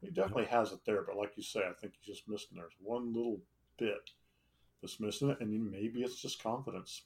He 0.00 0.10
definitely 0.10 0.44
yep. 0.44 0.52
has 0.52 0.72
it 0.72 0.80
there, 0.86 1.02
but 1.02 1.16
like 1.16 1.32
you 1.36 1.42
say, 1.42 1.60
I 1.60 1.72
think 1.72 1.94
he's 1.98 2.14
just 2.14 2.28
missing. 2.28 2.56
There's 2.56 2.72
one 2.80 3.12
little 3.12 3.40
bit 3.78 4.10
that's 4.80 5.00
missing 5.00 5.30
it, 5.30 5.40
and 5.40 5.70
maybe 5.70 6.02
it's 6.02 6.20
just 6.20 6.42
confidence. 6.42 7.02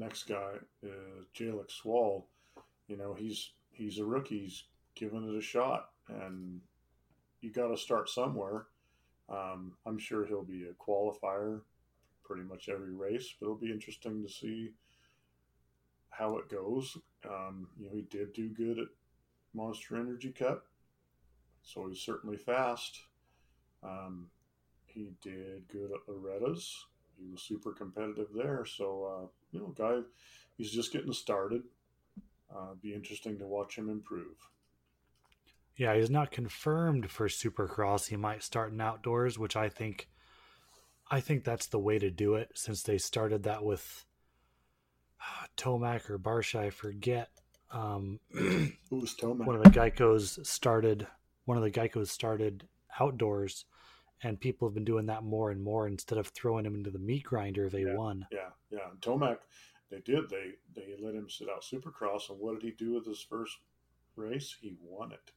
Next 0.00 0.22
guy 0.26 0.52
is 0.82 1.26
Jalek 1.38 1.68
Swoll. 1.68 2.24
You 2.88 2.96
know, 2.96 3.12
he's 3.12 3.50
he's 3.70 3.98
a 3.98 4.04
rookie. 4.04 4.44
He's 4.44 4.64
giving 4.94 5.28
it 5.28 5.36
a 5.36 5.42
shot, 5.42 5.90
and 6.08 6.62
you 7.42 7.52
got 7.52 7.68
to 7.68 7.76
start 7.76 8.08
somewhere. 8.08 8.64
Um, 9.28 9.74
I'm 9.84 9.98
sure 9.98 10.24
he'll 10.24 10.42
be 10.42 10.64
a 10.64 10.82
qualifier 10.82 11.60
pretty 12.24 12.44
much 12.44 12.70
every 12.70 12.94
race, 12.94 13.34
but 13.38 13.46
it'll 13.46 13.58
be 13.58 13.70
interesting 13.70 14.22
to 14.22 14.32
see 14.32 14.70
how 16.08 16.38
it 16.38 16.48
goes. 16.48 16.96
Um, 17.28 17.68
you 17.78 17.86
know, 17.86 17.94
he 17.94 18.02
did 18.02 18.32
do 18.32 18.48
good 18.48 18.78
at 18.78 18.88
Monster 19.52 19.96
Energy 19.96 20.32
Cup, 20.32 20.64
so 21.62 21.86
he's 21.90 22.00
certainly 22.00 22.38
fast. 22.38 23.02
Um, 23.82 24.28
he 24.86 25.12
did 25.20 25.68
good 25.68 25.90
at 25.92 26.08
Loretta's. 26.08 26.86
He 27.18 27.30
was 27.30 27.42
super 27.42 27.72
competitive 27.72 28.28
there. 28.34 28.64
So, 28.64 29.04
uh, 29.04 29.26
you 29.52 29.60
know, 29.60 29.74
guy, 29.76 30.00
he's 30.56 30.70
just 30.70 30.92
getting 30.92 31.12
started. 31.12 31.62
Uh, 32.54 32.74
be 32.82 32.94
interesting 32.94 33.38
to 33.38 33.46
watch 33.46 33.76
him 33.76 33.88
improve. 33.88 34.36
Yeah, 35.76 35.94
he's 35.94 36.10
not 36.10 36.30
confirmed 36.30 37.10
for 37.10 37.28
Supercross. 37.28 38.08
He 38.08 38.16
might 38.16 38.42
start 38.42 38.72
in 38.72 38.80
outdoors, 38.80 39.38
which 39.38 39.56
I 39.56 39.68
think 39.68 40.08
I 41.10 41.20
think 41.20 41.42
that's 41.44 41.66
the 41.66 41.78
way 41.78 41.98
to 41.98 42.10
do 42.10 42.34
it 42.34 42.52
since 42.54 42.82
they 42.82 42.98
started 42.98 43.42
that 43.44 43.64
with 43.64 44.04
uh, 45.20 45.46
Tomac 45.56 46.08
or 46.08 46.18
Barcia, 46.18 46.60
I 46.60 46.70
forget. 46.70 47.30
Um, 47.72 48.20
Who's 48.90 49.16
Tomac? 49.16 49.46
One 49.46 49.56
of 49.56 49.62
the 49.62 49.70
Geicos 49.70 50.44
started. 50.46 51.06
One 51.46 51.56
of 51.56 51.64
the 51.64 51.70
Geicos 51.70 52.08
started 52.08 52.68
outdoors, 53.00 53.64
and 54.22 54.38
people 54.38 54.68
have 54.68 54.74
been 54.74 54.84
doing 54.84 55.06
that 55.06 55.24
more 55.24 55.50
and 55.50 55.62
more 55.62 55.86
instead 55.86 56.18
of 56.18 56.28
throwing 56.28 56.66
him 56.66 56.74
into 56.74 56.90
the 56.90 56.98
meat 56.98 57.24
grinder. 57.24 57.68
They 57.68 57.84
yeah, 57.84 57.94
won. 57.94 58.26
Yeah, 58.30 58.50
yeah. 58.70 58.90
And 58.90 59.00
Tomac, 59.00 59.38
they 59.90 60.00
did. 60.00 60.28
They 60.28 60.52
they 60.74 60.94
let 61.00 61.14
him 61.14 61.28
sit 61.28 61.48
out 61.48 61.62
Supercross, 61.62 62.30
and 62.30 62.38
what 62.38 62.60
did 62.60 62.64
he 62.64 62.72
do 62.72 62.94
with 62.94 63.06
his 63.06 63.20
first 63.20 63.58
race? 64.16 64.54
He 64.60 64.76
won 64.82 65.12
it. 65.12 65.30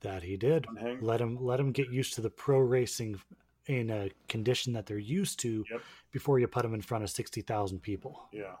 That 0.00 0.22
he 0.22 0.36
did. 0.36 0.66
Let 1.00 1.20
him 1.20 1.38
let 1.40 1.60
him 1.60 1.72
get 1.72 1.90
used 1.90 2.14
to 2.14 2.20
the 2.20 2.30
pro 2.30 2.58
racing 2.58 3.20
in 3.66 3.90
a 3.90 4.10
condition 4.28 4.72
that 4.74 4.86
they're 4.86 4.98
used 4.98 5.40
to 5.40 5.64
yep. 5.70 5.80
before 6.12 6.38
you 6.38 6.46
put 6.46 6.64
him 6.64 6.74
in 6.74 6.82
front 6.82 7.04
of 7.04 7.10
sixty 7.10 7.40
thousand 7.40 7.80
people. 7.80 8.28
Yeah, 8.32 8.56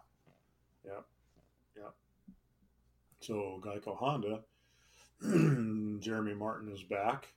yeah, 0.84 1.00
yeah. 1.76 1.90
So 3.20 3.60
Geico 3.64 3.96
Honda, 3.96 4.40
Jeremy 6.00 6.34
Martin 6.34 6.72
is 6.72 6.82
back, 6.82 7.28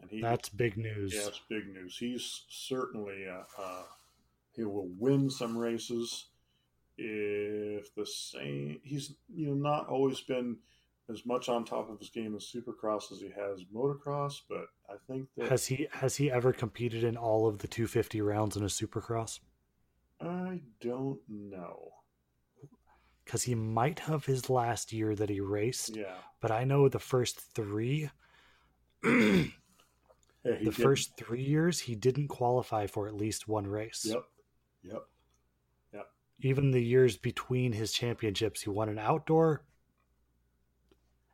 and 0.00 0.10
he 0.10 0.20
that's 0.20 0.48
big 0.48 0.76
news. 0.76 1.14
Yeah, 1.14 1.28
big 1.48 1.68
news. 1.72 1.96
He's 1.98 2.44
certainly 2.48 3.26
uh, 3.28 3.42
uh, 3.60 3.82
he 4.52 4.64
will 4.64 4.88
win 4.98 5.30
some 5.30 5.56
races 5.56 6.26
if 6.98 7.94
the 7.94 8.06
same. 8.06 8.80
He's 8.82 9.14
you 9.34 9.48
know 9.48 9.54
not 9.54 9.88
always 9.88 10.20
been 10.20 10.56
as 11.08 11.24
much 11.24 11.48
on 11.48 11.64
top 11.64 11.88
of 11.88 11.98
his 11.98 12.10
game 12.10 12.34
in 12.34 12.38
Supercross 12.38 13.12
as 13.12 13.20
he 13.20 13.30
has 13.36 13.64
motocross, 13.74 14.40
but 14.48 14.66
I 14.88 14.96
think 15.06 15.28
that 15.36 15.48
has 15.48 15.66
he 15.66 15.88
has 15.92 16.16
he 16.16 16.30
ever 16.30 16.52
competed 16.52 17.04
in 17.04 17.16
all 17.16 17.46
of 17.46 17.58
the 17.58 17.68
250 17.68 18.20
rounds 18.20 18.56
in 18.56 18.62
a 18.62 18.66
Supercross? 18.66 19.40
I 20.20 20.60
don't 20.80 21.20
know. 21.28 21.90
Because 23.24 23.42
he 23.42 23.54
might 23.54 23.98
have 24.00 24.24
his 24.24 24.48
last 24.48 24.92
year 24.92 25.14
that 25.16 25.28
he 25.28 25.40
raced. 25.40 25.96
Yeah. 25.96 26.14
But 26.40 26.52
I 26.52 26.64
know 26.64 26.88
the 26.88 27.00
first 27.00 27.40
three. 27.40 28.10
the 30.46 30.64
did. 30.70 30.74
first 30.74 31.16
three 31.16 31.42
years, 31.42 31.80
he 31.80 31.94
didn't 31.94 32.28
qualify 32.28 32.86
for 32.86 33.08
at 33.08 33.14
least 33.14 33.48
one 33.48 33.66
race. 33.66 34.06
Yep. 34.08 34.24
Yep. 34.82 35.02
Yep. 35.94 36.06
Even 36.40 36.70
the 36.70 36.82
years 36.82 37.16
between 37.16 37.72
his 37.72 37.92
championships, 37.92 38.62
he 38.62 38.70
won 38.70 38.88
an 38.88 38.98
outdoor, 38.98 39.62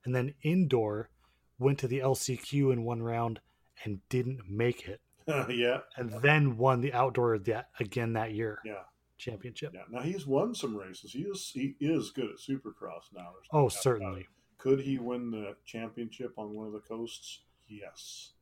and 0.05 0.15
then 0.15 0.35
indoor 0.43 1.11
went 1.59 1.79
to 1.81 1.89
the 1.89 2.01
LCQ 2.01 2.73
in 2.73 2.85
one 2.85 3.03
round 3.03 3.41
and 3.85 4.01
didn't 4.09 4.41
make 4.49 4.89
it. 4.89 5.01
yeah. 5.49 5.79
And 5.97 6.11
then 6.23 6.57
won 6.57 6.81
the 6.81 6.93
outdoor 6.93 7.39
that 7.39 7.69
again 7.79 8.15
that 8.15 8.33
year. 8.33 8.59
Yeah. 8.65 8.83
Championship. 9.19 9.73
Yeah. 9.73 9.83
Now 9.89 10.01
he's 10.01 10.27
won 10.27 10.53
some 10.55 10.77
races. 10.77 11.13
He 11.13 11.21
is 11.21 11.53
he 11.55 11.77
is 11.79 12.11
good 12.11 12.31
at 12.31 12.39
Supercross 12.39 13.13
now. 13.15 13.29
oh, 13.53 13.69
certainly. 13.69 14.27
Could 14.59 14.81
he 14.81 14.99
win 14.99 15.31
the 15.31 15.57
championship 15.65 16.33
on 16.37 16.55
one 16.55 16.67
of 16.67 16.73
the 16.73 16.81
coasts? 16.81 17.43
Yes. 17.69 18.33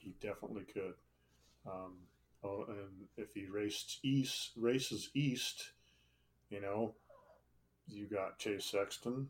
He 0.00 0.14
definitely 0.20 0.64
could. 0.64 0.94
Um, 1.66 1.94
oh, 2.42 2.64
and 2.68 3.06
if 3.16 3.34
he 3.34 3.46
raced 3.46 3.98
east, 4.02 4.52
races 4.56 5.10
east, 5.14 5.72
you 6.48 6.60
know, 6.60 6.94
you 7.88 8.06
got 8.06 8.38
Chase 8.38 8.64
Sexton. 8.64 9.28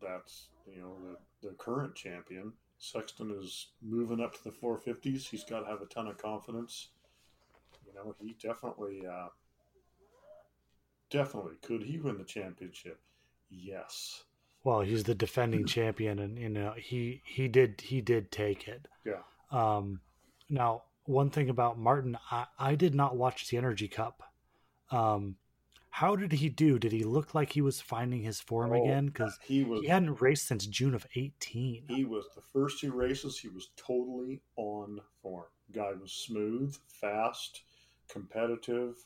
That's 0.00 0.46
you 0.72 0.80
know 0.80 0.94
the, 1.42 1.48
the 1.48 1.54
current 1.54 1.94
champion. 1.94 2.52
Sexton 2.78 3.30
is 3.42 3.68
moving 3.82 4.20
up 4.20 4.34
to 4.34 4.44
the 4.44 4.50
450s. 4.50 5.28
He's 5.28 5.44
got 5.44 5.60
to 5.60 5.66
have 5.66 5.82
a 5.82 5.86
ton 5.86 6.06
of 6.06 6.16
confidence. 6.16 6.88
You 7.86 7.92
know, 7.94 8.14
he 8.18 8.34
definitely, 8.42 9.06
uh, 9.06 9.28
definitely 11.10 11.56
could 11.62 11.82
he 11.82 11.98
win 11.98 12.16
the 12.16 12.24
championship? 12.24 12.98
Yes. 13.50 14.24
Well, 14.64 14.80
he's 14.80 15.04
the 15.04 15.14
defending 15.14 15.66
champion, 15.66 16.18
and 16.18 16.38
you 16.38 16.48
know 16.48 16.72
he 16.76 17.22
he 17.24 17.48
did 17.48 17.82
he 17.82 18.00
did 18.00 18.30
take 18.30 18.68
it. 18.68 18.86
Yeah. 19.04 19.22
Um, 19.50 20.00
Now, 20.50 20.82
one 21.04 21.30
thing 21.30 21.48
about 21.48 21.78
Martin, 21.78 22.18
I, 22.30 22.46
I 22.58 22.74
did 22.74 22.94
not 22.94 23.16
watch 23.16 23.48
the 23.48 23.56
Energy 23.56 23.88
Cup. 23.88 24.22
Um, 24.90 25.36
how 25.90 26.16
did 26.16 26.32
he 26.32 26.48
do? 26.48 26.78
Did 26.78 26.92
he 26.92 27.04
look 27.04 27.34
like 27.34 27.52
he 27.52 27.60
was 27.60 27.80
finding 27.80 28.22
his 28.22 28.40
form 28.40 28.72
Oh, 28.72 28.82
again? 28.84 29.06
Because 29.06 29.38
he 29.42 29.64
was 29.64 29.80
he 29.82 29.88
hadn't 29.88 30.20
raced 30.20 30.46
since 30.46 30.66
June 30.66 30.94
of 30.94 31.06
18. 31.14 31.84
he 31.88 32.04
was 32.04 32.26
the 32.34 32.42
first 32.42 32.80
two 32.80 32.92
races 32.92 33.38
he 33.38 33.48
was 33.48 33.70
totally 33.76 34.40
on 34.56 35.00
form. 35.22 35.46
Guy 35.72 35.92
was 36.00 36.12
smooth, 36.12 36.76
fast, 36.88 37.62
competitive. 38.08 38.96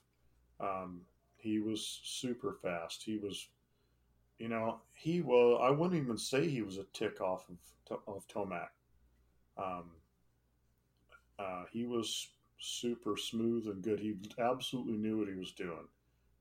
Um, 0.61 1.03
he 1.37 1.59
was 1.59 2.01
super 2.05 2.59
fast. 2.63 3.03
He 3.03 3.19
was, 3.19 3.49
you 4.39 4.49
know, 4.49 4.81
he 4.95 5.21
was. 5.21 5.61
I 5.63 5.71
wouldn't 5.71 6.01
even 6.03 6.17
say 6.19 6.49
he 6.49 6.63
was 6.63 6.79
a 6.79 6.85
tick 6.93 7.21
off 7.21 7.47
of 7.51 7.99
of 8.07 8.27
Tomac. 8.29 8.69
Um, 9.59 9.91
uh, 11.39 11.64
he 11.72 11.87
was 11.87 12.28
super 12.61 13.16
smooth 13.16 13.66
and 13.66 13.82
good. 13.82 14.01
He 14.01 14.14
absolutely 14.39 14.95
knew 14.97 15.18
what 15.18 15.28
he 15.28 15.35
was 15.35 15.53
doing. 15.53 15.87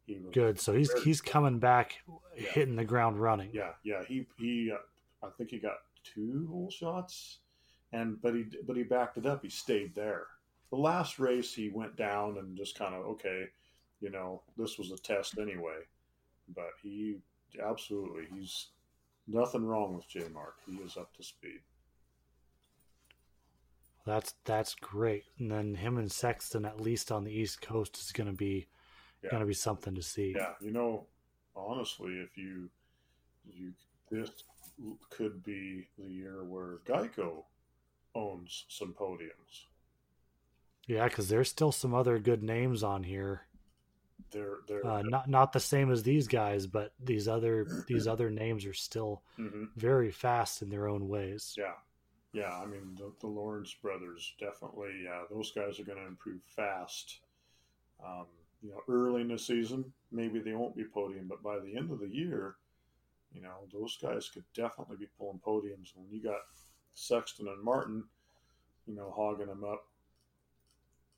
He 0.06 0.20
was 0.20 0.34
Good. 0.34 0.60
So 0.60 0.74
he's 0.74 0.90
Very- 0.92 1.04
he's 1.06 1.22
coming 1.22 1.60
back, 1.60 2.02
Yeah. 2.38 2.50
hitting 2.52 2.76
the 2.76 2.86
ground 2.86 3.22
running. 3.22 3.52
Yeah, 3.54 3.74
yeah. 3.84 4.04
He 4.04 4.26
he. 4.38 4.72
Uh, 4.72 4.78
I 5.26 5.30
think 5.38 5.50
he 5.52 5.60
got 5.60 5.78
two 6.04 6.48
hole 6.52 6.70
shots, 6.70 7.40
and 7.94 8.22
but 8.22 8.36
he 8.36 8.46
but 8.68 8.76
he 8.76 8.84
backed 8.84 9.18
it 9.18 9.26
up. 9.26 9.42
He 9.44 9.50
stayed 9.50 9.96
there. 9.96 10.28
The 10.72 10.78
last 10.78 11.20
race, 11.20 11.54
he 11.54 11.70
went 11.70 11.96
down 11.96 12.38
and 12.38 12.58
just 12.58 12.78
kind 12.78 12.94
of 12.96 13.06
okay, 13.06 13.46
you 14.02 14.10
know, 14.10 14.42
this 14.58 14.78
was 14.78 14.92
a 14.92 14.98
test 14.98 15.38
anyway. 15.40 15.80
But 16.54 16.72
he 16.82 17.20
absolutely 17.62 18.26
he's 18.36 18.72
nothing 19.28 19.64
wrong 19.66 19.96
with 19.96 20.08
J 20.10 20.28
Mark. 20.34 20.56
He 20.66 20.76
is 20.78 20.98
up 20.98 21.14
to 21.16 21.24
speed. 21.24 21.62
That's 24.06 24.34
that's 24.44 24.76
great. 24.76 25.24
And 25.40 25.50
then 25.52 25.76
him 25.76 25.98
and 25.98 26.12
Sexton, 26.12 26.66
at 26.66 26.82
least 26.82 27.12
on 27.12 27.24
the 27.24 27.32
East 27.32 27.62
Coast, 27.62 27.98
is 27.98 28.12
going 28.12 28.28
to 28.28 28.36
be 28.36 28.68
Yeah. 29.24 29.30
going 29.32 29.42
to 29.42 29.48
be 29.48 29.54
something 29.54 29.96
to 29.96 30.02
see. 30.04 30.34
Yeah, 30.36 30.54
you 30.60 30.72
know, 30.72 31.08
honestly, 31.56 32.14
if 32.20 32.38
you 32.38 32.70
you 33.46 33.74
this 34.12 34.30
could 35.10 35.44
be 35.44 35.88
the 35.98 36.06
year 36.06 36.44
where 36.44 36.80
Geico 36.86 37.44
owns 38.16 38.66
some 38.70 38.94
podiums. 38.94 39.66
Yeah, 40.88 41.08
because 41.08 41.30
there's 41.30 41.50
still 41.50 41.72
some 41.72 41.94
other 41.94 42.20
good 42.20 42.44
names 42.44 42.84
on 42.84 43.04
here. 43.04 43.48
They're 44.32 44.58
they're 44.68 44.86
Uh, 44.86 45.02
not 45.04 45.30
not 45.30 45.54
the 45.54 45.60
same 45.60 45.90
as 45.92 46.04
these 46.04 46.28
guys, 46.28 46.68
but 46.68 46.94
these 47.00 47.28
other 47.30 47.66
these 47.88 48.06
other 48.08 48.30
names 48.30 48.66
are 48.66 48.74
still 48.74 49.24
Mhm. 49.40 49.70
very 49.78 50.12
fast 50.12 50.62
in 50.62 50.70
their 50.70 50.88
own 50.90 51.08
ways. 51.08 51.56
Yeah, 51.58 51.76
yeah. 52.34 52.58
I 52.58 52.66
mean, 52.66 52.96
the, 52.98 53.12
the 53.22 53.28
Lawrence 53.28 53.74
brothers 53.82 54.34
definitely. 54.40 55.02
Yeah, 55.06 55.22
those 55.30 55.52
guys 55.52 55.80
are 55.80 55.84
going 55.84 56.00
to 56.00 56.08
improve 56.08 56.42
fast. 56.56 57.20
Um, 58.04 58.26
you 58.62 58.72
know, 58.72 58.82
early 58.90 59.22
in 59.22 59.28
the 59.28 59.38
season, 59.38 59.86
maybe 60.12 60.40
they 60.40 60.54
won't 60.54 60.76
be 60.76 60.86
podium, 60.86 61.28
but 61.28 61.44
by 61.44 61.60
the 61.60 61.76
end 61.78 61.92
of 61.92 62.00
the 62.00 62.08
year, 62.08 62.56
you 63.34 63.42
know, 63.42 63.68
those 63.72 63.98
guys 64.02 64.30
could 64.30 64.44
definitely 64.54 64.98
be 64.98 65.08
pulling 65.18 65.40
podiums. 65.46 65.96
When 65.96 66.08
you 66.12 66.22
got 66.22 66.42
Sexton 66.94 67.48
and 67.48 67.62
Martin, 67.64 68.04
you 68.88 68.96
know, 68.96 69.14
hogging 69.16 69.48
them 69.48 69.64
up, 69.64 69.86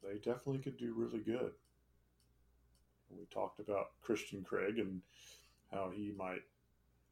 they 0.04 0.16
definitely 0.16 0.60
could 0.60 0.78
do 0.78 0.94
really 0.96 1.20
good. 1.20 1.52
We 3.10 3.26
talked 3.34 3.60
about 3.60 3.92
Christian 4.02 4.44
Craig 4.44 4.80
and 4.80 5.02
how 5.72 5.92
he 5.94 6.14
might 6.18 6.44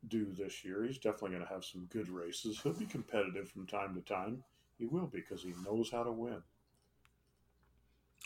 do 0.08 0.28
this 0.38 0.64
year. 0.64 0.84
He's 0.84 0.98
definitely 0.98 1.32
going 1.32 1.48
to 1.48 1.54
have 1.54 1.66
some 1.66 1.86
good 1.86 2.10
races. 2.10 2.60
He'll 2.62 2.74
be 2.74 2.86
competitive 2.86 3.50
from 3.50 3.68
time 3.68 3.96
to 3.96 4.02
time. 4.02 4.44
He 4.78 4.86
will 4.86 5.08
because 5.08 5.44
he 5.44 5.54
knows 5.66 5.92
how 5.92 6.04
to 6.04 6.12
win. 6.12 6.42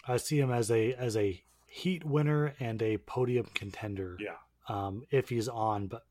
I 0.08 0.18
see 0.18 0.40
him 0.40 0.52
as 0.52 0.72
a 0.72 0.94
as 0.94 1.18
a 1.18 1.44
heat 1.66 2.04
winner 2.04 2.54
and 2.60 2.82
a 2.82 2.98
podium 2.98 3.48
contender. 3.54 4.18
Yeah. 4.20 4.36
Um, 4.70 5.04
if 5.12 5.30
he's 5.30 5.48
on, 5.48 5.88
but 5.88 6.04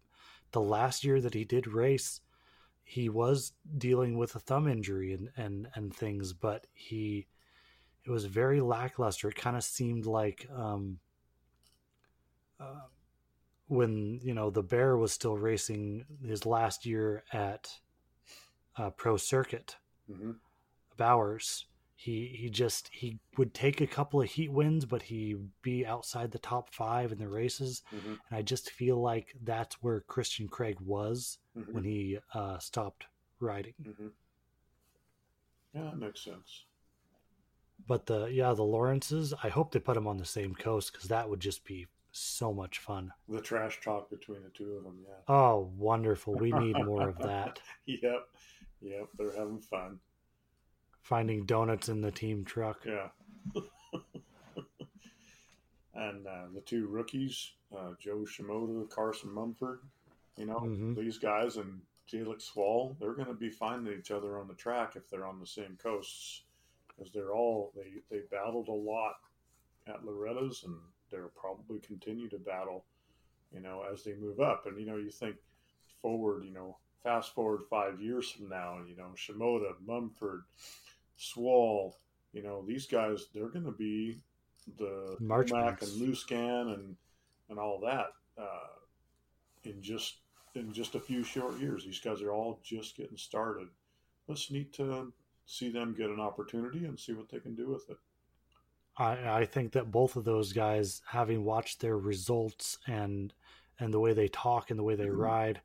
the 0.52 0.60
last 0.60 1.04
year 1.04 1.20
that 1.20 1.34
he 1.34 1.44
did 1.44 1.66
race, 1.66 2.20
he 2.84 3.08
was 3.08 3.52
dealing 3.76 4.16
with 4.16 4.34
a 4.34 4.40
thumb 4.40 4.68
injury 4.68 5.12
and 5.12 5.30
and 5.36 5.68
and 5.74 5.94
things, 5.94 6.32
but 6.32 6.66
he 6.72 7.26
it 8.04 8.10
was 8.10 8.26
very 8.26 8.60
lackluster. 8.60 9.28
It 9.28 9.36
kind 9.36 9.56
of 9.56 9.64
seemed 9.64 10.06
like 10.06 10.46
um, 10.54 10.98
uh, 12.60 12.86
when 13.68 14.20
you 14.22 14.34
know 14.34 14.50
the 14.50 14.62
Bear 14.62 14.96
was 14.96 15.12
still 15.12 15.36
racing 15.38 16.04
his 16.24 16.46
last 16.46 16.86
year 16.86 17.24
at 17.32 17.68
uh, 18.76 18.90
Pro 18.90 19.16
Circuit 19.16 19.76
hmm 20.08 20.32
Bowers. 20.96 21.66
He 21.94 22.26
he 22.38 22.50
just 22.50 22.88
he 22.92 23.18
would 23.38 23.54
take 23.54 23.80
a 23.80 23.86
couple 23.86 24.20
of 24.20 24.28
heat 24.30 24.52
wins, 24.52 24.84
but 24.84 25.02
he'd 25.02 25.50
be 25.62 25.86
outside 25.86 26.30
the 26.30 26.38
top 26.38 26.74
five 26.74 27.12
in 27.12 27.18
the 27.18 27.28
races. 27.28 27.82
hmm 27.90 28.14
And 28.28 28.38
I 28.38 28.42
just 28.42 28.70
feel 28.70 29.00
like 29.00 29.34
that's 29.42 29.82
where 29.82 30.00
Christian 30.00 30.48
Craig 30.48 30.78
was 30.80 31.38
hmm 31.54 31.62
when 31.72 31.84
he 31.84 32.18
uh, 32.34 32.58
stopped 32.58 33.06
riding. 33.40 33.74
hmm 33.82 34.08
Yeah, 35.72 35.84
that 35.84 35.98
makes 35.98 36.22
sense. 36.24 36.64
But 37.86 38.04
the 38.06 38.26
yeah 38.26 38.52
the 38.52 38.62
Lawrences, 38.64 39.32
I 39.42 39.48
hope 39.48 39.72
they 39.72 39.78
put 39.80 39.96
him 39.96 40.06
on 40.06 40.18
the 40.18 40.26
same 40.26 40.54
coast 40.54 40.92
because 40.92 41.08
that 41.08 41.28
would 41.30 41.40
just 41.40 41.64
be 41.64 41.86
so 42.18 42.52
much 42.52 42.78
fun. 42.78 43.12
The 43.28 43.40
trash 43.40 43.80
talk 43.80 44.10
between 44.10 44.42
the 44.42 44.50
two 44.50 44.72
of 44.72 44.84
them. 44.84 44.98
Yeah. 45.06 45.14
Oh, 45.34 45.70
wonderful! 45.76 46.34
We 46.34 46.52
need 46.52 46.76
more 46.84 47.08
of 47.08 47.18
that. 47.20 47.60
Yep. 47.86 48.28
Yep. 48.82 49.08
They're 49.18 49.36
having 49.36 49.60
fun. 49.60 49.98
Finding 51.02 51.44
donuts 51.46 51.88
in 51.88 52.00
the 52.00 52.10
team 52.10 52.44
truck. 52.44 52.84
Yeah. 52.84 53.08
and 55.94 56.26
uh, 56.26 56.46
the 56.54 56.60
two 56.60 56.86
rookies, 56.88 57.52
uh, 57.76 57.92
Joe 57.98 58.24
Shimoda, 58.26 58.88
Carson 58.90 59.32
Mumford, 59.32 59.80
you 60.36 60.46
know, 60.46 60.60
Mhm. 60.60 60.96
these 60.96 61.18
guys 61.18 61.56
and 61.56 61.80
Jalek 62.10 62.40
Swoll, 62.42 62.98
they're 62.98 63.14
going 63.14 63.28
to 63.28 63.34
be 63.34 63.50
finding 63.50 63.96
each 63.98 64.10
other 64.10 64.38
on 64.38 64.46
the 64.48 64.54
track 64.54 64.94
if 64.96 65.08
they're 65.08 65.26
on 65.26 65.40
the 65.40 65.46
same 65.46 65.76
coasts 65.82 66.42
because 66.88 67.10
they're 67.12 67.32
all, 67.32 67.72
they, 67.74 67.94
they 68.10 68.22
battled 68.30 68.68
a 68.68 68.72
lot 68.72 69.16
at 69.86 70.04
Loretta's 70.04 70.64
and 70.64 70.76
they'll 71.10 71.30
probably 71.34 71.78
continue 71.80 72.28
to 72.28 72.38
battle, 72.38 72.84
you 73.52 73.60
know, 73.60 73.84
as 73.92 74.02
they 74.04 74.14
move 74.14 74.40
up. 74.40 74.66
And, 74.66 74.78
you 74.78 74.86
know, 74.86 74.96
you 74.96 75.10
think 75.10 75.36
forward, 76.02 76.44
you 76.44 76.52
know, 76.52 76.76
fast 77.02 77.34
forward 77.34 77.62
five 77.70 78.00
years 78.00 78.30
from 78.30 78.48
now, 78.48 78.78
you 78.88 78.96
know, 78.96 79.12
Shimoda, 79.16 79.72
Mumford, 79.86 80.42
Swoll, 81.18 81.94
you 82.32 82.42
know, 82.42 82.64
these 82.66 82.86
guys, 82.86 83.26
they're 83.32 83.48
going 83.48 83.64
to 83.64 83.72
be 83.72 84.20
the 84.78 85.16
March 85.20 85.52
Mac 85.52 85.82
and 85.82 85.90
Musquin 86.00 86.74
and 86.74 86.96
and 87.48 87.58
all 87.58 87.80
that 87.80 88.08
uh, 88.36 88.68
in 89.64 89.80
just 89.80 90.16
in 90.54 90.72
just 90.72 90.94
a 90.94 91.00
few 91.00 91.22
short 91.22 91.58
years. 91.60 91.84
These 91.84 92.00
guys 92.00 92.22
are 92.22 92.32
all 92.32 92.60
just 92.62 92.96
getting 92.96 93.16
started. 93.16 93.68
It's 94.28 94.50
neat 94.50 94.72
to 94.74 95.12
see 95.46 95.70
them 95.70 95.94
get 95.96 96.10
an 96.10 96.20
opportunity 96.20 96.86
and 96.86 96.98
see 96.98 97.12
what 97.12 97.28
they 97.28 97.38
can 97.38 97.54
do 97.54 97.68
with 97.68 97.88
it. 97.88 97.98
I, 98.96 99.40
I 99.40 99.44
think 99.44 99.72
that 99.72 99.90
both 99.90 100.16
of 100.16 100.24
those 100.24 100.52
guys, 100.52 101.02
having 101.06 101.44
watched 101.44 101.80
their 101.80 101.98
results 101.98 102.78
and 102.86 103.32
and 103.78 103.92
the 103.92 104.00
way 104.00 104.14
they 104.14 104.28
talk 104.28 104.70
and 104.70 104.78
the 104.78 104.82
way 104.84 104.94
they 104.94 105.06
Mhm. 105.06 105.18
ride, 105.18 105.60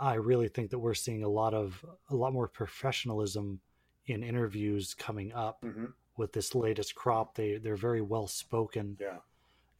I 0.00 0.14
really 0.14 0.48
think 0.48 0.70
that 0.70 0.78
we're 0.78 0.94
seeing 0.94 1.22
a 1.22 1.28
lot 1.28 1.54
of 1.54 1.84
a 2.10 2.16
lot 2.16 2.32
more 2.32 2.48
professionalism 2.48 3.60
in 4.06 4.22
interviews 4.22 4.94
coming 4.94 5.32
up 5.32 5.62
Mm-hmm. 5.62 5.86
with 6.16 6.32
this 6.32 6.54
latest 6.54 6.94
crop. 6.94 7.34
They 7.34 7.58
they're 7.58 7.76
very 7.76 8.02
well 8.02 8.26
spoken 8.26 8.96
Yeah, 9.00 9.20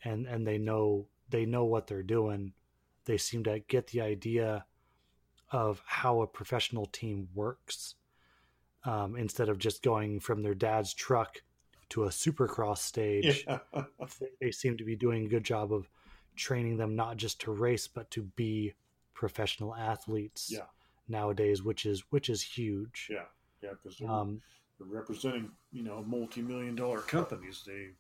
and 0.04 0.26
and 0.26 0.46
they 0.46 0.58
know 0.58 1.08
they 1.30 1.46
know 1.46 1.64
what 1.64 1.86
they're 1.86 2.02
doing. 2.02 2.52
They 3.04 3.18
seem 3.18 3.44
to 3.44 3.60
get 3.60 3.88
the 3.88 4.00
idea 4.02 4.66
of 5.50 5.82
how 5.86 6.22
a 6.22 6.26
professional 6.26 6.86
team 6.86 7.28
works 7.34 7.94
um, 8.84 9.16
instead 9.16 9.48
of 9.48 9.58
just 9.58 9.82
going 9.82 10.20
from 10.20 10.42
their 10.42 10.54
dad's 10.54 10.92
truck 10.94 11.42
to 11.90 12.04
a 12.04 12.08
supercross 12.08 12.78
stage 12.78 13.44
yeah, 13.48 13.58
they- 14.40 14.50
seem 14.50 14.76
to 14.76 14.84
be 14.84 14.96
doing 14.96 15.24
a 15.26 15.28
good 15.28 15.44
job 15.44 15.72
of 15.72 15.88
training 16.34 16.76
them 16.76 16.94
not 16.96 17.16
just 17.16 17.40
to 17.40 17.50
race 17.52 17.86
but 17.88 18.10
to 18.10 18.22
be 18.36 18.74
professional 19.14 19.74
athletes 19.74 20.50
Yeah. 20.52 20.66
nowadays 21.08 21.62
which 21.62 21.86
is 21.86 22.04
which 22.10 22.28
is 22.28 22.42
huge 22.42 23.08
yeah, 23.10 23.24
yeah. 23.62 23.70
Because 23.82 23.98
they're, 23.98 24.10
um, 24.10 24.40
they're 24.78 24.88
representing, 24.88 25.50
you 25.72 25.82
know, 25.82 26.02
multi-million 26.06 26.74
dollar 26.74 26.98
companies. 27.00 27.62
They 27.66 27.90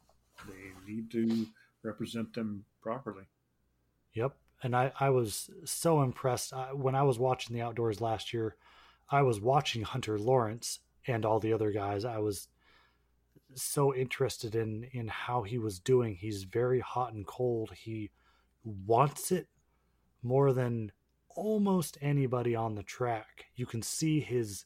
they 0.46 0.92
need 0.92 1.10
to 1.12 1.46
represent 1.82 2.34
them 2.34 2.64
properly. 2.82 3.24
yep 4.12 4.36
and 4.62 4.74
i 4.76 4.92
i 5.00 5.08
was 5.08 5.48
so 5.64 6.02
impressed 6.02 6.52
I, 6.52 6.72
when 6.74 6.94
i 6.94 7.02
was 7.02 7.18
watching 7.18 7.54
the 7.56 7.62
outdoors 7.62 8.00
last 8.00 8.32
year 8.34 8.56
i 9.10 9.22
was 9.22 9.40
watching 9.40 9.82
hunter 9.82 10.18
lawrence 10.18 10.80
and 11.06 11.24
all 11.24 11.40
the 11.40 11.52
other 11.54 11.70
guys 11.70 12.04
i 12.04 12.18
was 12.18 12.48
so 13.62 13.94
interested 13.94 14.54
in 14.54 14.84
in 14.92 15.08
how 15.08 15.42
he 15.42 15.58
was 15.58 15.78
doing 15.78 16.14
he's 16.14 16.44
very 16.44 16.80
hot 16.80 17.12
and 17.12 17.26
cold 17.26 17.72
he 17.72 18.10
wants 18.64 19.32
it 19.32 19.48
more 20.22 20.52
than 20.52 20.92
almost 21.34 21.98
anybody 22.00 22.54
on 22.54 22.74
the 22.74 22.82
track 22.82 23.46
you 23.54 23.66
can 23.66 23.82
see 23.82 24.20
his 24.20 24.64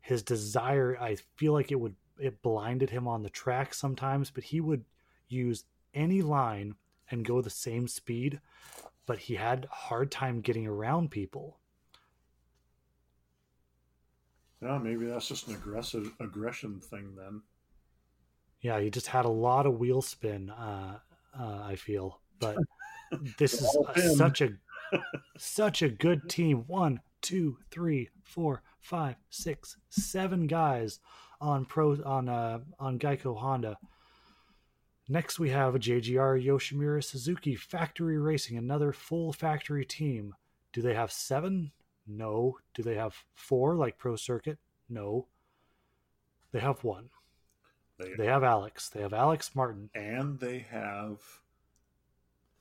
his 0.00 0.22
desire 0.22 0.96
i 1.00 1.16
feel 1.36 1.52
like 1.52 1.70
it 1.70 1.80
would 1.80 1.94
it 2.22 2.42
blinded 2.42 2.90
him 2.90 3.08
on 3.08 3.22
the 3.22 3.30
track 3.30 3.74
sometimes, 3.74 4.30
but 4.30 4.44
he 4.44 4.60
would 4.60 4.84
use 5.28 5.64
any 5.92 6.22
line 6.22 6.74
and 7.10 7.24
go 7.24 7.40
the 7.40 7.50
same 7.50 7.88
speed, 7.88 8.40
but 9.06 9.18
he 9.18 9.34
had 9.34 9.64
a 9.64 9.74
hard 9.74 10.10
time 10.10 10.40
getting 10.40 10.66
around 10.66 11.10
people. 11.10 11.58
Yeah, 14.62 14.78
maybe 14.78 15.06
that's 15.06 15.26
just 15.26 15.48
an 15.48 15.54
aggressive 15.56 16.12
aggression 16.20 16.80
thing 16.80 17.14
then. 17.16 17.42
Yeah, 18.62 18.80
he 18.80 18.90
just 18.90 19.08
had 19.08 19.24
a 19.24 19.30
lot 19.30 19.66
of 19.66 19.78
wheel 19.78 20.02
spin. 20.02 20.50
Uh, 20.50 20.98
uh, 21.38 21.62
I 21.64 21.76
feel, 21.76 22.20
but 22.38 22.56
this 23.38 23.54
is 23.60 24.16
such 24.16 24.40
a 24.40 24.50
such 25.36 25.82
a 25.82 25.88
good 25.88 26.28
team. 26.28 26.64
One, 26.66 27.00
two, 27.20 27.58
three, 27.70 28.08
four, 28.22 28.62
five, 28.80 29.16
six, 29.30 29.76
seven 29.90 30.46
guys 30.46 31.00
on 31.40 31.64
pro 31.64 32.00
on 32.04 32.28
uh, 32.28 32.60
on 32.78 32.98
Geico 32.98 33.36
Honda. 33.36 33.76
Next, 35.08 35.38
we 35.40 35.50
have 35.50 35.74
a 35.74 35.80
JGR 35.80 36.42
Yoshimura 36.44 37.02
Suzuki 37.02 37.56
Factory 37.56 38.18
Racing, 38.18 38.56
another 38.56 38.92
full 38.92 39.32
factory 39.32 39.84
team. 39.84 40.34
Do 40.72 40.80
they 40.80 40.94
have 40.94 41.10
seven? 41.10 41.72
No. 42.06 42.56
Do 42.74 42.82
they 42.82 42.94
have 42.94 43.14
four 43.34 43.74
like 43.74 43.98
Pro 43.98 44.16
Circuit? 44.16 44.58
No. 44.88 45.26
They 46.52 46.60
have 46.60 46.84
one. 46.84 47.10
They, 48.02 48.24
they 48.24 48.26
have 48.26 48.44
Alex. 48.44 48.88
They 48.88 49.02
have 49.02 49.12
Alex 49.12 49.54
Martin. 49.54 49.90
And 49.94 50.38
they 50.38 50.66
have. 50.70 51.18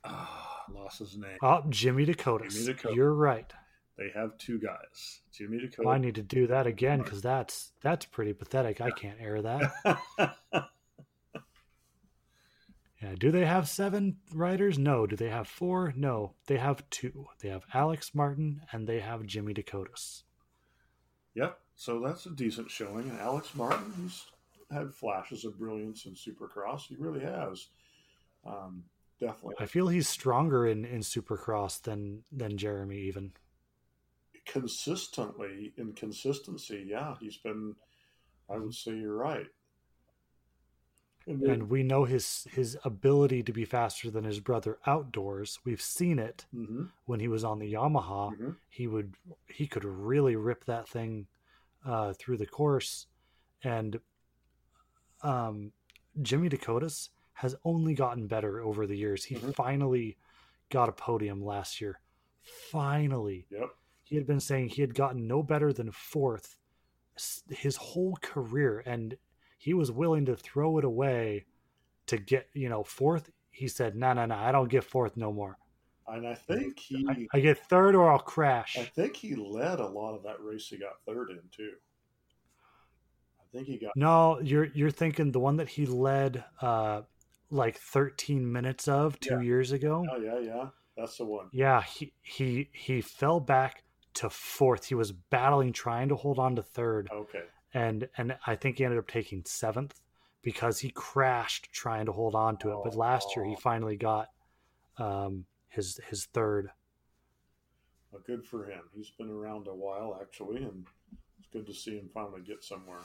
Ah, 0.04 0.64
lost 0.74 1.00
his 1.00 1.18
name. 1.18 1.38
Oh, 1.42 1.64
Jimmy 1.70 2.06
Decotis. 2.06 2.66
Jimmy. 2.66 2.96
You're 2.96 3.14
right. 3.14 3.52
They 3.98 4.10
have 4.16 4.38
two 4.38 4.60
guys. 4.60 5.22
Jimmy 5.32 5.58
Decotis. 5.60 5.86
Well, 5.86 5.94
I 5.94 6.00
need 6.00 6.16
to 6.16 6.24
do 6.24 6.48
that 6.48 6.66
again 6.66 7.02
because 7.02 7.22
that's 7.22 7.72
that's 7.82 8.06
pretty 8.06 8.34
pathetic. 8.34 8.82
I 8.82 8.92
can't 8.92 9.18
air 9.20 9.42
that. 9.42 9.98
Yeah. 13.02 13.16
Do 13.18 13.32
they 13.32 13.46
have 13.46 13.68
seven 13.68 14.18
riders? 14.34 14.78
No. 14.78 15.08
Do 15.08 15.16
they 15.16 15.30
have 15.30 15.48
four? 15.48 15.94
No. 15.96 16.34
They 16.46 16.58
have 16.58 16.88
two. 16.90 17.28
They 17.42 17.50
have 17.50 17.66
Alex 17.74 18.14
Martin 18.14 18.62
and 18.72 18.86
they 18.88 19.00
have 19.00 19.26
Jimmy 19.26 19.54
Decotis. 19.54 20.24
Yep. 21.34 21.60
So 21.76 22.00
that's 22.00 22.28
a 22.28 22.30
decent 22.30 22.70
showing. 22.70 23.10
And 23.10 23.20
Alex 23.20 23.56
Martin, 23.56 23.92
he's 24.00 24.26
had 24.72 24.94
flashes 24.94 25.46
of 25.46 25.58
brilliance 25.58 26.06
in 26.06 26.14
Supercross. 26.14 26.88
He 26.88 26.96
really 26.96 27.22
has. 27.22 27.68
Um, 28.46 28.84
definitely. 29.20 29.56
I 29.60 29.66
feel 29.66 29.88
he's 29.88 30.10
stronger 30.10 30.68
in, 30.68 30.86
in 30.86 31.02
Supercross 31.02 31.82
than 31.82 32.24
than 32.32 32.58
Jeremy 32.58 32.98
even. 33.00 33.34
Consistently 34.46 35.74
in 35.78 35.94
consistency, 35.94 36.86
yeah, 36.88 37.16
he's 37.20 37.38
been. 37.38 37.76
I 38.50 38.58
would 38.58 38.74
say 38.74 38.92
you're 38.92 39.16
right 39.16 39.48
and 41.28 41.70
we 41.70 41.84
know 41.84 42.06
his 42.06 42.48
his 42.52 42.78
ability 42.84 43.44
to 43.44 43.54
be 43.54 43.66
faster 43.66 44.10
than 44.10 44.24
his 44.24 44.40
brother 44.40 44.78
outdoors. 44.86 45.60
We've 45.64 45.82
seen 45.82 46.20
it 46.20 46.46
mm-hmm. 46.56 46.86
when 47.06 47.20
he 47.20 47.28
was 47.28 47.44
on 47.44 47.60
the 47.60 47.74
Yamaha. 47.74 48.32
Mm-hmm. 48.32 48.50
He 48.70 48.88
would 48.88 49.14
he 49.48 49.68
could 49.68 49.86
really 49.86 50.36
rip 50.36 50.66
that 50.66 50.88
thing 50.88 51.28
uh, 51.86 52.14
through 52.14 52.38
the 52.38 52.46
course, 52.46 53.08
and 53.64 54.00
um, 55.24 55.72
Jimmy 56.22 56.50
Decotis 56.50 57.10
has 57.34 57.56
only 57.64 57.94
gotten 57.94 58.28
better 58.28 58.62
over 58.62 58.86
the 58.86 58.98
years. 58.98 59.24
He 59.24 59.36
mm-hmm. 59.36 59.52
finally 59.52 60.18
got 60.70 60.90
a 60.90 60.94
podium 60.94 61.44
last 61.44 61.82
year. 61.82 62.00
Finally, 62.72 63.46
yep. 63.50 63.70
He 64.04 64.18
had 64.18 64.28
been 64.28 64.42
saying 64.42 64.70
he 64.70 64.82
had 64.82 64.94
gotten 64.94 65.26
no 65.26 65.42
better 65.42 65.72
than 65.72 65.92
fourth 65.92 66.58
his 67.50 67.78
whole 67.78 68.18
career, 68.22 68.84
and 68.86 69.16
he 69.58 69.74
was 69.74 69.92
willing 69.92 70.26
to 70.26 70.36
throw 70.36 70.78
it 70.78 70.84
away 70.84 71.46
to 72.08 72.18
get 72.18 72.48
you 72.54 72.68
know 72.68 72.84
fourth. 72.84 73.30
He 73.52 73.68
said, 73.68 73.96
"No, 73.96 74.14
no, 74.14 74.26
no, 74.26 74.36
I 74.36 74.52
don't 74.52 74.70
get 74.70 74.84
fourth 74.84 75.16
no 75.16 75.32
more." 75.32 75.58
And 76.08 76.28
I 76.28 76.36
think 76.36 76.78
he, 76.80 77.06
I, 77.08 77.28
I 77.34 77.40
get 77.40 77.58
third 77.70 77.96
or 77.96 78.12
I'll 78.12 78.20
crash. 78.20 78.78
I 78.78 78.84
think 78.84 79.16
he 79.16 79.36
led 79.36 79.80
a 79.80 79.88
lot 79.88 80.16
of 80.16 80.24
that 80.24 80.42
race. 80.42 80.68
He 80.68 80.78
got 80.78 81.02
third 81.06 81.30
in 81.30 81.40
too. 81.52 81.74
Think 83.54 83.68
he 83.68 83.78
got. 83.78 83.92
No, 83.96 84.40
you're 84.42 84.66
you're 84.66 84.92
thinking 84.92 85.32
the 85.32 85.40
one 85.40 85.58
that 85.58 85.70
he 85.70 85.86
led 85.86 86.44
uh 86.62 87.02
like 87.50 87.78
13 87.78 88.50
minutes 88.50 88.88
of 88.88 89.20
two 89.20 89.36
yeah. 89.36 89.42
years 89.42 89.72
ago. 89.72 90.06
Oh 90.10 90.18
yeah, 90.18 90.40
yeah, 90.40 90.68
that's 90.96 91.18
the 91.18 91.26
one. 91.26 91.48
Yeah, 91.52 91.82
he 91.82 92.14
he 92.22 92.70
he 92.72 93.02
fell 93.02 93.40
back 93.40 93.84
to 94.16 94.30
fourth. 94.30 94.86
He 94.86 94.96
was 94.96 95.12
battling, 95.12 95.74
trying 95.74 96.10
to 96.10 96.16
hold 96.16 96.40
on 96.40 96.56
to 96.56 96.64
third. 96.64 97.10
Okay 97.12 97.44
and 97.74 98.08
and 98.18 98.38
I 98.46 98.56
think 98.56 98.78
he 98.78 98.86
ended 98.86 99.00
up 99.00 99.08
taking 99.08 99.44
seventh 99.46 100.00
because 100.42 100.80
he 100.80 100.90
crashed 100.90 101.72
trying 101.72 102.06
to 102.08 102.12
hold 102.12 102.36
on 102.36 102.58
to 102.58 102.72
it. 102.72 102.78
But 102.84 102.96
last 102.96 103.36
year 103.36 103.46
he 103.46 103.56
finally 103.56 103.96
got 103.96 104.30
um, 104.98 105.46
his 105.70 106.00
his 106.10 106.26
third. 106.26 106.70
Well, 108.12 108.22
good 108.26 108.44
for 108.44 108.66
him. 108.66 108.82
He's 108.94 109.12
been 109.12 109.30
around 109.30 109.68
a 109.68 109.74
while 109.74 110.20
actually, 110.22 110.64
and 110.64 110.86
it's 111.40 111.48
good 111.54 111.66
to 111.68 111.74
see 111.74 111.98
him 111.98 112.10
finally 112.14 112.42
get 112.42 112.64
somewhere. 112.64 113.00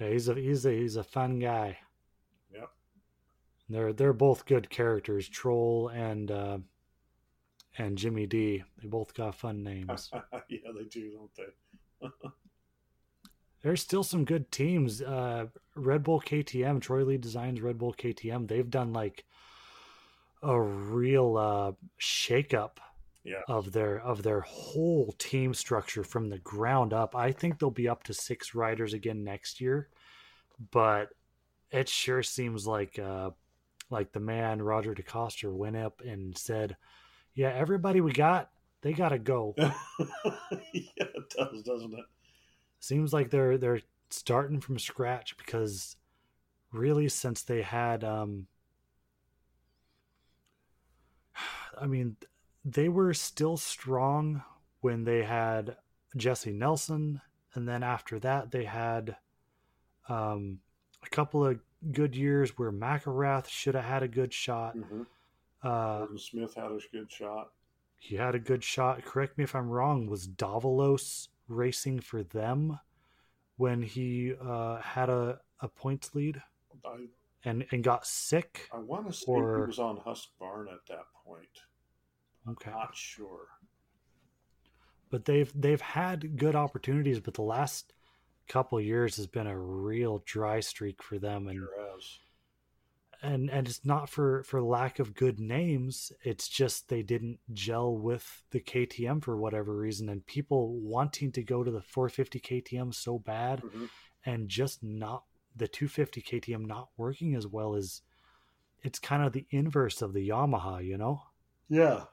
Yeah, 0.00 0.10
he's 0.10 0.28
a 0.28 0.34
he's 0.34 0.66
a 0.66 0.72
he's 0.72 0.96
a 0.96 1.04
fun 1.04 1.38
guy. 1.38 1.78
Yep. 2.52 2.70
They're 3.68 3.92
they're 3.92 4.12
both 4.12 4.46
good 4.46 4.70
characters, 4.70 5.28
Troll 5.28 5.88
and 5.88 6.30
uh, 6.30 6.58
and 7.76 7.98
Jimmy 7.98 8.26
D. 8.26 8.64
They 8.80 8.88
both 8.88 9.14
got 9.14 9.34
fun 9.34 9.62
names. 9.62 10.10
yeah, 10.48 10.58
they 10.76 10.84
do, 10.84 11.10
don't 11.12 11.30
they? 11.34 12.08
there's 13.62 13.82
still 13.82 14.04
some 14.04 14.24
good 14.24 14.50
teams. 14.52 15.02
Uh, 15.02 15.46
Red 15.74 16.02
Bull 16.04 16.20
KTM, 16.20 16.80
Troy 16.80 17.04
Lee 17.04 17.18
Designs 17.18 17.60
Red 17.60 17.78
Bull 17.78 17.94
KTM. 17.94 18.46
They've 18.46 18.70
done 18.70 18.92
like 18.92 19.24
a 20.42 20.60
real 20.60 21.36
uh, 21.36 21.72
shakeup 22.00 22.78
yeah. 23.24 23.42
of 23.48 23.72
their 23.72 24.00
of 24.00 24.22
their 24.22 24.40
whole 24.40 25.14
team 25.18 25.54
structure 25.54 26.04
from 26.04 26.28
the 26.28 26.38
ground 26.38 26.92
up. 26.92 27.14
I 27.14 27.32
think 27.32 27.58
they'll 27.58 27.70
be 27.70 27.88
up 27.88 28.02
to 28.04 28.14
six 28.14 28.54
riders 28.54 28.94
again 28.94 29.24
next 29.24 29.60
year, 29.60 29.88
but 30.70 31.10
it 31.70 31.88
sure 31.88 32.22
seems 32.22 32.66
like 32.66 32.98
uh, 32.98 33.30
like 33.90 34.12
the 34.12 34.20
man 34.20 34.62
Roger 34.62 34.94
DeCoster 34.94 35.52
went 35.52 35.76
up 35.76 36.00
and 36.06 36.36
said, 36.36 36.76
"Yeah, 37.34 37.52
everybody 37.54 38.00
we 38.00 38.12
got, 38.12 38.50
they 38.82 38.92
got 38.92 39.10
to 39.10 39.18
go." 39.18 39.54
yeah, 39.58 39.70
it 40.98 41.34
does, 41.36 41.62
doesn't 41.62 41.94
it? 41.94 42.04
seems 42.80 43.12
like 43.12 43.30
they're 43.30 43.58
they're 43.58 43.80
starting 44.10 44.60
from 44.60 44.78
scratch 44.78 45.36
because 45.36 45.96
really 46.72 47.08
since 47.08 47.42
they 47.42 47.62
had 47.62 48.04
um 48.04 48.46
I 51.80 51.86
mean 51.86 52.16
they 52.64 52.88
were 52.88 53.14
still 53.14 53.56
strong 53.56 54.42
when 54.80 55.04
they 55.04 55.22
had 55.22 55.76
Jessy 56.16 56.52
Nelson 56.52 57.20
and 57.54 57.68
then 57.68 57.82
after 57.82 58.18
that 58.20 58.50
they 58.50 58.64
had 58.64 59.16
um 60.08 60.60
a 61.02 61.08
couple 61.08 61.46
of 61.46 61.58
good 61.92 62.14
years 62.16 62.56
where 62.58 62.72
McElrath 62.72 63.48
should 63.48 63.74
have 63.74 63.84
had 63.84 64.02
a 64.02 64.08
good 64.08 64.32
shot. 64.32 64.76
Mm-hmm. 64.76 65.02
Uh, 65.62 66.06
Smith 66.16 66.54
had 66.54 66.70
a 66.70 66.78
good 66.92 67.10
shot. 67.10 67.50
He 67.98 68.16
had 68.16 68.34
a 68.34 68.38
good 68.38 68.62
shot. 68.62 69.04
Correct 69.04 69.36
me 69.36 69.44
if 69.44 69.54
I'm 69.54 69.68
wrong. 69.68 70.06
Was 70.06 70.28
Davalos 70.28 71.28
racing 71.48 72.00
for 72.00 72.22
them 72.22 72.78
when 73.56 73.82
he 73.82 74.34
uh, 74.40 74.80
had 74.80 75.08
a, 75.08 75.40
a 75.60 75.68
points 75.68 76.14
lead 76.14 76.40
I, 76.84 77.06
and 77.44 77.66
and 77.72 77.82
got 77.82 78.06
sick. 78.06 78.68
I 78.72 78.78
want 78.78 79.08
to 79.08 79.12
say 79.12 79.32
or... 79.32 79.58
he 79.58 79.66
was 79.66 79.78
on 79.78 79.96
Husqvarna 79.98 80.72
at 80.72 80.86
that 80.88 81.06
point. 81.24 81.48
Okay, 82.50 82.70
not 82.70 82.96
sure. 82.96 83.48
But 85.10 85.24
they've 85.24 85.52
they've 85.54 85.80
had 85.80 86.36
good 86.36 86.54
opportunities, 86.54 87.20
but 87.20 87.34
the 87.34 87.42
last 87.42 87.92
couple 88.46 88.80
years 88.80 89.16
has 89.16 89.26
been 89.26 89.46
a 89.46 89.58
real 89.58 90.22
dry 90.24 90.60
streak 90.60 91.02
for 91.02 91.18
them, 91.18 91.48
and 91.48 91.58
sure 91.58 91.88
and 93.22 93.50
and 93.50 93.66
it's 93.66 93.84
not 93.84 94.08
for 94.08 94.42
for 94.44 94.62
lack 94.62 94.98
of 94.98 95.14
good 95.14 95.40
names. 95.40 96.12
It's 96.22 96.48
just 96.48 96.88
they 96.88 97.02
didn't 97.02 97.40
gel 97.52 97.96
with 97.96 98.42
the 98.50 98.60
KTM 98.60 99.22
for 99.22 99.36
whatever 99.36 99.74
reason 99.76 100.08
and 100.08 100.24
people 100.26 100.78
wanting 100.80 101.32
to 101.32 101.42
go 101.42 101.64
to 101.64 101.70
the 101.70 101.82
450 101.82 102.40
KTM 102.40 102.94
so 102.94 103.18
bad 103.18 103.62
mm-hmm. 103.62 103.86
and 104.24 104.48
just 104.48 104.82
not 104.82 105.24
the 105.56 105.68
250 105.68 106.22
KTM 106.22 106.66
not 106.66 106.90
working 106.96 107.34
as 107.34 107.46
well 107.46 107.74
as 107.74 108.02
it's 108.82 109.00
kind 109.00 109.24
of 109.24 109.32
the 109.32 109.46
inverse 109.50 110.00
of 110.00 110.12
the 110.12 110.28
Yamaha 110.28 110.84
you 110.84 110.96
know? 110.96 111.22
Yeah 111.68 112.04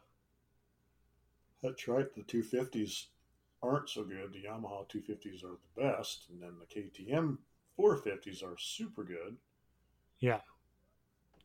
that's 1.65 1.87
right 1.87 2.13
the 2.15 2.21
250s 2.21 3.05
aren't 3.63 3.89
so 3.89 4.03
good 4.03 4.33
the 4.33 4.47
Yamaha 4.47 4.87
250s 4.89 5.43
are 5.43 5.57
the 5.75 5.81
best 5.81 6.25
and 6.29 6.41
then 6.41 6.53
the 6.59 6.81
KTM 6.81 7.37
450s 7.79 8.43
are 8.43 8.57
super 8.57 9.03
good 9.03 9.37
yeah 10.19 10.41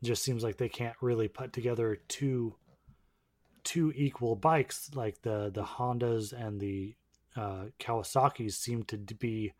just 0.02 0.22
seems 0.22 0.42
like 0.42 0.56
they 0.56 0.68
can't 0.68 0.96
really 1.00 1.28
put 1.28 1.52
together 1.52 1.98
two 2.08 2.54
two 3.64 3.92
equal 3.94 4.34
bikes 4.36 4.90
like 4.94 5.20
the 5.22 5.50
the 5.54 5.62
Hondas 5.62 6.32
and 6.32 6.60
the 6.60 6.94
uh, 7.36 7.66
Kawasaki's 7.78 8.56
seem 8.56 8.82
to 8.84 8.96
be 8.96 9.52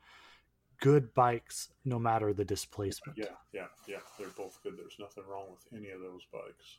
good 0.81 1.15
bikes 1.15 1.69
no 1.85 1.99
matter 1.99 2.33
the 2.33 2.45
displacement. 2.45 3.17
Yeah, 3.17 3.27
yeah, 3.53 3.67
yeah. 3.87 3.99
They're 4.19 4.29
both 4.29 4.59
good. 4.63 4.77
There's 4.77 4.97
nothing 4.99 5.25
wrong 5.31 5.47
with 5.51 5.79
any 5.79 5.91
of 5.91 6.01
those 6.01 6.23
bikes. 6.33 6.79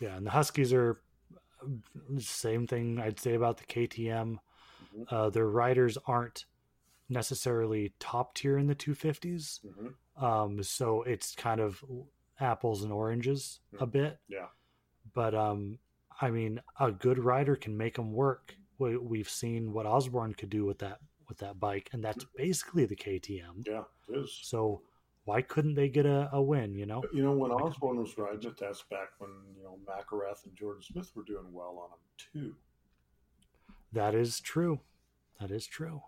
Yeah, 0.00 0.16
and 0.16 0.26
the 0.26 0.30
Huskies 0.30 0.72
are 0.72 1.00
same 2.18 2.66
thing 2.66 3.00
I'd 3.00 3.20
say 3.20 3.34
about 3.34 3.58
the 3.58 3.64
KTM. 3.64 4.38
Mm-hmm. 4.38 5.02
Uh, 5.14 5.30
their 5.30 5.48
riders 5.48 5.98
aren't 6.06 6.44
necessarily 7.08 7.92
top 7.98 8.34
tier 8.34 8.58
in 8.58 8.66
the 8.66 8.74
250s. 8.74 9.60
Mm-hmm. 9.64 10.24
Um, 10.24 10.62
so 10.62 11.02
it's 11.02 11.34
kind 11.34 11.60
of 11.60 11.82
apples 12.40 12.82
and 12.82 12.92
oranges 12.92 13.60
a 13.78 13.86
bit. 13.86 14.18
Yeah. 14.28 14.46
But 15.14 15.34
um, 15.34 15.78
I 16.20 16.30
mean, 16.30 16.60
a 16.78 16.90
good 16.90 17.18
rider 17.18 17.56
can 17.56 17.76
make 17.76 17.96
them 17.96 18.12
work. 18.12 18.54
We, 18.78 18.96
we've 18.96 19.28
seen 19.28 19.72
what 19.72 19.86
Osborne 19.86 20.34
could 20.34 20.50
do 20.50 20.64
with 20.64 20.78
that 20.78 20.98
with 21.28 21.38
that 21.38 21.60
bike, 21.60 21.90
and 21.92 22.02
that's 22.02 22.24
basically 22.36 22.86
the 22.86 22.96
KTM. 22.96 23.66
Yeah, 23.66 23.82
it 24.08 24.18
is. 24.18 24.38
So 24.42 24.82
why 25.28 25.42
couldn't 25.42 25.74
they 25.74 25.90
get 25.90 26.06
a, 26.06 26.30
a 26.32 26.40
win? 26.40 26.74
You 26.74 26.86
know, 26.86 27.02
you 27.12 27.22
know, 27.22 27.32
when 27.32 27.50
Osborne 27.50 27.98
was 27.98 28.16
riding 28.16 28.48
it, 28.48 28.56
that's 28.58 28.82
back 28.90 29.10
when 29.18 29.28
you 29.54 29.62
know 29.62 29.78
McElrath 29.86 30.46
and 30.46 30.56
Jordan 30.56 30.82
Smith 30.82 31.10
were 31.14 31.22
doing 31.22 31.52
well 31.52 31.84
on 31.84 31.90
him 31.90 32.48
too. 32.48 32.54
that 33.92 34.14
is 34.14 34.40
true. 34.40 34.80
That 35.38 35.50
is 35.50 35.66
true. 35.66 36.00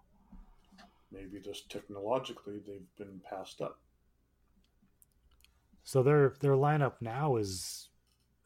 Maybe 1.12 1.38
just 1.38 1.70
technologically 1.70 2.60
they've 2.66 2.96
been 2.96 3.20
passed 3.28 3.60
up. 3.60 3.78
So 5.84 6.02
their 6.02 6.32
their 6.40 6.54
lineup 6.54 6.94
now 7.02 7.36
is 7.36 7.90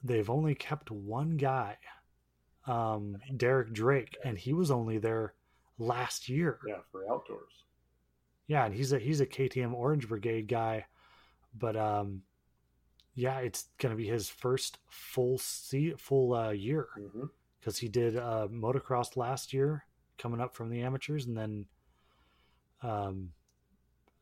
they've 0.03 0.29
only 0.29 0.57
kept 0.57 0.91
one 0.91 1.37
guy, 1.37 1.79
um, 2.67 3.19
Derek 3.37 3.73
Drake, 3.73 4.17
and 4.25 4.37
he 4.37 4.53
was 4.53 4.73
only 4.73 4.99
there 4.99 5.35
last 5.79 6.29
year. 6.29 6.59
Yeah, 6.67 6.79
for 6.91 7.09
outdoors. 7.09 7.64
Yeah, 8.47 8.65
and 8.67 8.75
he's 8.75 8.93
a 8.93 8.99
he's 8.99 9.21
a 9.21 9.27
KTM 9.27 9.73
Orange 9.75 10.07
Brigade 10.09 10.49
guy, 10.49 10.85
but 11.59 11.77
um, 11.77 12.23
yeah, 13.15 13.39
it's 13.39 13.69
gonna 13.79 13.95
be 13.95 14.07
his 14.07 14.29
first 14.29 14.79
full 14.89 15.39
se- 15.39 15.95
full 15.99 16.35
uh, 16.35 16.51
year 16.51 16.89
because 17.61 17.79
he 17.79 17.89
did 17.89 18.17
uh, 18.17 18.49
motocross 18.51 19.17
last 19.17 19.53
year, 19.55 19.85
coming 20.19 20.41
up 20.41 20.55
from 20.55 20.69
the 20.69 20.83
amateurs, 20.83 21.25
and 21.27 21.37
then 21.37 21.67
um, 22.83 23.31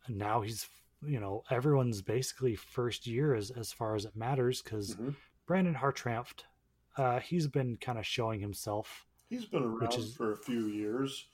now 0.08 0.40
he's 0.40 0.68
you 1.04 1.18
know 1.18 1.42
everyone's 1.50 2.00
basically 2.02 2.54
first 2.54 3.06
year 3.06 3.34
as 3.34 3.50
as 3.50 3.72
far 3.72 3.96
as 3.96 4.04
it 4.04 4.14
matters 4.14 4.62
because 4.62 4.94
hmm 4.94 5.10
Brandon 5.44 5.74
Hartranft, 5.74 6.44
uh, 6.96 7.18
he's 7.18 7.48
been 7.48 7.76
kind 7.76 7.98
of 7.98 8.06
showing 8.06 8.38
himself. 8.38 9.06
He's 9.28 9.44
been 9.44 9.64
around 9.64 9.92
is- 9.98 10.14
for 10.14 10.30
a 10.32 10.36
few 10.36 10.68
years, 10.68 11.26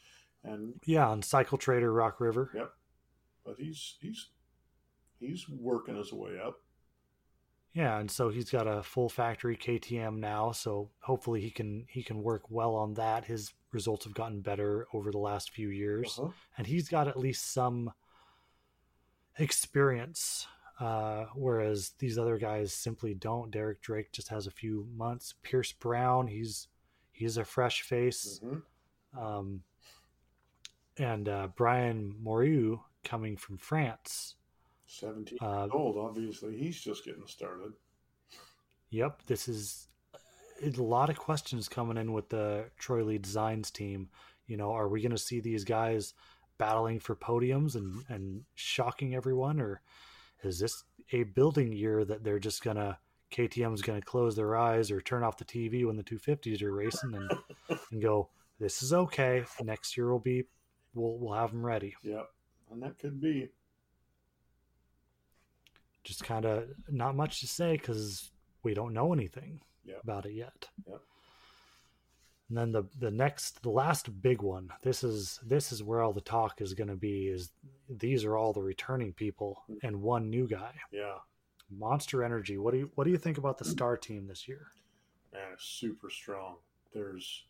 and 0.43 0.81
Yeah, 0.87 1.07
on 1.11 1.21
Cycle 1.23 1.59
Trader 1.59 1.93
Rock 1.93 2.19
River. 2.19 2.51
Yep. 2.55 2.73
But 3.49 3.57
he's 3.59 3.97
he's 4.03 4.29
he's 5.19 5.49
working 5.49 5.97
his 5.97 6.13
way 6.13 6.39
up. 6.39 6.61
Yeah, 7.73 7.99
and 7.99 8.11
so 8.11 8.29
he's 8.29 8.51
got 8.51 8.67
a 8.67 8.83
full 8.83 9.09
factory 9.09 9.57
KTM 9.57 10.19
now, 10.19 10.53
so 10.53 10.91
hopefully 11.01 11.41
he 11.41 11.51
can 11.51 11.87
he 11.89 12.03
can 12.03 12.23
work 12.23 12.43
well 12.51 12.75
on 12.75 12.93
that. 12.95 13.25
His 13.25 13.55
results 13.73 14.05
have 14.05 14.13
gotten 14.13 14.43
better 14.43 14.87
over 14.93 15.11
the 15.11 15.17
last 15.19 15.51
few 15.51 15.71
years, 15.71 16.19
Uh-huh. 16.19 16.31
and 16.59 16.67
he's 16.67 16.91
got 16.91 17.09
at 17.09 17.19
least 17.19 17.51
some 17.53 17.91
experience, 19.39 20.47
uh, 20.79 21.27
whereas 21.35 21.93
these 21.99 22.19
other 22.19 22.37
guys 22.37 22.75
simply 22.75 23.15
don't. 23.15 23.51
Derek 23.51 23.81
Drake 23.81 24.13
just 24.13 24.29
has 24.29 24.47
a 24.47 24.51
few 24.51 24.87
months. 24.95 25.35
Pierce 25.43 25.73
Brown, 25.73 26.27
he's 26.27 26.69
he's 27.13 27.39
a 27.39 27.45
fresh 27.47 27.81
face, 27.81 28.41
Mhm. 28.45 28.63
um, 29.17 29.63
and 30.99 31.29
uh, 31.31 31.49
Brian 31.57 32.15
Moreau 32.23 32.85
coming 33.05 33.37
from 33.37 33.59
France. 33.59 34.37
Seventeen 34.87 35.39
Uh, 35.41 35.69
old. 35.73 35.97
Obviously, 35.99 36.57
he's 36.57 36.81
just 36.81 37.05
getting 37.05 37.27
started. 37.27 37.73
Yep, 38.91 39.23
this 39.27 39.49
is 39.49 39.89
a 40.63 40.71
lot 40.83 41.11
of 41.11 41.17
questions 41.17 41.69
coming 41.69 41.97
in 41.99 42.13
with 42.13 42.31
the 42.31 42.71
Troy 42.79 43.05
Lee 43.05 43.19
Designs 43.19 43.71
team. 43.71 44.09
You 44.47 44.57
know, 44.57 44.73
are 44.73 44.89
we 44.89 45.03
going 45.03 45.13
to 45.13 45.19
see 45.19 45.41
these 45.41 45.65
guys 45.65 46.15
battling 46.57 47.01
for 47.01 47.15
podiums 47.15 47.75
and 47.77 48.03
and 48.09 48.45
shocking 48.55 49.15
everyone, 49.15 49.61
or 49.61 49.83
is 50.43 50.59
this 50.59 50.85
a 51.13 51.23
building 51.23 51.73
year 51.73 52.05
that 52.05 52.25
they're 52.25 52.39
just 52.39 52.63
gonna 52.63 52.99
KTM's 53.31 53.83
going 53.83 54.01
to 54.01 54.07
close 54.07 54.37
their 54.37 54.57
eyes 54.57 54.91
or 54.91 55.01
turn 55.01 55.23
off 55.23 55.37
the 55.37 55.45
TV 55.45 55.85
when 55.87 55.97
the 55.97 56.03
250s 56.03 56.63
are 56.63 56.73
racing 56.73 57.15
and 57.15 57.31
and 57.91 58.03
go, 58.03 58.31
this 58.59 58.83
is 58.83 58.93
okay. 58.93 59.45
Next 59.63 59.97
year 59.97 60.11
will 60.11 60.19
be, 60.19 60.45
we'll 60.95 61.19
we'll 61.19 61.35
have 61.35 61.51
them 61.51 61.65
ready. 61.65 61.95
Yep, 62.03 62.27
and 62.71 62.83
that 62.83 62.99
could 62.99 63.21
be. 63.21 63.49
Just 66.05 66.25
kind 66.25 66.45
of 66.45 66.65
not 66.89 67.17
much 67.17 67.41
to 67.41 67.47
say 67.47 67.73
because 67.73 68.31
we 68.63 68.75
don't 68.75 68.95
know 68.95 69.13
anything 69.13 69.61
Yep. 69.85 70.03
about 70.03 70.27
it 70.27 70.33
yet. 70.33 70.69
Yep. 70.87 71.01
And 72.49 72.59
then 72.59 72.73
the 72.73 72.85
the 72.99 73.11
next 73.11 73.63
the 73.63 73.71
last 73.71 74.23
big 74.23 74.43
one. 74.43 74.71
This 74.83 75.03
is 75.05 75.39
this 75.47 75.73
is 75.73 75.83
where 75.83 76.03
all 76.03 76.13
the 76.13 76.21
talk 76.21 76.61
is 76.61 76.75
going 76.75 76.89
to 76.89 76.97
be. 76.97 77.29
Is 77.29 77.51
these 77.89 78.25
are 78.25 78.37
all 78.37 78.53
the 78.53 78.63
returning 78.63 79.13
people 79.13 79.63
mm. 79.71 79.77
and 79.83 80.03
one 80.03 80.31
new 80.31 80.47
guy. 80.47 80.73
Yeah, 80.93 81.17
Monster 81.71 82.23
Energy. 82.23 82.59
What 82.59 82.73
do 82.73 82.79
you 82.79 82.91
what 82.95 83.05
do 83.05 83.11
you 83.11 83.19
think 83.19 83.39
about 83.39 83.59
the 83.59 83.65
star 83.65 83.97
team 83.97 84.27
this 84.27 84.49
year? 84.49 84.69
man, 85.33 85.53
it's 85.53 85.65
super 85.65 86.11
strong. 86.11 86.57
There's, 86.93 87.45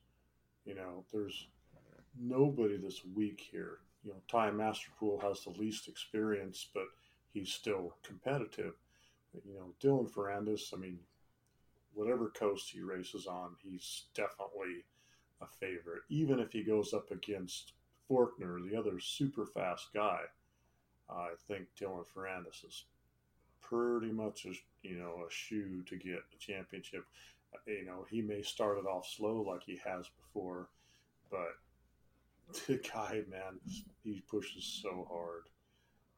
you 0.64 0.74
know, 0.74 1.04
there's 1.12 1.48
nobody 2.20 2.76
that's 2.76 3.02
weak 3.14 3.46
here. 3.50 3.78
You 4.04 4.12
know, 4.12 4.22
Ty 4.28 4.50
Masterpool 4.50 5.22
has 5.22 5.42
the 5.42 5.50
least 5.50 5.88
experience, 5.88 6.66
but 6.72 6.86
he's 7.32 7.50
still 7.50 7.94
competitive. 8.02 8.74
You 9.44 9.54
know, 9.54 9.74
Dylan 9.82 10.10
Ferrandis, 10.10 10.72
I 10.72 10.76
mean, 10.78 10.98
whatever 11.94 12.30
coast 12.30 12.70
he 12.70 12.80
races 12.80 13.26
on, 13.26 13.56
he's 13.62 14.04
definitely 14.14 14.84
a 15.40 15.46
favorite. 15.46 16.02
Even 16.08 16.38
if 16.40 16.52
he 16.52 16.62
goes 16.62 16.94
up 16.94 17.10
against 17.10 17.72
Forkner, 18.08 18.68
the 18.68 18.76
other 18.76 18.98
super 19.00 19.44
fast 19.44 19.88
guy, 19.92 20.20
I 21.10 21.30
think 21.46 21.66
Dylan 21.78 22.04
Ferrandis 22.14 22.66
is 22.66 22.84
pretty 23.60 24.12
much 24.12 24.46
a 24.46 24.52
you 24.86 24.96
know 24.96 25.24
a 25.26 25.30
shoe 25.30 25.82
to 25.86 25.96
get 25.96 26.22
the 26.30 26.38
championship. 26.38 27.04
Uh, 27.54 27.58
You 27.66 27.84
know, 27.84 28.06
he 28.10 28.22
may 28.22 28.42
start 28.42 28.78
it 28.78 28.86
off 28.86 29.06
slow 29.06 29.42
like 29.42 29.62
he 29.64 29.78
has 29.84 30.06
before, 30.08 30.68
but 31.30 31.56
the 32.66 32.76
guy, 32.76 33.22
man, 33.30 33.60
he 34.02 34.22
pushes 34.28 34.64
so 34.82 35.06
hard. 35.10 35.48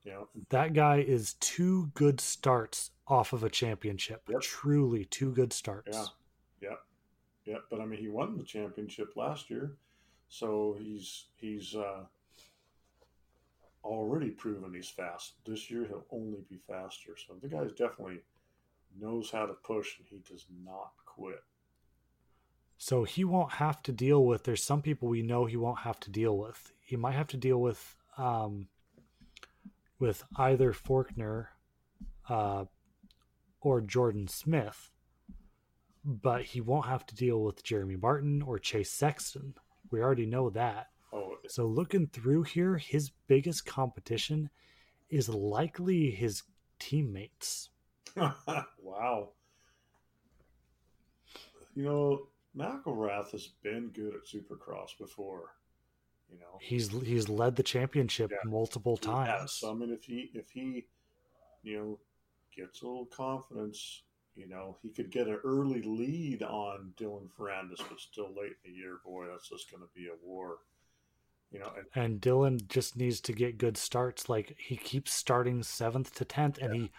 You 0.03 0.12
know, 0.12 0.28
That 0.49 0.72
guy 0.72 0.99
is 0.99 1.35
two 1.35 1.91
good 1.95 2.20
starts 2.20 2.91
off 3.07 3.33
of 3.33 3.45
a 3.45 3.51
championship. 3.51 4.22
Yep. 4.31 4.41
Truly 4.41 5.05
two 5.05 5.33
good 5.33 5.53
starts. 5.53 5.97
Yeah. 6.61 6.70
Yeah, 6.70 6.76
yeah, 7.45 7.59
but 7.70 7.81
I 7.81 7.87
mean, 7.87 7.99
he 7.99 8.09
won 8.09 8.37
the 8.37 8.45
championship 8.45 9.16
last 9.16 9.51
year, 9.51 9.72
so 10.28 10.76
he's 10.78 11.26
he's 11.37 11.74
uh, 11.74 12.05
already 13.83 14.31
proven 14.31 14.74
he's 14.74 14.91
fast. 14.91 15.35
This 15.47 15.70
year, 15.70 15.87
he'll 15.87 16.07
only 16.11 16.45
be 16.49 16.61
faster. 16.68 17.16
So 17.16 17.35
the 17.41 17.49
guy 17.49 17.64
definitely 17.64 18.20
knows 18.99 19.31
how 19.31 19.47
to 19.47 19.55
push, 19.55 19.99
and 19.99 20.07
he 20.09 20.18
does 20.31 20.47
not 20.64 20.93
quit. 21.07 21.43
So 22.83 23.05
he 23.05 23.24
won't 23.24 23.53
have 23.53 23.83
to 23.83 23.93
deal 23.93 24.24
with. 24.24 24.45
There's 24.45 24.64
some 24.64 24.81
people 24.81 25.07
we 25.11 25.20
know 25.20 25.45
he 25.45 25.59
won't 25.59 25.81
have 25.81 26.01
to 26.01 26.11
deal 26.11 26.39
with. 26.39 26.72
He 26.81 26.97
might 26.97 27.12
have 27.12 27.26
to 27.26 27.37
deal 27.37 27.61
with, 27.61 27.95
um, 28.16 28.68
with 29.99 30.24
either 30.37 30.72
Forkner, 30.72 31.49
uh, 32.31 32.64
or 33.61 33.83
Jordan 33.83 34.28
Smith, 34.28 34.91
but 36.07 36.43
he 36.43 36.62
won't 36.62 36.87
have 36.87 37.05
to 37.05 37.14
deal 37.14 37.43
with 37.45 37.62
Jeremy 37.62 37.97
Martin 37.97 38.41
or 38.41 38.59
Chase 38.59 38.91
Sexton. 38.91 39.53
We 39.91 40.01
already 40.01 40.24
know 40.24 40.49
that. 40.49 40.89
Oh, 41.12 41.37
So 41.49 41.66
looking 41.66 42.07
through 42.07 42.45
here, 42.45 42.78
his 42.78 43.11
biggest 43.26 43.66
competition 43.66 44.49
is 45.11 45.28
likely 45.28 46.12
his 46.12 46.45
teammates. 46.78 47.68
wow. 48.16 49.33
You 51.74 51.85
know, 51.85 52.30
McElrath 52.57 53.30
has 53.32 53.48
been 53.62 53.88
good 53.88 54.14
at 54.14 54.24
Supercross 54.26 54.98
before. 54.98 55.55
You 56.30 56.38
know, 56.38 56.59
He's 56.61 56.88
he's 56.88 57.28
led 57.28 57.57
the 57.57 57.62
championship 57.62 58.30
Yeah. 58.30 58.48
multiple 58.48 58.96
times. 58.96 59.53
So 59.53 59.70
I 59.70 59.74
mean, 59.74 59.90
if 59.90 60.05
he 60.05 60.30
if 60.34 60.51
he, 60.51 60.86
you 61.62 61.78
know, 61.78 61.98
gets 62.57 62.82
a 62.82 62.86
little 62.86 63.07
confidence, 63.07 64.03
you 64.36 64.48
know, 64.48 64.76
he 64.82 64.90
could 64.90 65.11
get 65.11 65.26
an 65.26 65.40
early 65.44 65.82
lead 65.82 66.42
on 66.42 66.92
Dylan 66.96 67.28
Ferrandis, 67.36 67.78
but 67.88 67.98
still 67.98 68.28
late 68.34 68.53
in 68.64 68.72
the 68.72 68.76
year, 68.76 69.01
boy, 69.05 69.26
that's 69.26 69.48
just 69.48 69.70
going 69.70 69.82
to 69.82 69.88
be 69.94 70.07
a 70.07 70.24
war. 70.24 70.59
You 71.51 71.59
know, 71.59 71.72
and 71.76 72.05
and 72.05 72.20
Dylan 72.20 72.68
just 72.68 72.96
needs 72.96 73.20
to 73.22 73.32
get 73.32 73.59
good 73.59 73.76
starts. 73.76 74.28
Like 74.28 74.55
he 74.57 74.76
keeps 74.76 75.12
starting 75.12 75.64
seventh 75.64 76.14
to 76.14 76.24
tenth, 76.24 76.59
and 76.59 76.72
he 76.74 76.90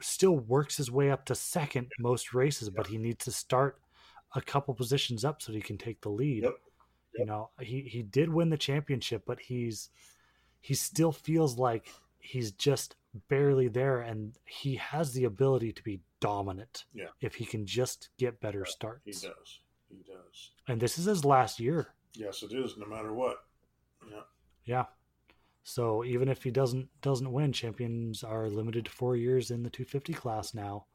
still 0.00 0.36
works 0.38 0.76
his 0.76 0.90
way 0.90 1.12
up 1.12 1.24
to 1.26 1.34
second 1.36 1.92
most 2.00 2.34
races, 2.34 2.70
but 2.70 2.88
he 2.88 2.98
needs 2.98 3.24
to 3.26 3.30
start 3.30 3.78
a 4.34 4.40
couple 4.40 4.74
positions 4.74 5.24
up 5.24 5.40
so 5.42 5.52
he 5.52 5.60
can 5.60 5.78
take 5.78 6.00
the 6.00 6.08
lead. 6.10 6.42
Yep. 6.44 6.54
You 7.16 7.26
know, 7.26 7.50
he 7.60 7.82
he 7.82 8.02
did 8.02 8.28
win 8.32 8.50
the 8.50 8.56
championship, 8.56 9.22
but 9.26 9.38
he's 9.40 9.90
he 10.60 10.74
still 10.74 11.12
feels 11.12 11.58
like 11.58 11.88
he's 12.18 12.50
just 12.52 12.96
barely 13.28 13.68
there 13.68 14.00
and 14.00 14.36
he 14.46 14.74
has 14.76 15.12
the 15.12 15.24
ability 15.24 15.72
to 15.72 15.82
be 15.84 16.00
dominant 16.20 16.84
Yeah. 16.94 17.08
if 17.20 17.34
he 17.36 17.44
can 17.44 17.64
just 17.66 18.08
get 18.18 18.40
better 18.40 18.64
starts 18.64 19.02
He 19.04 19.12
does. 19.12 19.60
He 19.88 20.02
does. 20.02 20.50
and 20.66 20.80
this 20.80 20.98
is 20.98 21.04
his 21.04 21.24
last 21.24 21.60
year 21.60 21.88
Yes, 22.14 22.42
it 22.42 22.52
is. 22.52 22.76
No 22.76 22.86
matter 22.86 23.12
what. 23.12 23.36
Yeah. 24.10 24.20
yeah 24.64 24.84
so 25.62 26.02
even 26.04 26.28
if 26.28 26.42
he 26.42 26.50
doesn't 26.50 26.88
doesn't 27.02 27.30
win 27.30 27.52
champions 27.52 28.24
are 28.24 28.48
limited 28.48 28.86
to 28.86 28.90
four 28.90 29.14
years 29.16 29.50
in 29.50 29.62
the 29.62 29.70
250 29.70 30.12
class 30.14 30.54
now 30.54 30.86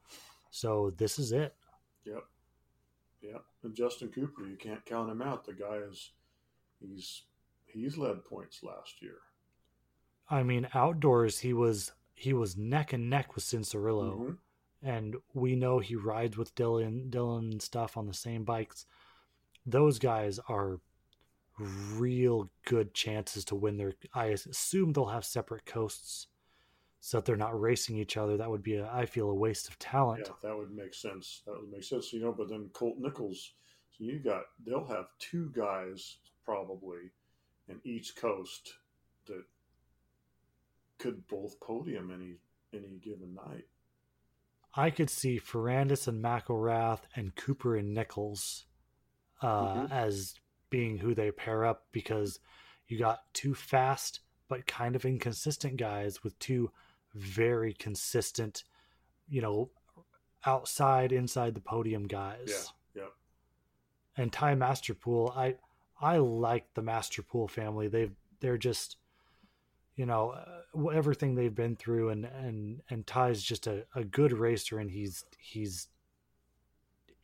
so 0.50 0.92
this 0.98 1.18
is 1.18 1.32
it 1.32 1.54
Yep. 2.04 2.24
Yep. 3.22 3.42
And 3.64 3.74
Justin 3.74 4.08
Cooper, 4.08 4.46
you 4.46 4.56
can't 4.56 4.84
count 4.86 5.10
him 5.10 5.20
out. 5.22 5.44
The 5.44 5.52
guy 5.52 5.76
is, 5.76 6.10
he's, 6.80 7.22
he's 7.66 7.96
led 7.98 8.24
points 8.24 8.62
last 8.62 9.02
year. 9.02 9.18
i 10.28 10.42
mean 10.42 10.68
outdoors 10.74 11.40
he 11.40 11.52
was 11.52 11.92
he 12.14 12.32
was 12.32 12.56
neck 12.56 12.92
and 12.92 13.08
neck 13.10 13.34
with 13.34 13.44
Cianciarulo 13.44 14.16
Mhm. 14.18 14.36
and 14.82 15.16
we 15.34 15.54
know 15.56 15.78
he 15.80 15.94
rides 15.96 16.36
with 16.36 16.54
Dylan 16.54 17.10
Dylan 17.10 17.50
and 17.52 17.62
stuff 17.62 17.96
on 17.96 18.06
the 18.06 18.14
same 18.14 18.44
bikes. 18.44 18.86
Those 19.66 19.98
guys 19.98 20.38
are 20.48 20.80
real 21.58 22.48
good 22.64 22.94
chances 22.94 23.44
to 23.46 23.54
win 23.54 23.76
their 23.76 23.94
I 24.14 24.26
assume 24.26 24.92
they'll 24.92 25.06
have 25.06 25.24
separate 25.24 25.66
coasts 25.66 26.26
so 27.00 27.18
that 27.18 27.24
they're 27.24 27.36
not 27.36 27.58
racing 27.58 27.96
each 27.96 28.16
other. 28.16 28.36
That 28.36 28.50
would 28.50 28.62
be 28.62 28.76
a 28.76 28.90
I 28.92 29.06
feel 29.06 29.30
a 29.30 29.34
waste 29.34 29.68
of 29.68 29.78
talent. 29.78 30.24
Yeah, 30.26 30.32
that 30.50 30.56
would 30.56 30.70
make 30.70 30.94
sense. 30.94 31.42
That 31.46 31.58
would 31.60 31.70
make 31.70 31.84
sense. 31.84 32.12
You 32.12 32.20
know, 32.20 32.32
but 32.32 32.48
then 32.48 32.68
Colt 32.72 32.96
Nichols, 32.98 33.52
so 33.96 34.04
you 34.04 34.18
got 34.18 34.42
they'll 34.64 34.86
have 34.86 35.06
two 35.18 35.50
guys 35.56 36.18
probably 36.44 37.10
in 37.68 37.80
each 37.84 38.16
coast 38.16 38.74
that 39.26 39.42
could 40.98 41.26
both 41.28 41.58
podium 41.60 42.10
any 42.12 42.36
any 42.72 42.98
given 43.02 43.34
night. 43.34 43.64
I 44.74 44.90
could 44.90 45.10
see 45.10 45.40
Ferrandis 45.40 46.06
and 46.06 46.22
McElrath 46.22 47.00
and 47.16 47.34
Cooper 47.34 47.76
and 47.76 47.92
Nichols 47.92 48.66
uh, 49.42 49.74
Mhm. 49.86 49.90
as 49.90 50.34
being 50.68 50.98
who 50.98 51.14
they 51.14 51.32
pair 51.32 51.64
up 51.64 51.88
because 51.90 52.38
you 52.86 52.98
got 52.98 53.32
two 53.32 53.54
fast 53.54 54.20
but 54.48 54.66
kind 54.66 54.94
of 54.94 55.04
inconsistent 55.04 55.76
guys 55.76 56.22
with 56.22 56.38
two 56.38 56.70
very 57.14 57.72
consistent, 57.72 58.64
you 59.28 59.42
know, 59.42 59.70
outside 60.46 61.12
inside 61.12 61.54
the 61.54 61.60
podium 61.60 62.06
guys. 62.06 62.70
Yeah, 62.94 63.02
yeah. 63.02 63.08
And 64.16 64.32
Ty 64.32 64.54
Masterpool, 64.54 65.36
I 65.36 65.56
I 66.00 66.18
like 66.18 66.72
the 66.74 66.82
Masterpool 66.82 67.50
family. 67.50 67.88
They've 67.88 68.14
they're 68.40 68.58
just 68.58 68.96
you 69.96 70.06
know 70.06 70.30
uh, 70.30 70.88
everything 70.88 71.34
they've 71.34 71.54
been 71.54 71.76
through 71.76 72.10
and 72.10 72.24
and 72.24 72.80
and 72.88 73.06
Ty's 73.06 73.42
just 73.42 73.66
a, 73.66 73.84
a 73.94 74.04
good 74.04 74.32
racer 74.32 74.78
and 74.78 74.90
he's 74.90 75.24
he's 75.38 75.88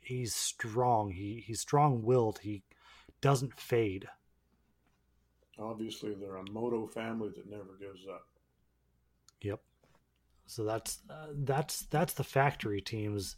he's 0.01 0.35
strong. 0.35 1.11
He 1.11 1.43
he's 1.47 1.61
strong 1.61 2.03
willed. 2.03 2.41
He 2.43 2.63
doesn't 3.21 3.59
fade. 3.59 4.09
Obviously, 5.59 6.15
they're 6.15 6.37
a 6.37 6.51
moto 6.51 6.87
family 6.87 7.31
that 7.35 7.49
never 7.49 7.77
gives 7.81 8.07
up. 8.07 8.27
Yep. 9.41 9.61
So 10.47 10.65
that's 10.65 11.01
uh, 11.11 11.29
that's 11.35 11.83
that's 11.91 12.15
the 12.15 12.25
factory 12.25 12.81
teams, 12.81 13.37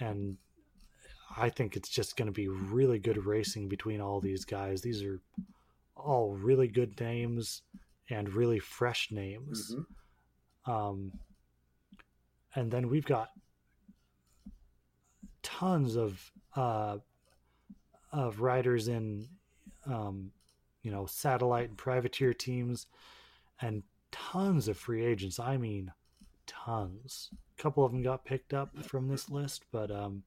and 0.00 0.36
I 1.36 1.50
think 1.50 1.76
it's 1.76 1.88
just 1.88 2.16
going 2.16 2.26
to 2.26 2.32
be 2.32 2.48
really 2.48 2.98
good 2.98 3.24
racing 3.24 3.68
between 3.68 4.00
all 4.00 4.20
these 4.20 4.44
guys. 4.44 4.80
These 4.80 5.02
are 5.02 5.20
all 5.96 6.34
really 6.34 6.68
good 6.68 6.98
names 7.00 7.62
and 8.10 8.32
really 8.32 8.58
fresh 8.58 9.10
names. 9.10 9.74
Mhm. 9.74 10.72
Um, 10.72 11.12
and 12.54 12.70
then 12.70 12.88
we've 12.88 13.04
got 13.04 13.30
tons 15.42 15.96
of 15.96 16.32
uh, 16.56 16.98
of 18.12 18.40
riders 18.40 18.88
in, 18.88 19.28
um, 19.86 20.32
you 20.82 20.90
know, 20.90 21.04
satellite 21.06 21.68
and 21.68 21.76
privateer 21.76 22.32
teams, 22.32 22.86
and 23.60 23.82
tons 24.12 24.68
of 24.68 24.76
free 24.78 25.04
agents. 25.04 25.40
I 25.40 25.56
mean, 25.56 25.92
tons. 26.46 27.30
A 27.58 27.62
couple 27.62 27.84
of 27.84 27.92
them 27.92 28.02
got 28.02 28.24
picked 28.24 28.52
up 28.54 28.76
from 28.84 29.08
this 29.08 29.30
list, 29.30 29.64
but 29.72 29.90
um, 29.90 30.22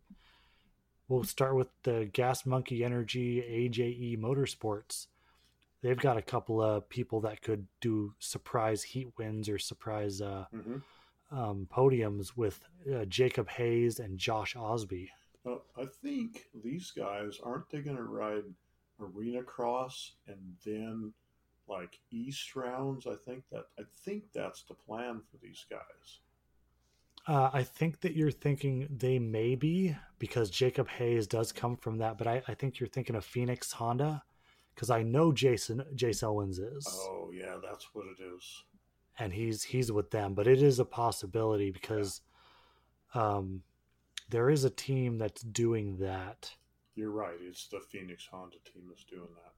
we'll 1.08 1.24
start 1.24 1.56
with 1.56 1.70
the 1.84 2.10
Gas 2.14 2.46
Monkey 2.46 2.84
Energy 2.84 3.42
AJE 3.42 4.20
Motorsports. 4.20 5.08
They've 5.82 5.98
got 6.00 6.18
a 6.18 6.22
couple 6.22 6.62
of 6.62 6.90
people 6.90 7.22
that 7.22 7.42
could 7.42 7.68
do 7.82 8.14
surprise 8.20 8.82
heat 8.84 9.10
wins 9.18 9.48
or 9.48 9.60
surprise 9.60 10.22
uh, 10.22 10.46
Mhm. 10.54 10.82
um, 11.32 11.68
podiums 11.72 12.36
with 12.36 12.62
uh, 12.92 13.06
Jacob 13.06 13.48
Hayes 13.50 14.00
and 14.00 14.18
Josh 14.18 14.56
Osby. 14.56 15.12
Uh, 15.46 15.58
I 15.78 15.86
think 15.86 16.48
these 16.64 16.92
guys 16.92 17.40
aren't 17.44 17.70
they 17.70 17.80
going 17.82 17.96
to 17.98 18.04
ride 18.04 18.44
arena 19.00 19.44
cross 19.44 20.14
and 20.28 20.56
then 20.66 21.14
like 21.70 22.00
east 22.12 22.56
rounds? 22.56 23.08
I 23.08 23.16
think 23.26 23.44
that 23.52 23.66
I 23.80 23.84
think 24.04 24.24
that's 24.34 24.64
the 24.64 24.74
plan 24.74 25.22
for 25.30 25.38
these 25.42 25.66
guys. 25.70 26.20
Uh, 27.28 27.50
I 27.52 27.64
think 27.64 28.00
that 28.02 28.16
you're 28.16 28.32
thinking 28.32 28.88
they 28.90 29.20
may 29.20 29.56
be 29.56 29.96
because 30.18 30.50
Jacob 30.50 30.88
Hayes 30.88 31.28
does 31.28 31.52
come 31.52 31.76
from 31.76 31.98
that, 31.98 32.18
but 32.18 32.26
I, 32.26 32.42
I 32.48 32.54
think 32.54 32.80
you're 32.80 32.88
thinking 32.88 33.18
of 33.18 33.26
Phoenix 33.26 33.74
Honda 33.74 34.24
because 34.74 34.90
I 34.90 35.04
know 35.04 35.34
Jason 35.34 35.84
Jace 35.94 36.24
Owens 36.24 36.58
is, 36.60 36.88
Oh 36.88 37.32
yeah, 37.34 37.58
that's 37.62 37.90
what 37.94 38.06
it 38.06 38.24
is. 38.24 38.64
and 39.20 39.34
he's 39.34 39.64
he's 39.64 39.92
with 39.92 40.12
them. 40.12 40.36
But 40.36 40.48
it 40.48 40.62
is 40.62 40.80
a 40.80 40.86
possibility 40.86 41.70
because 41.72 42.22
um, 43.14 43.64
there 44.30 44.50
is 44.50 44.64
a 44.64 44.70
team 44.70 45.18
that's 45.18 45.42
doing 45.42 45.98
that. 45.98 46.52
You're 46.96 47.12
right. 47.12 47.36
It's 47.42 47.68
the 47.68 47.82
Phoenix 47.92 48.26
Honda 48.32 48.58
team 48.72 48.84
that's 48.88 49.04
doing 49.04 49.28
that. 49.36 49.54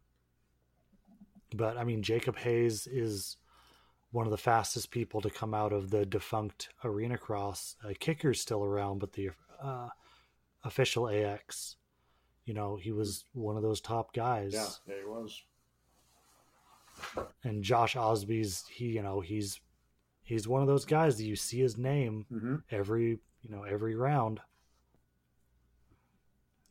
But 1.53 1.77
I 1.77 1.83
mean, 1.83 2.03
Jacob 2.03 2.37
Hayes 2.37 2.87
is 2.87 3.37
one 4.11 4.25
of 4.25 4.31
the 4.31 4.37
fastest 4.37 4.91
people 4.91 5.21
to 5.21 5.29
come 5.29 5.53
out 5.53 5.71
of 5.73 5.89
the 5.91 6.05
defunct 6.05 6.69
Arena 6.83 7.17
Cross. 7.17 7.75
Uh, 7.83 7.93
Kicker's 7.99 8.41
still 8.41 8.63
around, 8.63 8.99
but 8.99 9.13
the 9.13 9.29
uh, 9.61 9.89
official 10.63 11.09
AX, 11.09 11.75
you 12.45 12.53
know, 12.53 12.75
he 12.75 12.91
was 12.91 13.25
one 13.33 13.55
of 13.55 13.61
those 13.63 13.81
top 13.81 14.13
guys. 14.13 14.53
Yeah, 14.53 14.67
yeah, 14.87 15.01
it 15.01 15.07
was. 15.09 15.43
And 17.43 17.63
Josh 17.63 17.95
Osby's, 17.95 18.65
he, 18.69 18.85
you 18.87 19.01
know, 19.01 19.21
he's 19.21 19.59
he's 20.23 20.47
one 20.47 20.61
of 20.61 20.67
those 20.67 20.85
guys 20.85 21.17
that 21.17 21.23
you 21.23 21.35
see 21.35 21.59
his 21.59 21.77
name 21.77 22.25
Mm-hmm. 22.31 22.55
every, 22.71 23.19
you 23.41 23.49
know, 23.49 23.63
every 23.63 23.95
round. 23.95 24.39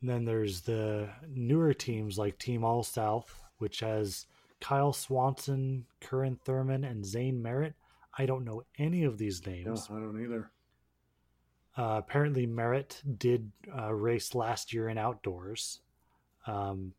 And 0.01 0.09
then 0.09 0.23
there's 0.25 0.61
the 0.61 1.09
newer 1.27 1.73
teams 1.73 2.17
like 2.17 2.37
Team 2.37 2.63
All 2.63 2.83
South, 2.83 3.41
which 3.57 3.81
has 3.81 4.25
Kyle 4.61 4.93
Swanson, 4.93 5.85
Curran 6.01 6.39
Thurman, 6.43 6.83
and 6.83 7.05
Zane 7.05 7.41
Merritt. 7.41 7.75
I 8.17 8.25
don't 8.25 8.45
know 8.45 8.63
any 8.77 9.03
of 9.03 9.17
these 9.17 9.45
names. 9.45 9.87
I 9.89 9.95
don't 9.95 10.21
either. 10.21 10.51
Uh, 11.77 11.97
apparently, 11.97 12.45
Merritt 12.45 13.01
did 13.17 13.51
uh, 13.77 13.93
race 13.93 14.35
last 14.35 14.73
year 14.73 14.89
in 14.89 14.97
outdoors, 14.97 15.79
um, 16.45 16.93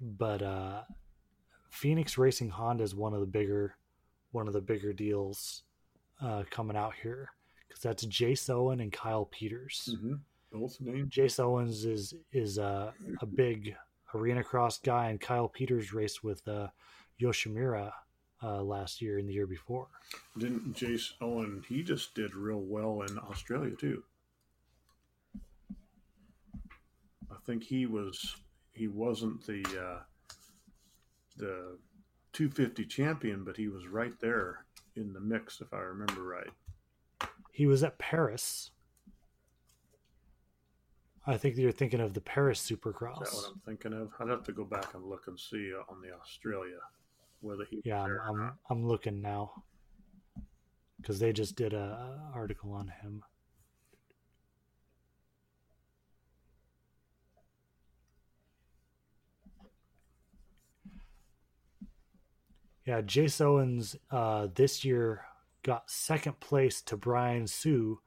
but 0.00 0.42
uh, 0.42 0.82
Phoenix 1.70 2.16
Racing 2.16 2.50
Honda 2.50 2.84
is 2.84 2.94
one 2.94 3.14
of 3.14 3.20
the 3.20 3.26
bigger, 3.26 3.76
one 4.30 4.46
of 4.46 4.52
the 4.52 4.60
bigger 4.60 4.92
deals 4.92 5.62
uh, 6.22 6.44
coming 6.50 6.76
out 6.76 6.94
here 7.02 7.30
because 7.66 7.82
that's 7.82 8.06
Jace 8.06 8.48
Owen 8.48 8.80
and 8.80 8.92
Kyle 8.92 9.24
Peters. 9.24 9.96
Mm-hmm. 9.96 10.14
Both 10.52 10.80
names. 10.80 11.12
Jace 11.12 11.40
Owens 11.40 11.84
is 11.84 12.14
is 12.32 12.58
uh, 12.60 12.92
a 13.20 13.26
big 13.26 13.74
arena 14.14 14.42
cross 14.42 14.78
guy, 14.78 15.08
and 15.08 15.20
Kyle 15.20 15.48
Peters 15.48 15.92
raced 15.92 16.22
with 16.22 16.46
uh, 16.46 16.68
Yoshimura 17.20 17.92
uh, 18.42 18.62
last 18.62 19.00
year 19.00 19.18
and 19.18 19.28
the 19.28 19.32
year 19.32 19.46
before. 19.46 19.88
Didn't 20.38 20.74
Jace 20.74 21.12
Owen? 21.20 21.64
He 21.68 21.82
just 21.82 22.14
did 22.14 22.34
real 22.34 22.60
well 22.60 23.02
in 23.02 23.18
Australia 23.18 23.74
too. 23.76 24.02
I 27.30 27.36
think 27.46 27.64
he 27.64 27.86
was. 27.86 28.36
He 28.72 28.88
wasn't 28.88 29.46
the 29.46 29.62
uh, 29.62 30.00
the 31.36 31.78
250 32.32 32.84
champion, 32.86 33.44
but 33.44 33.56
he 33.56 33.68
was 33.68 33.86
right 33.86 34.12
there 34.20 34.64
in 34.96 35.12
the 35.12 35.20
mix, 35.20 35.60
if 35.60 35.72
I 35.72 35.78
remember 35.78 36.22
right. 36.22 37.30
He 37.52 37.66
was 37.66 37.82
at 37.82 37.98
Paris. 37.98 38.70
I 41.26 41.36
think 41.38 41.56
you're 41.56 41.72
thinking 41.72 42.00
of 42.00 42.12
the 42.12 42.20
Paris 42.20 42.60
Is 42.62 42.68
that 42.68 42.80
Supercross. 42.80 43.34
what 43.34 43.50
I'm 43.54 43.60
thinking 43.64 43.92
of? 43.94 44.10
I'd 44.20 44.28
have 44.28 44.44
to 44.44 44.52
go 44.52 44.64
back 44.64 44.94
and 44.94 45.04
look 45.04 45.26
and 45.26 45.38
see 45.38 45.72
on 45.88 46.00
the 46.02 46.12
Australia 46.14 46.78
whether 47.40 47.64
he. 47.64 47.80
Yeah, 47.84 48.02
I'm, 48.02 48.18
I'm. 48.28 48.52
I'm 48.70 48.86
looking 48.86 49.20
now 49.22 49.62
because 51.00 51.18
they 51.18 51.32
just 51.32 51.56
did 51.56 51.72
a 51.72 52.28
a 52.32 52.32
article 52.34 52.72
on 52.72 52.88
him. 52.88 53.22
Yeah, 62.86 63.00
Jace 63.00 63.40
Owens 63.40 63.96
uh, 64.10 64.48
this 64.54 64.84
year 64.84 65.24
got 65.62 65.90
second 65.90 66.38
place 66.40 66.82
to 66.82 66.96
Brian 66.98 67.46
Sue 67.46 68.00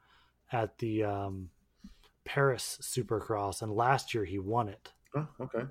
at 0.51 0.78
the 0.78 1.03
um, 1.03 1.49
Paris 2.28 2.78
Supercross, 2.82 3.61
and 3.61 3.71
last 3.71 4.13
year 4.13 4.25
he 4.25 4.38
won 4.38 4.67
it. 4.67 4.91
Oh, 5.15 5.28
okay. 5.39 5.63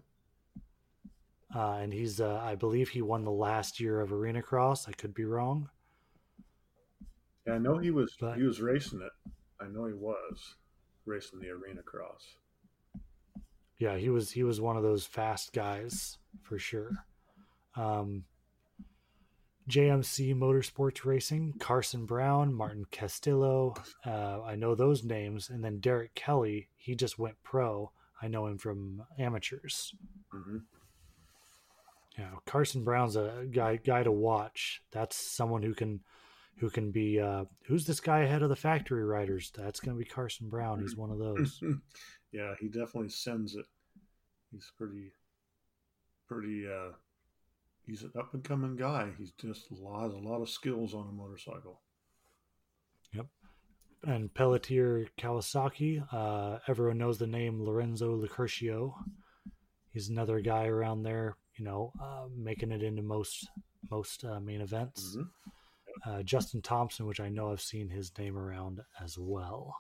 Uh, 1.54 1.72
and 1.74 1.92
he's, 1.92 2.18
uh, 2.20 2.40
I 2.42 2.54
believe, 2.54 2.88
he 2.88 3.02
won 3.02 3.24
the 3.24 3.30
last 3.30 3.78
year 3.78 4.00
of 4.00 4.11
Arena 4.12 4.42
Cross. 4.42 4.88
I 4.88 4.92
could 4.92 5.12
be 5.14 5.24
wrong. 5.26 5.68
Yeah, 7.46 7.54
I 7.54 7.59
know 7.59 7.76
he 7.78 7.90
was 7.90 8.16
But- 8.18 8.38
he 8.38 8.42
was 8.42 8.61
racing 8.61 9.02
it. 9.02 9.12
I 9.61 9.68
know 9.68 9.84
he 9.86 9.92
was 9.92 10.57
racing 11.04 11.40
the 11.40 11.50
arena 11.50 11.82
cross. 11.82 12.36
Yeah, 13.78 13.96
he 13.96 14.09
was 14.11 14.30
he 14.30 14.42
was 14.42 14.61
one 14.61 14.76
of 14.76 14.82
those 14.82 15.07
fast 15.07 15.52
guys 15.52 16.18
for 16.42 16.59
sure. 16.59 16.90
Um, 17.74 18.24
JMC 19.68 20.34
Motorsports 20.34 21.04
Racing, 21.04 21.54
Carson 21.58 22.06
Brown, 22.06 22.54
Martin 22.54 22.86
Castillo. 22.90 23.74
Uh, 24.04 24.42
I 24.42 24.54
know 24.54 24.74
those 24.74 25.02
names, 25.04 25.50
and 25.50 25.64
then 25.64 25.80
Derek 25.80 26.14
Kelly. 26.14 26.68
He 26.76 26.94
just 26.94 27.18
went 27.18 27.36
pro. 27.42 27.90
I 28.22 28.28
know 28.28 28.46
him 28.46 28.58
from 28.58 29.02
amateurs. 29.18 29.92
hmm 30.30 30.58
Yeah, 32.18 32.30
Carson 32.46 32.84
Brown's 32.84 33.16
a 33.16 33.46
guy 33.50 33.76
guy 33.76 34.02
to 34.02 34.12
watch. 34.12 34.82
That's 34.92 35.16
someone 35.16 35.62
who 35.62 35.74
can 35.74 36.00
who 36.58 36.70
can 36.70 36.90
be 36.90 37.20
uh, 37.20 37.44
who's 37.66 37.86
this 37.86 38.00
guy 38.00 38.20
ahead 38.20 38.42
of 38.42 38.48
the 38.48 38.56
factory 38.56 39.04
riders? 39.04 39.52
That's 39.56 39.80
going 39.80 39.96
to 39.96 40.02
be 40.02 40.08
Carson 40.08 40.48
Brown. 40.48 40.80
He's 40.80 40.96
one 40.96 41.10
of 41.10 41.18
those. 41.18 41.60
yeah, 42.32 42.54
he 42.60 42.68
definitely 42.68 43.10
sends 43.10 43.54
it. 43.56 43.66
He's 44.52 44.70
pretty, 44.78 45.12
pretty. 46.28 46.66
uh 46.66 46.92
He's 47.87 48.03
an 48.03 48.12
up 48.18 48.34
and 48.34 48.43
coming 48.43 48.76
guy. 48.76 49.11
He's 49.16 49.30
just 49.32 49.70
a 49.70 49.74
lot, 49.74 50.11
a 50.11 50.18
lot 50.18 50.43
of 50.43 50.51
skills 50.51 50.93
on 50.93 51.09
a 51.09 51.12
motorcycle. 51.12 51.80
Yep. 53.14 53.26
And 54.05 54.34
Pelletier 54.34 55.07
Kawasaki. 55.16 56.05
Uh, 56.12 56.59
everyone 56.66 56.99
knows 56.99 57.18
the 57.18 57.26
name 57.28 57.62
Lorenzo 57.62 58.20
Locurcio. 58.20 58.95
He's 59.93 60.09
another 60.09 60.41
guy 60.41 60.66
around 60.66 61.05
there, 61.05 61.37
you 61.57 61.64
know, 61.64 61.93
uh, 62.03 62.26
making 62.37 62.72
it 62.72 62.82
into 62.82 63.03
most 63.03 63.49
most 63.89 64.24
uh, 64.24 64.41
main 64.41 64.61
events. 64.61 65.16
Mhm. 65.16 65.30
Uh, 66.05 66.22
Justin 66.22 66.61
Thompson, 66.61 67.07
which 67.07 67.20
I 67.20 67.28
know 67.28 67.53
I've 67.53 67.61
seen 67.61 67.89
his 67.89 68.12
name 68.18 68.37
around 68.37 68.80
as 69.01 69.16
well. 69.16 69.76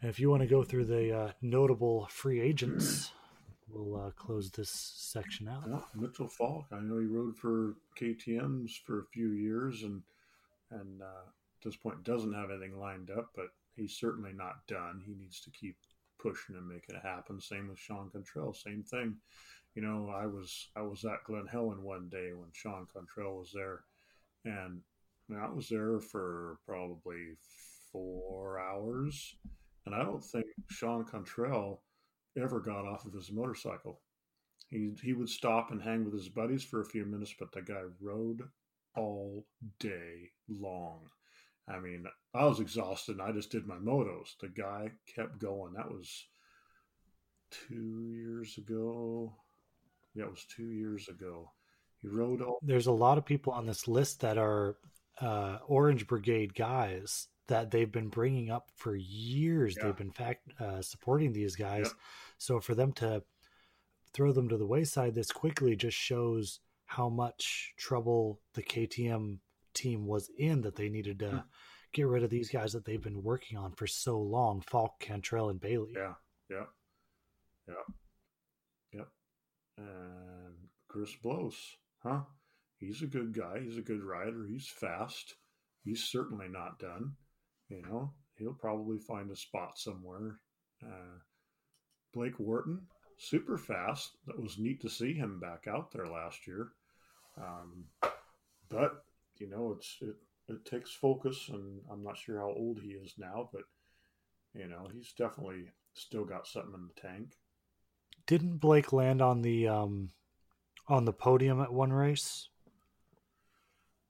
And 0.00 0.10
if 0.10 0.20
you 0.20 0.30
want 0.30 0.42
to 0.42 0.46
go 0.46 0.62
through 0.62 0.84
the 0.84 1.12
uh, 1.12 1.32
notable 1.40 2.06
free 2.10 2.40
agents, 2.40 3.12
we'll 3.68 4.06
uh, 4.06 4.10
close 4.10 4.50
this 4.50 4.70
section 4.70 5.48
out. 5.48 5.64
Yeah, 5.68 5.80
Mitchell 5.94 6.28
Falk. 6.28 6.66
I 6.72 6.80
know 6.80 6.98
he 6.98 7.06
rode 7.06 7.36
for 7.36 7.76
KTM's 8.00 8.76
for 8.84 9.00
a 9.00 9.06
few 9.12 9.30
years, 9.30 9.82
and 9.82 10.02
and 10.70 11.02
uh, 11.02 11.26
at 11.26 11.64
this 11.64 11.76
point 11.76 12.04
doesn't 12.04 12.34
have 12.34 12.50
anything 12.50 12.78
lined 12.78 13.10
up. 13.10 13.30
But 13.34 13.48
he's 13.74 13.98
certainly 13.98 14.32
not 14.32 14.66
done. 14.66 15.02
He 15.04 15.14
needs 15.14 15.40
to 15.42 15.50
keep 15.50 15.76
pushing 16.18 16.56
and 16.56 16.68
making 16.68 16.96
it 16.96 17.02
happen. 17.02 17.40
Same 17.40 17.68
with 17.68 17.78
Sean 17.78 18.10
Cantrell. 18.10 18.54
Same 18.54 18.82
thing. 18.82 19.16
You 19.74 19.82
know, 19.82 20.10
I 20.14 20.26
was 20.26 20.68
I 20.74 20.82
was 20.82 21.04
at 21.04 21.24
Glen 21.24 21.46
Helen 21.50 21.82
one 21.82 22.08
day 22.08 22.32
when 22.34 22.48
Sean 22.52 22.86
Cantrell 22.92 23.38
was 23.38 23.52
there, 23.52 23.84
and 24.44 24.80
I, 25.34 25.50
was 25.50 25.68
there 25.68 26.00
for 26.00 26.58
probably 26.66 27.34
four 27.92 28.58
hours, 28.58 29.34
and 29.84 29.94
I 29.94 30.02
don't 30.02 30.24
think 30.24 30.46
Sean 30.70 31.04
Cantrell 31.04 31.82
ever 32.36 32.60
got 32.60 32.86
off 32.86 33.06
of 33.06 33.12
his 33.12 33.32
motorcycle. 33.32 34.00
He 34.68 34.92
he 35.02 35.12
would 35.12 35.28
stop 35.28 35.70
and 35.70 35.80
hang 35.80 36.04
with 36.04 36.14
his 36.14 36.28
buddies 36.28 36.64
for 36.64 36.80
a 36.80 36.86
few 36.86 37.04
minutes, 37.04 37.34
but 37.38 37.52
the 37.52 37.62
guy 37.62 37.82
rode 38.00 38.42
all 38.96 39.46
day 39.78 40.30
long. 40.48 41.00
I 41.68 41.78
mean, 41.78 42.04
I 42.34 42.44
was 42.44 42.60
exhausted 42.60 43.18
and 43.18 43.22
I 43.22 43.32
just 43.32 43.50
did 43.50 43.66
my 43.66 43.76
motos. 43.76 44.36
The 44.40 44.48
guy 44.48 44.90
kept 45.14 45.38
going. 45.38 45.74
That 45.74 45.90
was 45.90 46.26
two 47.50 48.12
years 48.12 48.56
ago. 48.58 49.34
Yeah, 50.14 50.24
it 50.24 50.30
was 50.30 50.46
two 50.54 50.70
years 50.70 51.08
ago. 51.08 51.50
He 52.00 52.08
rode 52.08 52.42
all 52.42 52.58
there's 52.62 52.86
a 52.86 52.92
lot 52.92 53.18
of 53.18 53.24
people 53.24 53.52
on 53.52 53.66
this 53.66 53.88
list 53.88 54.20
that 54.20 54.38
are 54.38 54.76
uh, 55.20 55.58
Orange 55.66 56.06
Brigade 56.06 56.54
guys 56.54 57.28
that 57.48 57.70
they've 57.70 57.90
been 57.92 58.08
bringing 58.08 58.50
up 58.50 58.70
for 58.74 58.96
years. 58.96 59.74
Yeah. 59.76 59.84
They've 59.86 59.96
been 59.96 60.10
fact 60.10 60.52
uh, 60.60 60.82
supporting 60.82 61.32
these 61.32 61.56
guys. 61.56 61.86
Yep. 61.86 61.92
So 62.38 62.60
for 62.60 62.74
them 62.74 62.92
to 62.94 63.22
throw 64.12 64.32
them 64.32 64.48
to 64.48 64.56
the 64.56 64.66
wayside 64.66 65.14
this 65.14 65.30
quickly 65.30 65.76
just 65.76 65.96
shows 65.96 66.60
how 66.86 67.08
much 67.08 67.74
trouble 67.76 68.40
the 68.54 68.62
KTM 68.62 69.38
team 69.74 70.06
was 70.06 70.30
in 70.38 70.62
that 70.62 70.76
they 70.76 70.88
needed 70.88 71.18
to 71.20 71.30
Hmm. 71.30 71.38
get 71.92 72.06
rid 72.06 72.22
of 72.24 72.30
these 72.30 72.50
guys 72.50 72.72
that 72.72 72.84
they've 72.84 73.02
been 73.02 73.22
working 73.22 73.58
on 73.58 73.72
for 73.72 73.86
so 73.86 74.18
long 74.20 74.60
Falk, 74.62 74.98
Cantrell, 75.00 75.50
and 75.50 75.60
Bailey. 75.60 75.92
Yeah, 75.94 76.14
yeah, 76.48 76.64
yeah, 77.68 77.74
yep. 78.92 79.08
And 79.76 80.68
Chris 80.88 81.14
Blose, 81.22 81.76
huh? 82.02 82.22
He's 82.78 83.02
a 83.02 83.06
good 83.06 83.32
guy. 83.34 83.60
He's 83.60 83.78
a 83.78 83.82
good 83.82 84.02
rider. 84.02 84.46
He's 84.46 84.68
fast. 84.68 85.34
He's 85.84 86.04
certainly 86.04 86.48
not 86.48 86.78
done. 86.78 87.16
You 87.68 87.82
know, 87.82 88.12
he'll 88.38 88.54
probably 88.54 88.98
find 88.98 89.30
a 89.30 89.36
spot 89.36 89.78
somewhere. 89.78 90.38
Uh, 90.84 91.18
Blake 92.14 92.38
Wharton, 92.38 92.80
super 93.18 93.58
fast. 93.58 94.16
That 94.26 94.40
was 94.40 94.58
neat 94.58 94.80
to 94.82 94.88
see 94.88 95.12
him 95.12 95.40
back 95.40 95.66
out 95.68 95.90
there 95.92 96.06
last 96.06 96.46
year. 96.46 96.68
Um, 97.36 97.84
but 98.68 99.04
you 99.38 99.48
know, 99.48 99.74
it's 99.76 99.96
it, 100.00 100.14
it 100.48 100.64
takes 100.64 100.92
focus, 100.92 101.48
and 101.52 101.80
I'm 101.90 102.02
not 102.02 102.16
sure 102.16 102.38
how 102.38 102.52
old 102.56 102.80
he 102.80 102.90
is 102.90 103.14
now, 103.18 103.48
but 103.52 103.62
you 104.54 104.68
know, 104.68 104.88
he's 104.92 105.12
definitely 105.12 105.64
still 105.94 106.24
got 106.24 106.46
something 106.46 106.74
in 106.74 106.88
the 106.88 107.00
tank. 107.00 107.36
Didn't 108.26 108.58
Blake 108.58 108.92
land 108.92 109.20
on 109.20 109.42
the 109.42 109.68
um, 109.68 110.10
on 110.88 111.04
the 111.04 111.12
podium 111.12 111.60
at 111.60 111.72
one 111.72 111.92
race? 111.92 112.48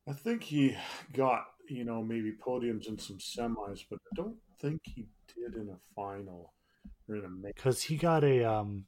I 0.08 0.12
think 0.12 0.44
he 0.44 0.76
got, 1.12 1.46
you 1.68 1.84
know, 1.84 2.02
maybe 2.02 2.32
podiums 2.32 2.88
in 2.88 2.98
some 2.98 3.18
semis, 3.18 3.80
but 3.88 3.98
I 4.12 4.14
don't 4.16 4.36
think 4.60 4.80
he 4.84 5.06
did 5.34 5.54
in 5.54 5.68
a 5.70 5.78
final 5.94 6.52
or 7.08 7.16
in 7.16 7.24
a 7.24 7.28
main. 7.28 7.52
because 7.54 7.82
he 7.82 7.96
got 7.96 8.24
a 8.24 8.44
um 8.44 8.86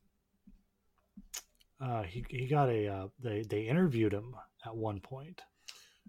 uh 1.81 2.03
he 2.03 2.25
he 2.29 2.47
got 2.49 2.69
a 2.69 2.89
uh 2.89 3.09
they 3.23 3.43
they 3.43 3.63
interviewed 3.63 4.13
him 4.13 4.35
at 4.67 4.77
one 4.77 5.01
point 5.01 5.43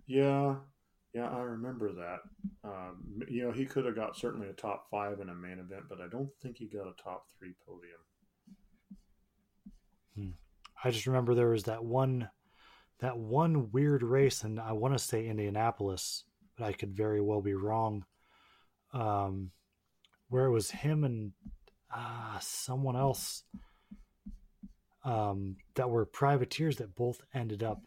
Yeah, 0.07 0.55
yeah, 1.13 1.27
I 1.29 1.41
remember 1.41 1.91
that. 1.93 2.19
Um, 2.63 3.21
you 3.27 3.43
know, 3.43 3.51
he 3.51 3.65
could 3.65 3.85
have 3.85 3.95
got 3.95 4.15
certainly 4.15 4.47
a 4.49 4.53
top 4.53 4.87
five 4.91 5.19
in 5.19 5.29
a 5.29 5.35
main 5.35 5.59
event, 5.59 5.83
but 5.89 5.99
I 6.01 6.07
don't 6.07 6.29
think 6.41 6.57
he 6.57 6.67
got 6.67 6.87
a 6.87 6.93
top 7.03 7.25
three 7.37 7.53
podium. 7.65 7.99
i 10.83 10.91
just 10.91 11.07
remember 11.07 11.33
there 11.33 11.49
was 11.49 11.63
that 11.63 11.83
one 11.83 12.29
that 12.99 13.17
one 13.17 13.71
weird 13.71 14.03
race 14.03 14.43
and 14.43 14.59
i 14.59 14.71
want 14.71 14.93
to 14.93 14.99
say 14.99 15.25
indianapolis 15.27 16.23
but 16.59 16.65
i 16.65 16.73
could 16.73 16.95
very 16.95 17.21
well 17.21 17.41
be 17.41 17.53
wrong 17.53 18.05
um 18.93 19.51
where 20.27 20.45
it 20.45 20.51
was 20.51 20.69
him 20.71 21.03
and 21.03 21.31
uh 21.95 22.37
someone 22.39 22.95
else 22.95 23.43
um 25.05 25.55
that 25.75 25.89
were 25.89 26.05
privateers 26.05 26.77
that 26.77 26.93
both 26.95 27.21
ended 27.33 27.63
up 27.63 27.81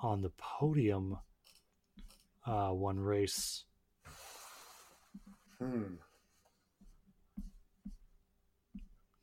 on 0.00 0.22
the 0.22 0.30
podium 0.38 1.18
uh 2.46 2.70
one 2.70 2.98
race 2.98 3.64
Hmm. 5.58 5.94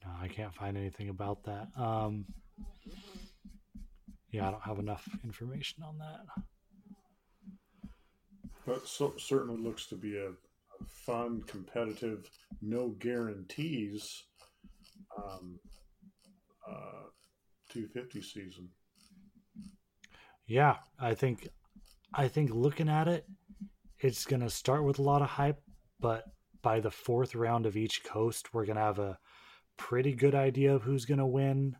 No, 0.03 0.11
I 0.19 0.27
can't 0.27 0.53
find 0.53 0.77
anything 0.77 1.09
about 1.09 1.43
that. 1.43 1.67
Um, 1.75 2.25
yeah, 4.31 4.47
I 4.47 4.51
don't 4.51 4.63
have 4.63 4.79
enough 4.79 5.07
information 5.23 5.83
on 5.83 5.97
that. 5.99 6.21
But 8.65 8.87
so, 8.87 9.13
certainly 9.17 9.61
looks 9.61 9.87
to 9.87 9.95
be 9.95 10.17
a, 10.17 10.31
fun, 10.87 11.43
competitive, 11.47 12.29
no 12.61 12.89
guarantees 12.99 14.23
um, 15.17 15.59
uh, 16.67 17.09
250 17.69 18.21
season. 18.21 18.69
Yeah, 20.47 20.77
I 20.99 21.13
think, 21.13 21.47
I 22.13 22.27
think 22.27 22.51
looking 22.51 22.89
at 22.89 23.07
it, 23.07 23.25
it's 23.99 24.25
gonna 24.25 24.49
start 24.49 24.83
with 24.83 24.99
a 24.99 25.03
lot 25.03 25.21
of 25.21 25.29
hype, 25.29 25.61
but 25.99 26.25
by 26.61 26.79
the 26.79 26.91
fourth 26.91 27.35
round 27.35 27.65
of 27.65 27.77
each 27.77 28.03
coast, 28.03 28.53
we're 28.53 28.65
gonna 28.65 28.79
have 28.79 28.99
a 28.99 29.17
pretty 29.77 30.13
good 30.13 30.35
idea 30.35 30.75
of 30.75 30.83
who's 30.83 31.05
gonna 31.05 31.27
win, 31.27 31.75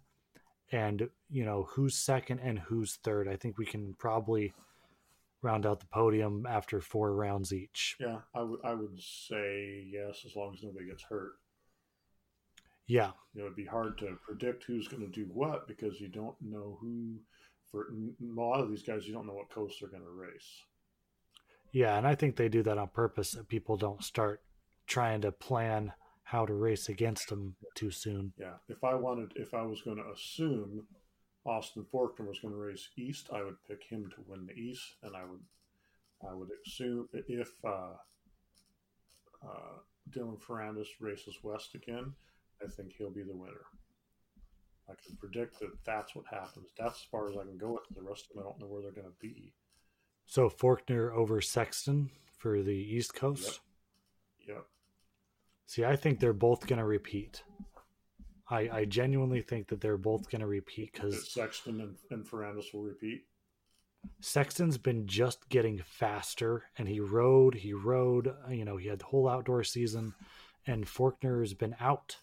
and 0.72 1.10
you 1.30 1.44
know 1.44 1.68
who's 1.70 1.96
second 1.96 2.40
and 2.40 2.60
who's 2.60 2.96
third. 3.04 3.28
I 3.28 3.36
think 3.36 3.58
we 3.58 3.66
can 3.66 3.94
probably 3.98 4.54
round 5.42 5.66
out 5.66 5.80
the 5.80 5.88
podium 5.88 6.46
after 6.48 6.82
four 6.82 7.14
rounds 7.14 7.54
each. 7.54 7.96
Yeah, 8.00 8.20
I 8.36 8.44
would 8.44 8.60
I 8.64 8.74
would 8.74 9.00
say 9.00 9.88
yes, 9.92 10.24
as 10.26 10.36
long 10.36 10.54
as 10.54 10.64
nobody 10.64 10.88
gets 10.88 11.04
hurt. 11.04 11.34
Yeah. 12.88 13.12
Know, 13.34 13.44
it'd 13.44 13.56
be 13.56 13.66
hard 13.66 13.98
to 14.00 14.18
predict 14.26 14.66
who's 14.66 14.88
going 14.88 15.04
to 15.04 15.08
do 15.08 15.30
what 15.34 15.68
because 15.68 16.00
you 16.02 16.10
don't 16.10 16.36
know 16.42 16.78
who. 16.82 17.20
For 17.72 17.88
a 17.88 18.42
lot 18.42 18.60
of 18.60 18.70
these 18.70 18.84
guys, 18.84 19.08
you 19.08 19.14
don't 19.14 19.26
know 19.26 19.34
what 19.34 19.50
coast 19.50 19.78
they're 19.80 19.90
going 19.90 20.04
to 20.04 20.10
race. 20.10 20.62
Yeah, 21.72 21.98
and 21.98 22.06
I 22.06 22.16
think 22.16 22.36
they 22.36 22.50
do 22.50 22.64
that 22.64 22.78
on 22.78 22.90
purpose 22.90 23.30
so 23.30 23.44
people 23.44 23.78
don't 23.78 24.04
start 24.04 24.42
trying 24.88 25.22
to 25.22 25.32
plan 25.32 25.94
how 26.24 26.46
to 26.46 26.54
race 26.54 26.90
against 26.90 27.30
them 27.30 27.56
too 27.76 27.92
soon. 27.92 28.34
Yeah, 28.38 28.56
if 28.68 28.84
I 28.84 28.96
wanted, 28.96 29.32
if 29.38 29.54
I 29.54 29.62
was 29.62 29.82
going 29.82 29.98
to 29.98 30.12
assume 30.12 30.86
Austin 31.46 31.86
Forkner 31.92 32.28
was 32.28 32.40
going 32.40 32.54
to 32.54 32.60
race 32.60 32.90
east, 32.98 33.30
I 33.34 33.44
would 33.44 33.58
pick 33.68 33.84
him 33.84 34.10
to 34.16 34.24
win 34.28 34.46
the 34.46 34.54
east, 34.54 34.84
and 35.04 35.16
I 35.16 35.24
would, 35.24 35.42
I 36.30 36.34
would 36.34 36.50
assume 36.66 37.10
if 37.14 37.50
uh, 37.66 37.94
uh, 39.44 39.78
Dylan 40.12 40.40
Ferrandis 40.40 40.88
races 41.00 41.40
west 41.44 41.74
again, 41.74 42.14
I 42.64 42.68
think 42.68 42.94
he'll 42.94 43.10
be 43.10 43.24
the 43.24 43.36
winner. 43.36 43.66
I 44.90 44.94
can 45.06 45.16
predict 45.18 45.60
that 45.60 45.72
that's 45.86 46.16
what 46.16 46.26
happens. 46.30 46.70
That's 46.78 46.96
as 46.96 47.08
far 47.12 47.30
as 47.30 47.38
I 47.38 47.44
can 47.44 47.58
go 47.58 47.74
with 47.74 47.96
the 47.96 48.02
rest 48.02 48.28
of 48.30 48.36
them. 48.36 48.44
I 48.46 48.50
don't 48.50 48.60
know 48.60 48.68
where 48.68 48.82
they're 48.82 48.92
going 48.92 49.08
to 49.08 49.14
be. 49.22 49.54
So 50.26 50.50
Forkner 50.50 51.14
over 51.14 51.42
Sexton 51.42 52.12
for 52.38 52.62
the 52.62 52.76
East 52.76 53.16
Coast. 53.16 53.62
Yep. 54.40 54.58
yep. 54.58 54.66
See, 55.66 55.86
I 55.86 55.96
think 55.96 56.20
they're 56.20 56.34
both 56.34 56.68
going 56.68 56.80
to 56.80 56.86
repeat. 56.86 57.44
I, 58.52 58.70
I 58.72 58.86
genuinely 58.86 59.42
think 59.42 59.70
that 59.70 59.80
they're 59.80 59.98
both 59.98 60.30
going 60.30 60.42
to 60.42 60.48
repeat 60.48 60.92
because 60.92 61.32
Sexton 61.32 61.80
and, 61.80 61.96
and 62.10 62.28
Ferrandis 62.28 62.74
will 62.74 62.84
repeat. 62.84 63.24
Sexton's 64.20 64.78
been 64.78 65.08
just 65.08 65.48
getting 65.48 65.82
faster, 65.86 66.64
and 66.78 66.88
he 66.88 67.00
rode, 67.00 67.56
he 67.56 67.74
rode. 67.74 68.28
Uh, 68.28 68.52
you 68.52 68.66
know, 68.66 68.76
he 68.76 68.90
had 68.90 69.00
the 69.00 69.06
whole 69.06 69.30
outdoor 69.30 69.64
season, 69.64 70.14
and 70.68 70.86
Forkner's 70.86 71.54
been 71.54 71.76
out. 71.80 72.18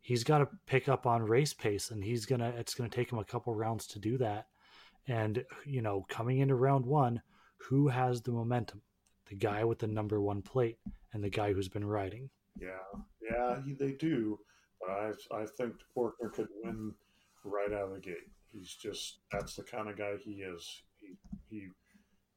He's 0.00 0.24
got 0.24 0.38
to 0.38 0.48
pick 0.66 0.88
up 0.88 1.06
on 1.06 1.22
race 1.22 1.52
pace, 1.52 1.90
and 1.90 2.02
he's 2.02 2.24
gonna. 2.24 2.54
It's 2.56 2.74
gonna 2.74 2.88
take 2.88 3.12
him 3.12 3.18
a 3.18 3.24
couple 3.24 3.54
rounds 3.54 3.86
to 3.88 3.98
do 3.98 4.16
that. 4.18 4.46
And 5.06 5.44
you 5.66 5.82
know, 5.82 6.06
coming 6.08 6.38
into 6.38 6.54
round 6.54 6.86
one, 6.86 7.20
who 7.56 7.88
has 7.88 8.22
the 8.22 8.32
momentum? 8.32 8.80
The 9.28 9.34
guy 9.34 9.64
with 9.64 9.80
the 9.80 9.88
number 9.88 10.22
one 10.22 10.40
plate, 10.40 10.78
and 11.12 11.22
the 11.22 11.28
guy 11.28 11.52
who's 11.52 11.68
been 11.68 11.84
riding. 11.84 12.30
Yeah, 12.58 13.02
yeah, 13.20 13.56
he, 13.66 13.74
they 13.74 13.92
do. 13.92 14.38
But 14.80 14.90
I, 14.90 15.42
I 15.42 15.46
think 15.46 15.74
Forkner 15.96 16.32
could 16.32 16.48
win 16.62 16.94
right 17.44 17.72
out 17.72 17.88
of 17.88 17.94
the 17.94 18.00
gate. 18.00 18.28
He's 18.52 18.74
just 18.74 19.18
that's 19.30 19.56
the 19.56 19.62
kind 19.62 19.88
of 19.88 19.96
guy 19.96 20.16
he 20.16 20.42
is. 20.42 20.82
He, 21.00 21.14
he 21.50 21.68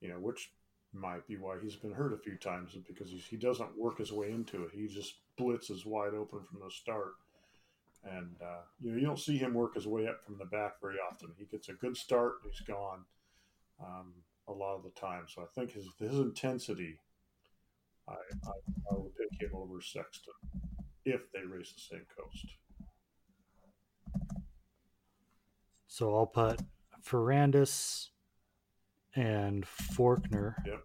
you 0.02 0.10
know, 0.10 0.20
which 0.20 0.52
might 0.94 1.26
be 1.28 1.38
why 1.38 1.56
he's 1.62 1.76
been 1.76 1.94
hurt 1.94 2.14
a 2.14 2.18
few 2.18 2.36
times 2.36 2.76
because 2.88 3.10
he 3.12 3.38
doesn't 3.38 3.78
work 3.78 3.98
his 3.98 4.12
way 4.12 4.32
into 4.32 4.64
it. 4.64 4.72
He 4.74 4.88
just 4.88 5.16
blitzes 5.40 5.86
wide 5.86 6.14
open 6.14 6.40
from 6.44 6.60
the 6.64 6.72
start. 6.72 7.14
And, 8.04 8.36
uh, 8.42 8.64
you 8.82 8.92
know, 8.92 8.98
you 8.98 9.06
don't 9.06 9.20
see 9.20 9.38
him 9.38 9.54
work 9.54 9.76
his 9.76 9.88
way 9.88 10.08
up 10.08 10.26
from 10.26 10.38
the 10.38 10.46
back 10.46 10.82
very 10.82 10.96
often. 10.96 11.30
He 11.38 11.46
gets 11.46 11.70
a 11.70 11.74
good 11.74 11.96
start, 11.96 12.38
he's 12.44 12.60
gone 12.62 13.06
um, 13.80 14.12
a 14.48 14.52
lot 14.52 14.76
of 14.76 14.84
the 14.84 14.90
time. 14.90 15.26
So 15.28 15.44
I 15.44 15.46
think 15.54 15.72
his, 15.72 15.86
his 16.00 16.18
intensity, 16.18 16.98
I, 18.10 18.14
I, 18.14 18.52
I 18.92 18.94
would 18.98 19.12
pick 19.16 19.40
him 19.40 19.56
over 19.56 19.80
Sexton 19.82 20.34
if 21.06 21.22
they 21.34 21.42
race 21.42 21.74
the 21.74 21.96
same 21.96 22.06
coast. 22.18 22.46
So 25.88 26.16
I'll 26.16 26.26
put 26.26 26.62
Ferrandis 27.06 28.08
and 29.16 29.66
Forkner 29.66 30.56
yep. 30.66 30.84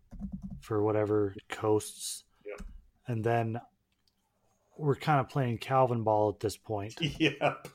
for 0.60 0.82
whatever 0.82 1.34
coasts. 1.48 2.24
Yep. 2.44 2.62
And 3.06 3.24
then 3.24 3.60
we're 4.76 4.96
kind 4.96 5.20
of 5.20 5.28
playing 5.28 5.58
Calvin 5.58 6.02
ball 6.02 6.30
at 6.30 6.40
this 6.40 6.56
point. 6.56 6.94
Yep. 7.18 7.68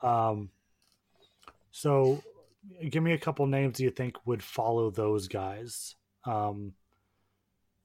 um, 0.00 0.50
so 1.70 2.22
give 2.88 3.02
me 3.02 3.12
a 3.12 3.18
couple 3.18 3.46
names 3.46 3.80
you 3.80 3.90
think 3.90 4.16
would 4.26 4.42
follow 4.42 4.90
those 4.90 5.28
guys. 5.28 5.96
Um, 6.24 6.74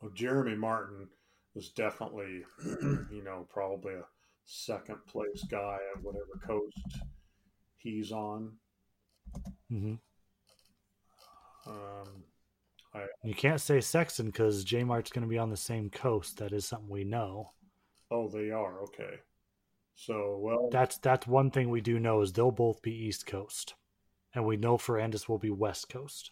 well, 0.02 0.12
Jeremy 0.12 0.56
Martin 0.56 1.10
was 1.56 1.70
definitely, 1.70 2.44
you 3.12 3.24
know, 3.24 3.48
probably 3.52 3.94
a 3.94 4.06
second 4.46 4.98
place 5.08 5.44
guy 5.50 5.78
at 5.96 6.04
whatever 6.04 6.40
coast 6.46 7.04
he's 7.78 8.12
on. 8.12 8.54
Mm-hmm. 9.72 9.96
Um, 11.68 12.24
I, 12.94 13.06
you 13.24 13.36
can't 13.36 13.62
say 13.62 13.80
Sexton 13.82 14.28
because 14.28 14.64
J 14.64 14.84
Mart's 14.84 15.12
going 15.12 15.24
to 15.24 15.30
be 15.30 15.38
on 15.38 15.50
the 15.50 15.58
same 15.58 15.90
coast. 15.90 16.38
That 16.38 16.54
is 16.54 16.66
something 16.66 16.90
we 16.90 17.04
know. 17.04 17.52
Oh, 18.12 18.28
they 18.28 18.50
are 18.50 18.82
okay. 18.84 19.20
So 19.96 20.38
well, 20.40 20.70
that's 20.72 20.98
that's 20.98 21.28
one 21.28 21.52
thing 21.52 21.70
we 21.70 21.82
do 21.82 22.00
know 22.00 22.22
is 22.22 22.34
they'll 22.34 22.52
both 22.52 22.82
be 22.82 22.94
East 22.94 23.28
Coast, 23.28 23.76
and 24.34 24.46
we 24.46 24.58
know 24.58 24.78
Ferrandis 24.78 25.28
will 25.28 25.38
be 25.38 25.52
West 25.52 25.90
Coast. 25.90 26.32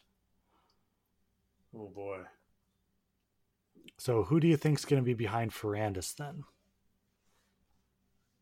Oh 1.75 1.91
boy. 1.93 2.21
So 3.97 4.23
who 4.23 4.39
do 4.39 4.47
you 4.47 4.57
think's 4.57 4.85
going 4.85 5.01
to 5.01 5.05
be 5.05 5.13
behind 5.13 5.51
Ferrandis 5.51 6.15
then? 6.15 6.43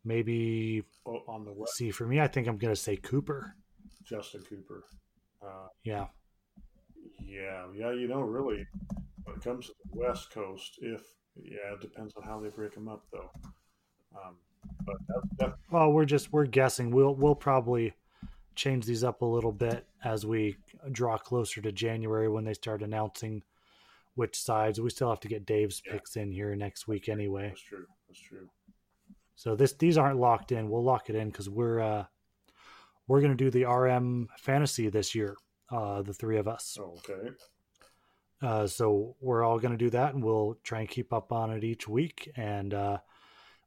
Maybe 0.03 0.83
oh, 1.05 1.23
on 1.27 1.45
the 1.45 1.53
west. 1.53 1.75
See, 1.75 1.91
for 1.91 2.05
me, 2.05 2.19
I 2.19 2.27
think 2.27 2.47
I'm 2.47 2.57
going 2.57 2.73
to 2.73 2.79
say 2.79 2.95
Cooper. 2.97 3.55
Justin 4.03 4.41
Cooper. 4.47 4.83
Uh, 5.41 5.67
yeah. 5.83 6.07
Yeah, 7.25 7.65
yeah. 7.75 7.91
You 7.91 8.07
know, 8.07 8.21
really, 8.21 8.67
when 9.23 9.35
it 9.35 9.43
comes 9.43 9.67
to 9.67 9.73
the 9.91 9.99
West 9.99 10.31
Coast, 10.31 10.77
if 10.81 11.01
yeah, 11.35 11.73
it 11.73 11.81
depends 11.81 12.13
on 12.15 12.23
how 12.23 12.39
they 12.39 12.49
break 12.49 12.73
them 12.73 12.87
up, 12.87 13.05
though. 13.11 13.31
Um, 14.15 14.35
but 14.85 14.95
that's, 15.37 15.53
well, 15.71 15.91
we're 15.91 16.05
just 16.05 16.31
we're 16.31 16.45
guessing. 16.45 16.91
We'll 16.91 17.15
we'll 17.15 17.35
probably 17.35 17.93
change 18.55 18.85
these 18.85 19.03
up 19.03 19.21
a 19.21 19.25
little 19.25 19.51
bit 19.51 19.85
as 20.03 20.25
we 20.25 20.57
draw 20.91 21.17
closer 21.17 21.61
to 21.61 21.71
January 21.71 22.29
when 22.29 22.45
they 22.45 22.53
start 22.53 22.81
announcing 22.81 23.43
which 24.15 24.39
sides. 24.39 24.81
We 24.81 24.89
still 24.89 25.09
have 25.09 25.19
to 25.21 25.27
get 25.27 25.45
Dave's 25.45 25.81
yeah. 25.85 25.93
picks 25.93 26.15
in 26.15 26.31
here 26.31 26.55
next 26.55 26.87
week 26.87 27.07
anyway. 27.09 27.49
That's 27.49 27.61
true. 27.61 27.85
That's 28.07 28.19
true. 28.19 28.49
So 29.35 29.55
this 29.55 29.73
these 29.73 29.97
aren't 29.97 30.19
locked 30.19 30.51
in. 30.51 30.69
We'll 30.69 30.83
lock 30.83 31.09
it 31.09 31.15
in 31.15 31.29
because 31.29 31.49
we're 31.49 31.79
uh, 31.79 32.05
we're 33.07 33.21
gonna 33.21 33.35
do 33.35 33.51
the 33.51 33.65
RM 33.65 34.29
fantasy 34.37 34.89
this 34.89 35.13
year. 35.13 35.35
Uh, 35.69 36.01
the 36.01 36.13
three 36.13 36.37
of 36.37 36.47
us. 36.47 36.77
Oh, 36.79 36.97
okay. 37.09 37.29
Uh, 38.41 38.67
so 38.67 39.15
we're 39.19 39.43
all 39.43 39.59
gonna 39.59 39.77
do 39.77 39.89
that, 39.89 40.13
and 40.13 40.23
we'll 40.23 40.57
try 40.63 40.79
and 40.79 40.89
keep 40.89 41.11
up 41.11 41.31
on 41.31 41.51
it 41.51 41.63
each 41.63 41.87
week, 41.87 42.31
and 42.35 42.73
uh, 42.73 42.97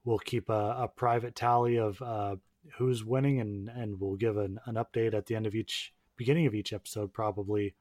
we'll 0.04 0.18
keep 0.18 0.48
a, 0.48 0.76
a 0.80 0.88
private 0.88 1.34
tally 1.34 1.78
of 1.78 2.00
uh, 2.00 2.36
who's 2.78 3.04
winning, 3.04 3.40
and 3.40 3.68
and 3.68 4.00
we'll 4.00 4.16
give 4.16 4.38
an, 4.38 4.58
an 4.66 4.76
update 4.76 5.12
at 5.12 5.26
the 5.26 5.34
end 5.34 5.46
of 5.46 5.54
each 5.54 5.92
beginning 6.16 6.46
of 6.46 6.54
each 6.54 6.72
episode, 6.72 7.12
probably. 7.12 7.74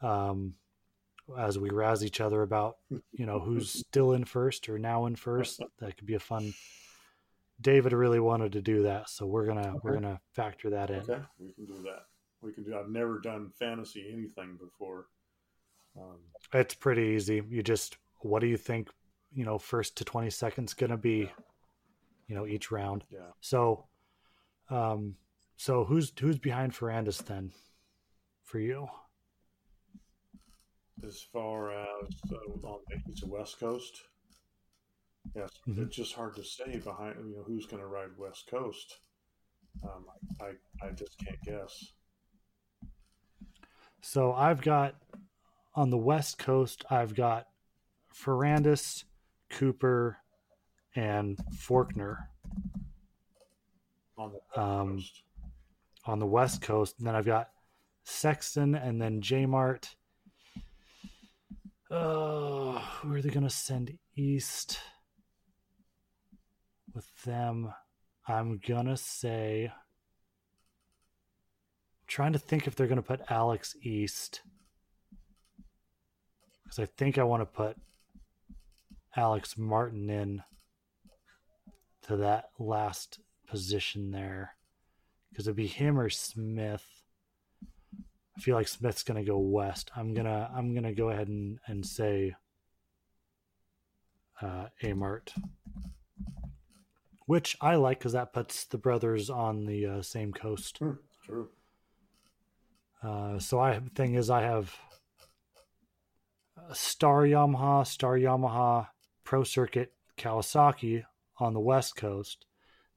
Um, 0.00 0.54
as 1.38 1.58
we 1.58 1.70
razz 1.70 2.04
each 2.04 2.20
other 2.20 2.42
about 2.42 2.76
you 3.12 3.26
know 3.26 3.38
who's 3.38 3.70
still 3.88 4.12
in 4.12 4.24
first 4.24 4.68
or 4.68 4.78
now 4.78 5.06
in 5.06 5.16
first 5.16 5.60
that 5.78 5.96
could 5.96 6.06
be 6.06 6.14
a 6.14 6.20
fun 6.20 6.52
david 7.60 7.92
really 7.92 8.20
wanted 8.20 8.52
to 8.52 8.60
do 8.60 8.82
that 8.82 9.08
so 9.08 9.26
we're 9.26 9.46
gonna 9.46 9.68
okay. 9.68 9.78
we're 9.82 9.94
gonna 9.94 10.20
factor 10.32 10.70
that 10.70 10.90
in. 10.90 11.00
Okay 11.00 11.20
we 11.38 11.52
can 11.52 11.66
do 11.66 11.82
that. 11.82 12.06
We 12.40 12.52
can 12.52 12.64
do 12.64 12.76
i've 12.76 12.88
never 12.88 13.20
done 13.20 13.50
fantasy 13.58 14.10
anything 14.12 14.58
before. 14.60 15.06
Um, 15.96 16.18
it's 16.54 16.74
pretty 16.74 17.02
easy. 17.02 17.42
You 17.48 17.62
just 17.62 17.98
what 18.20 18.40
do 18.40 18.46
you 18.46 18.56
think 18.56 18.88
you 19.32 19.44
know 19.44 19.58
first 19.58 19.96
to 19.98 20.04
20 20.04 20.30
seconds 20.30 20.74
gonna 20.74 20.96
be 20.96 21.18
yeah. 21.18 21.44
you 22.26 22.34
know 22.34 22.46
each 22.46 22.70
round? 22.70 23.04
Yeah. 23.10 23.30
So 23.40 23.84
um 24.70 25.16
so 25.56 25.84
who's 25.84 26.12
who's 26.18 26.38
behind 26.38 26.72
ferrandis 26.72 27.24
then? 27.24 27.52
For 28.42 28.58
you 28.58 28.88
as 31.06 31.24
far 31.32 31.72
as 31.72 32.08
uh, 32.32 32.66
on 32.66 32.80
the 32.88 33.10
east 33.10 33.22
and 33.22 33.32
west 33.32 33.58
coast. 33.58 34.02
Yes, 35.34 35.50
mm-hmm. 35.68 35.82
it's 35.82 35.96
just 35.96 36.14
hard 36.14 36.34
to 36.36 36.44
say 36.44 36.78
behind 36.78 37.16
you 37.24 37.36
know 37.36 37.44
who's 37.46 37.66
going 37.66 37.80
to 37.82 37.86
ride 37.86 38.10
west 38.18 38.48
coast. 38.50 38.98
Um, 39.82 40.04
I, 40.40 40.44
I 40.44 40.88
I 40.88 40.90
just 40.92 41.16
can't 41.18 41.40
guess. 41.44 41.92
So 44.00 44.32
I've 44.32 44.60
got 44.60 44.96
on 45.74 45.90
the 45.90 45.96
west 45.96 46.38
coast. 46.38 46.84
I've 46.90 47.14
got 47.14 47.46
Ferrandis, 48.12 49.04
Cooper, 49.48 50.18
and 50.94 51.38
Forkner. 51.56 52.16
On 54.18 54.32
the 54.32 54.60
um, 54.60 54.96
coast. 54.96 55.22
On 56.04 56.18
the 56.18 56.26
west 56.26 56.62
coast, 56.62 56.96
and 56.98 57.06
then 57.06 57.14
I've 57.14 57.24
got 57.24 57.50
Sexton, 58.02 58.74
and 58.74 59.00
then 59.00 59.20
J 59.20 59.46
Uh, 61.92 62.78
who 62.78 63.12
are 63.12 63.20
they 63.20 63.28
going 63.28 63.46
to 63.46 63.50
send 63.50 63.98
east 64.16 64.80
with 66.94 67.06
them? 67.24 67.70
I'm 68.26 68.58
going 68.66 68.86
to 68.86 68.96
say. 68.96 69.70
Trying 72.06 72.32
to 72.32 72.38
think 72.38 72.66
if 72.66 72.74
they're 72.74 72.86
going 72.86 72.96
to 72.96 73.02
put 73.02 73.20
Alex 73.28 73.76
east. 73.82 74.40
Because 76.64 76.78
I 76.78 76.86
think 76.86 77.18
I 77.18 77.24
want 77.24 77.42
to 77.42 77.46
put 77.46 77.76
Alex 79.14 79.58
Martin 79.58 80.08
in 80.08 80.42
to 82.06 82.16
that 82.16 82.46
last 82.58 83.20
position 83.46 84.12
there 84.12 84.56
because 85.28 85.46
it'd 85.46 85.56
be 85.56 85.66
him 85.66 85.98
or 85.98 86.08
Smith. 86.08 87.01
I 88.36 88.40
feel 88.40 88.56
like 88.56 88.68
Smith's 88.68 89.02
gonna 89.02 89.24
go 89.24 89.38
west. 89.38 89.90
I'm 89.94 90.14
gonna 90.14 90.50
I'm 90.54 90.74
gonna 90.74 90.94
go 90.94 91.10
ahead 91.10 91.28
and, 91.28 91.58
and 91.66 91.84
say 91.84 92.34
uh, 94.40 94.66
Amart, 94.82 95.30
which 97.26 97.56
I 97.60 97.76
like 97.76 97.98
because 97.98 98.12
that 98.12 98.32
puts 98.32 98.64
the 98.64 98.78
brothers 98.78 99.30
on 99.30 99.66
the 99.66 99.86
uh, 99.86 100.02
same 100.02 100.32
coast. 100.32 100.78
Hmm, 100.78 100.92
true. 101.24 101.48
Uh, 103.02 103.38
so 103.38 103.60
I 103.60 103.80
thing 103.94 104.14
is 104.14 104.30
I 104.30 104.42
have 104.42 104.74
Star 106.72 107.22
Yamaha, 107.22 107.86
Star 107.86 108.16
Yamaha, 108.16 108.88
Pro 109.24 109.44
Circuit, 109.44 109.92
Kawasaki 110.16 111.04
on 111.38 111.54
the 111.54 111.60
west 111.60 111.96
coast. 111.96 112.46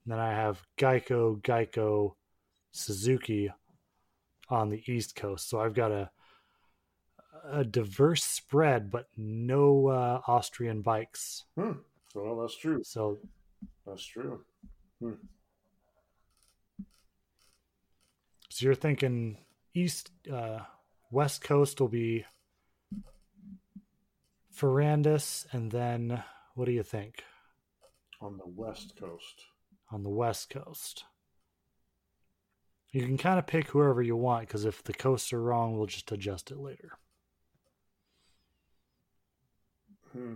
And 0.04 0.12
then 0.12 0.20
I 0.20 0.30
have 0.30 0.62
Geico, 0.78 1.40
Geico, 1.42 2.14
Suzuki 2.70 3.50
on 4.48 4.68
the 4.68 4.82
east 4.86 5.16
coast. 5.16 5.48
So 5.48 5.60
I've 5.60 5.74
got 5.74 5.92
a 5.92 6.10
a 7.48 7.64
diverse 7.64 8.24
spread, 8.24 8.90
but 8.90 9.06
no 9.16 9.86
uh, 9.88 10.20
Austrian 10.26 10.82
bikes. 10.82 11.44
Hmm. 11.56 11.72
Well, 12.14 12.40
that's 12.40 12.56
true. 12.56 12.82
So 12.82 13.18
That's 13.86 14.04
true. 14.04 14.42
Hmm. 15.00 15.12
So 18.48 18.64
you're 18.64 18.74
thinking 18.74 19.38
east, 19.74 20.10
uh, 20.32 20.60
west 21.10 21.42
coast 21.42 21.80
will 21.80 21.88
be 21.88 22.24
Ferrandis, 24.54 25.46
and 25.52 25.70
then 25.70 26.22
what 26.54 26.64
do 26.64 26.72
you 26.72 26.82
think 26.82 27.22
On 28.20 28.38
the 28.38 28.46
west 28.46 28.94
coast. 28.98 29.42
on 29.90 30.02
the 30.02 30.08
west 30.10 30.48
coast? 30.50 31.04
You 32.92 33.02
can 33.02 33.18
kind 33.18 33.38
of 33.38 33.46
pick 33.46 33.68
whoever 33.68 34.02
you 34.02 34.16
want 34.16 34.46
because 34.46 34.64
if 34.64 34.82
the 34.82 34.94
coasts 34.94 35.32
are 35.32 35.42
wrong, 35.42 35.76
we'll 35.76 35.86
just 35.86 36.10
adjust 36.12 36.50
it 36.50 36.58
later. 36.58 36.92
Hmm. 40.12 40.34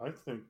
I 0.00 0.10
think 0.10 0.42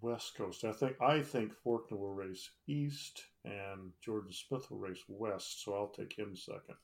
west 0.00 0.34
coast. 0.36 0.64
I 0.64 0.72
think 0.72 0.96
I 1.00 1.20
think 1.20 1.52
Forkner 1.64 1.98
will 1.98 2.14
race 2.14 2.50
east, 2.66 3.22
and 3.44 3.92
Jordan 4.00 4.32
Smith 4.32 4.70
will 4.70 4.78
race 4.78 5.02
west. 5.08 5.64
So 5.64 5.74
I'll 5.74 5.88
take 5.88 6.16
him 6.16 6.36
second. 6.36 6.76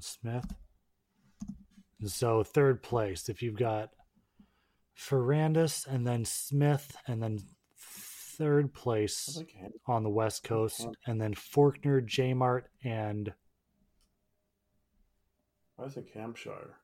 Smith. 0.00 0.54
And 2.00 2.10
so 2.10 2.44
third 2.44 2.82
place, 2.82 3.28
if 3.28 3.42
you've 3.42 3.56
got 3.56 3.90
Ferrandis 4.96 5.86
and 5.86 6.06
then 6.06 6.24
Smith, 6.24 6.96
and 7.08 7.20
then 7.22 7.40
third 8.38 8.72
place 8.72 9.42
on 9.86 10.02
the 10.02 10.08
west 10.08 10.44
coast, 10.44 10.86
and 11.06 11.20
then 11.20 11.34
Forkner, 11.34 12.04
J 12.04 12.34
Mart, 12.34 12.68
and 12.84 13.32
I 15.78 15.88
think 15.88 16.12
Hampshire 16.12 16.76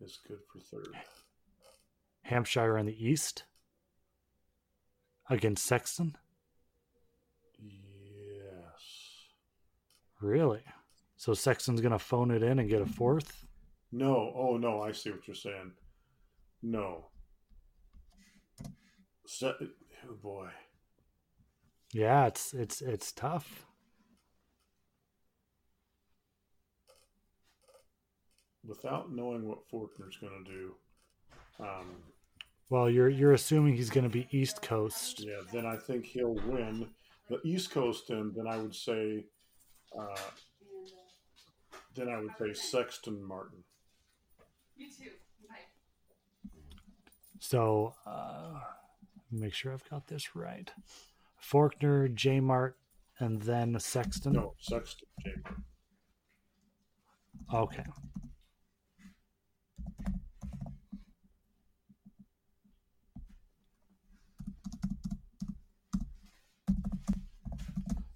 is 0.00 0.18
good 0.26 0.38
for 0.52 0.60
third. 0.60 0.94
Hampshire 2.22 2.78
in 2.78 2.86
the 2.86 3.06
east 3.08 3.44
against 5.28 5.66
Sexton. 5.66 6.16
Yes. 7.58 8.82
Really? 10.20 10.62
So 11.16 11.34
Sexton's 11.34 11.80
gonna 11.80 11.98
phone 11.98 12.30
it 12.30 12.42
in 12.42 12.58
and 12.58 12.68
get 12.68 12.82
a 12.82 12.86
fourth? 12.86 13.44
No. 13.92 14.32
Oh 14.34 14.56
no. 14.56 14.80
I 14.80 14.92
see 14.92 15.10
what 15.10 15.26
you're 15.26 15.34
saying. 15.34 15.72
No. 16.62 17.09
Se- 19.32 19.54
oh 20.08 20.14
boy. 20.20 20.48
Yeah, 21.92 22.26
it's 22.26 22.52
it's 22.52 22.82
it's 22.82 23.12
tough. 23.12 23.64
Without 28.66 29.12
knowing 29.12 29.46
what 29.48 29.68
Forkner's 29.72 30.16
going 30.20 30.44
to 30.44 30.50
do, 30.50 30.74
um, 31.60 32.02
Well, 32.70 32.90
you're 32.90 33.08
you're 33.08 33.32
assuming 33.32 33.74
he's 33.76 33.88
gonna 33.88 34.08
be 34.08 34.26
East 34.32 34.62
Coast. 34.62 35.20
yeah, 35.20 35.40
then 35.52 35.64
I 35.64 35.76
think 35.76 36.06
he'll 36.06 36.34
win 36.34 36.88
the 37.28 37.40
East 37.44 37.70
Coast. 37.70 38.10
And 38.10 38.34
then 38.34 38.48
I 38.48 38.58
would 38.58 38.74
say, 38.74 39.26
uh, 39.96 40.16
then 41.94 42.08
I 42.08 42.20
would 42.20 42.32
say 42.36 42.52
Sexton 42.52 43.22
Martin. 43.22 43.62
You 44.76 44.88
too. 44.90 45.10
Bye. 45.48 46.50
So 47.38 47.94
uh, 48.04 48.60
make 49.30 49.54
sure 49.54 49.72
I've 49.72 49.88
got 49.88 50.06
this 50.08 50.34
right. 50.34 50.70
Forkner, 51.42 52.12
J 52.14 52.40
Mart, 52.40 52.76
and 53.18 53.40
then 53.42 53.78
Sexton. 53.78 54.32
No, 54.32 54.54
Sexton. 54.60 55.08
Jacob. 55.24 55.62
Okay. 57.52 57.84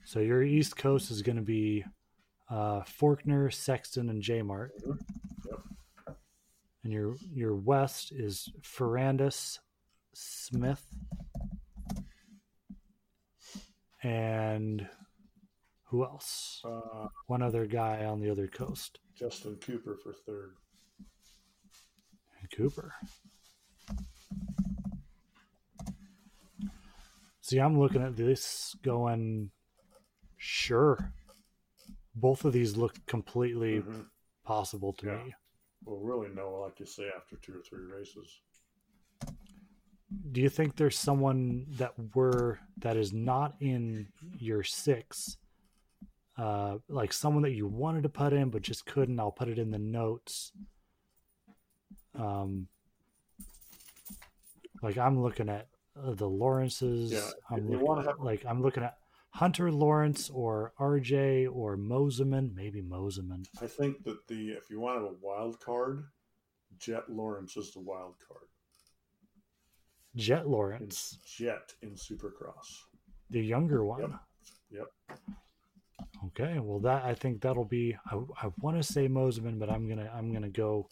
So 0.04 0.20
your 0.20 0.42
East 0.42 0.76
Coast 0.76 1.10
is 1.10 1.22
going 1.22 1.36
to 1.36 1.42
be 1.42 1.84
uh, 2.48 2.82
Forkner, 2.82 3.52
Sexton, 3.52 4.10
and 4.10 4.22
J 4.22 4.42
Mart. 4.42 4.72
Mhm. 4.86 4.98
Yep. 5.46 6.16
And 6.84 6.92
your 6.92 7.16
your 7.32 7.56
West 7.56 8.12
is 8.12 8.48
Ferrandis, 8.62 9.58
Smith, 10.12 10.86
and 14.04 14.86
who 15.84 16.04
else? 16.04 16.60
Uh, 16.64 17.08
One 17.26 17.42
other 17.42 17.66
guy 17.66 18.04
on 18.04 18.20
the 18.20 18.30
other 18.30 18.46
coast. 18.46 19.00
Justin 19.16 19.56
Cooper 19.56 19.96
for 20.02 20.12
third. 20.12 20.54
Cooper. 22.54 22.92
See, 27.40 27.58
I'm 27.58 27.78
looking 27.78 28.02
at 28.02 28.16
this 28.16 28.74
going, 28.82 29.50
sure. 30.36 31.12
Both 32.14 32.44
of 32.44 32.52
these 32.52 32.76
look 32.76 32.94
completely 33.06 33.80
Mhm. 33.80 34.08
possible 34.44 34.92
to 34.94 35.06
Yeah. 35.06 35.24
me. 35.24 35.34
We'll 35.84 36.00
really 36.00 36.28
know, 36.34 36.60
like 36.60 36.78
you 36.80 36.86
say, 36.86 37.10
after 37.10 37.36
two 37.36 37.58
or 37.58 37.62
three 37.62 37.84
races. 37.84 38.40
Do 40.32 40.40
you 40.40 40.48
think 40.48 40.76
there's 40.76 40.98
someone 40.98 41.66
that 41.78 41.92
were 42.14 42.58
that 42.78 42.96
is 42.96 43.12
not 43.12 43.54
in 43.60 44.08
your 44.38 44.62
six, 44.62 45.36
uh, 46.36 46.78
like 46.88 47.12
someone 47.12 47.42
that 47.42 47.52
you 47.52 47.66
wanted 47.66 48.02
to 48.04 48.08
put 48.08 48.32
in 48.32 48.50
but 48.50 48.62
just 48.62 48.86
couldn't? 48.86 49.18
I'll 49.20 49.30
put 49.32 49.48
it 49.48 49.58
in 49.58 49.70
the 49.70 49.78
notes. 49.78 50.52
Um, 52.18 52.68
like 54.82 54.98
I'm 54.98 55.20
looking 55.22 55.48
at 55.48 55.68
uh, 56.00 56.12
the 56.14 56.28
Lawrences. 56.28 57.12
Yeah, 57.12 57.30
I'm 57.50 57.68
looking 57.70 57.98
at, 57.98 58.06
have- 58.06 58.20
like 58.20 58.44
I'm 58.46 58.62
looking 58.62 58.82
at 58.82 58.98
Hunter 59.30 59.72
Lawrence 59.72 60.30
or 60.30 60.72
RJ 60.78 61.48
or 61.52 61.76
Mosiman, 61.76 62.54
maybe 62.54 62.82
Mosiman. 62.82 63.46
I 63.60 63.66
think 63.66 64.04
that 64.04 64.26
the 64.28 64.50
if 64.50 64.70
you 64.70 64.80
want 64.80 65.02
a 65.02 65.10
wild 65.20 65.58
card, 65.60 66.04
Jett 66.78 67.08
Lawrence 67.10 67.56
is 67.56 67.72
the 67.72 67.80
wild 67.80 68.14
card. 68.26 68.46
Jett 70.16 70.40
It's 70.40 70.48
Lawrence, 70.48 71.18
Jett 71.24 71.74
in 71.82 71.90
Supercross. 71.90 72.84
the 73.30 73.40
younger 73.40 73.84
one. 73.84 74.18
Yep. 74.70 74.86
Okay, 76.26 76.58
well 76.58 76.78
that 76.80 77.04
I 77.04 77.14
think 77.14 77.40
that'll 77.40 77.64
be. 77.64 77.96
I, 78.10 78.16
I 78.42 78.50
want 78.60 78.76
to 78.76 78.82
say 78.82 79.08
Mosiman, 79.08 79.58
but 79.58 79.68
I'm 79.70 79.88
gonna 79.88 80.10
I'm 80.14 80.32
gonna 80.32 80.48
go. 80.48 80.86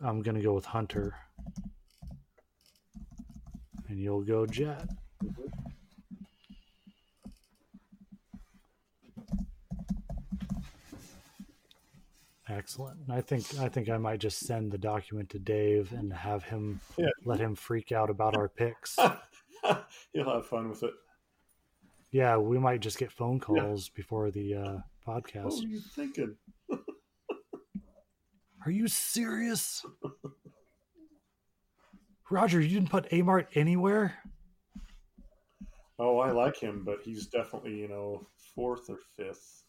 I'm 0.00 0.22
gonna 0.22 0.42
go 0.42 0.54
with 0.54 0.64
Hunter, 0.66 1.14
and 3.88 3.98
you'll 3.98 4.22
go 4.24 4.46
Jett. 4.46 4.88
Mm-hmm. 5.22 5.70
Excellent. 12.48 12.98
And 13.00 13.12
I 13.12 13.20
think 13.22 13.58
I 13.58 13.68
think 13.68 13.88
I 13.88 13.96
might 13.96 14.20
just 14.20 14.40
send 14.40 14.70
the 14.70 14.78
document 14.78 15.30
to 15.30 15.38
Dave 15.38 15.92
and 15.92 16.12
have 16.12 16.44
him 16.44 16.80
Yeah. 16.98 17.08
let 17.24 17.40
him 17.40 17.54
freak 17.54 17.90
out 17.92 18.10
about 18.10 18.36
our 18.36 18.48
picks. 18.48 18.96
He'll 20.12 20.30
have 20.34 20.46
fun 20.46 20.68
with 20.68 20.82
it. 20.82 20.92
yeah, 22.10 22.36
we 22.36 22.58
might 22.58 22.80
just 22.80 22.98
get 22.98 23.10
phone 23.10 23.40
calls 23.40 23.88
before 23.88 24.30
the 24.30 24.54
uh, 24.54 24.78
What 25.04 25.24
podcast. 25.24 25.62
were 25.62 25.68
you 25.68 25.80
thinking? 25.80 26.36
Are 28.66 28.70
you 28.70 28.88
serious? 28.88 29.84
Roger, 32.30 32.60
you 32.60 32.68
didn't 32.68 32.90
put 32.90 33.08
Amart 33.10 33.46
anywhere? 33.54 34.14
Oh, 35.98 36.18
I 36.18 36.30
like 36.32 36.56
him, 36.58 36.82
but 36.84 37.00
he's 37.02 37.26
definitely 37.26 37.78
you 37.78 37.88
know 37.88 38.26
fourth 38.54 38.88
or 38.90 38.98
fifth 39.16 39.63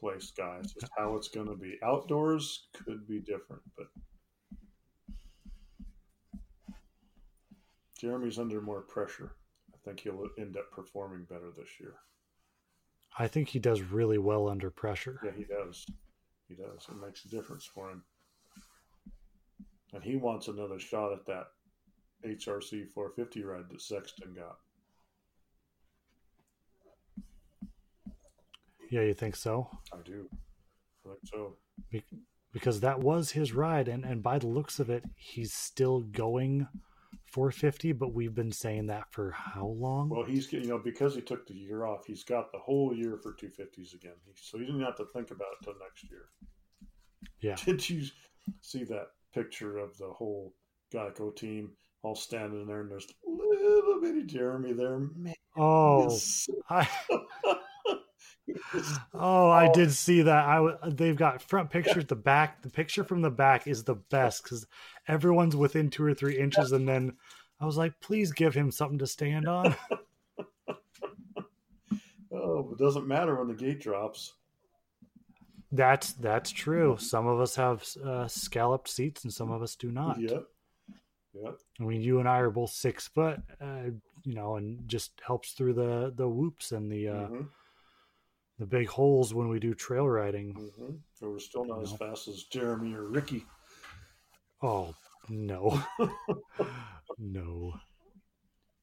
place 0.00 0.32
guy. 0.36 0.58
It's 0.60 0.74
how 0.96 1.16
it's 1.16 1.28
going 1.28 1.48
to 1.48 1.56
be. 1.56 1.78
Outdoors 1.84 2.68
could 2.72 3.06
be 3.06 3.20
different, 3.20 3.62
but 3.76 3.86
Jeremy's 8.00 8.38
under 8.38 8.60
more 8.62 8.80
pressure. 8.80 9.36
I 9.74 9.76
think 9.84 10.00
he'll 10.00 10.26
end 10.38 10.56
up 10.56 10.70
performing 10.72 11.24
better 11.24 11.50
this 11.56 11.68
year. 11.78 11.94
I 13.18 13.28
think 13.28 13.48
he 13.48 13.58
does 13.58 13.82
really 13.82 14.18
well 14.18 14.48
under 14.48 14.70
pressure. 14.70 15.20
Yeah, 15.22 15.32
he 15.36 15.44
does. 15.44 15.84
He 16.48 16.54
does. 16.54 16.86
It 16.88 16.96
makes 17.04 17.24
a 17.24 17.28
difference 17.28 17.64
for 17.66 17.90
him. 17.90 18.02
And 19.92 20.02
he 20.02 20.16
wants 20.16 20.48
another 20.48 20.78
shot 20.78 21.12
at 21.12 21.26
that 21.26 21.46
HRC 22.26 22.88
450 22.88 23.44
ride 23.44 23.68
that 23.70 23.82
Sexton 23.82 24.34
got. 24.34 24.56
Yeah, 28.90 29.02
you 29.02 29.14
think 29.14 29.36
so? 29.36 29.70
I 29.92 29.98
do. 30.04 30.28
I 31.06 31.10
think 31.10 31.20
so. 31.24 31.56
Be- 31.90 32.04
because 32.52 32.80
that 32.80 32.98
was 32.98 33.30
his 33.30 33.52
ride, 33.52 33.88
and 33.88 34.04
and 34.04 34.22
by 34.22 34.38
the 34.38 34.48
looks 34.48 34.80
of 34.80 34.90
it, 34.90 35.04
he's 35.14 35.54
still 35.54 36.00
going 36.00 36.66
450. 37.26 37.92
But 37.92 38.12
we've 38.12 38.34
been 38.34 38.52
saying 38.52 38.86
that 38.88 39.04
for 39.12 39.30
how 39.30 39.66
long? 39.66 40.08
Well, 40.08 40.24
he's 40.24 40.48
getting 40.48 40.66
you 40.66 40.72
know 40.72 40.78
because 40.78 41.14
he 41.14 41.20
took 41.20 41.46
the 41.46 41.54
year 41.54 41.84
off, 41.84 42.06
he's 42.06 42.24
got 42.24 42.50
the 42.52 42.58
whole 42.58 42.94
year 42.94 43.18
for 43.22 43.32
250s 43.32 43.94
again. 43.94 44.14
He, 44.26 44.32
so 44.34 44.58
he 44.58 44.66
didn't 44.66 44.82
have 44.82 44.96
to 44.96 45.06
think 45.06 45.30
about 45.30 45.48
it 45.60 45.64
till 45.64 45.74
next 45.80 46.10
year. 46.10 46.26
Yeah. 47.40 47.56
Did 47.64 47.88
you 47.88 48.06
see 48.60 48.84
that 48.84 49.08
picture 49.32 49.78
of 49.78 49.96
the 49.98 50.08
whole 50.08 50.54
Geico 50.92 51.34
team 51.34 51.70
all 52.02 52.16
standing 52.16 52.66
there, 52.66 52.80
and 52.80 52.90
there's 52.90 53.06
little 53.24 54.00
bitty 54.00 54.24
Jeremy 54.24 54.72
there? 54.72 54.98
Man, 54.98 55.34
oh, 55.56 56.18
I, 56.68 56.88
oh, 59.14 59.50
I 59.50 59.70
did 59.72 59.92
see 59.92 60.22
that. 60.22 60.46
I 60.46 60.54
w- 60.56 60.76
they've 60.86 61.16
got 61.16 61.42
front 61.42 61.70
pictures, 61.70 62.06
the 62.06 62.16
back. 62.16 62.62
The 62.62 62.70
picture 62.70 63.04
from 63.04 63.22
the 63.22 63.30
back 63.30 63.66
is 63.66 63.84
the 63.84 63.94
best 63.94 64.42
because 64.42 64.66
everyone's 65.08 65.56
within 65.56 65.90
two 65.90 66.04
or 66.04 66.14
three 66.14 66.38
inches, 66.38 66.72
and 66.72 66.88
then 66.88 67.16
I 67.60 67.66
was 67.66 67.76
like, 67.76 67.98
please 68.00 68.32
give 68.32 68.54
him 68.54 68.70
something 68.70 68.98
to 68.98 69.06
stand 69.06 69.48
on. 69.48 69.74
oh, 72.32 72.70
it 72.72 72.78
doesn't 72.78 73.06
matter 73.06 73.36
when 73.36 73.48
the 73.48 73.54
gate 73.54 73.80
drops. 73.80 74.32
That's 75.72 76.12
that's 76.14 76.50
true. 76.50 76.96
Some 76.98 77.26
of 77.26 77.40
us 77.40 77.54
have 77.56 77.84
uh, 78.04 78.26
scalloped 78.26 78.88
seats, 78.88 79.24
and 79.24 79.32
some 79.32 79.50
of 79.50 79.62
us 79.62 79.76
do 79.76 79.90
not. 79.92 80.20
Yep. 80.20 80.44
Yep. 81.32 81.58
I 81.80 81.84
mean, 81.84 82.00
you 82.00 82.18
and 82.18 82.28
I 82.28 82.38
are 82.38 82.50
both 82.50 82.70
six 82.70 83.06
foot, 83.06 83.40
uh, 83.60 83.90
you 84.24 84.34
know, 84.34 84.56
and 84.56 84.88
just 84.88 85.12
helps 85.24 85.52
through 85.52 85.74
the 85.74 86.12
the 86.14 86.28
whoops 86.28 86.72
and 86.72 86.90
the 86.90 87.08
uh, 87.08 87.26
hmm 87.26 87.42
the 88.60 88.66
big 88.66 88.86
holes 88.88 89.32
when 89.34 89.48
we 89.48 89.58
do 89.58 89.74
trail 89.74 90.06
riding. 90.06 90.52
hmm 90.52 90.96
So 91.14 91.30
we're 91.30 91.38
still 91.40 91.64
not 91.64 91.82
as 91.82 91.92
fast 91.94 92.28
as 92.28 92.44
Jeremy 92.44 92.94
or 92.94 93.08
Ricky. 93.08 93.46
Oh 94.62 94.94
no, 95.30 95.82
no. 97.18 97.72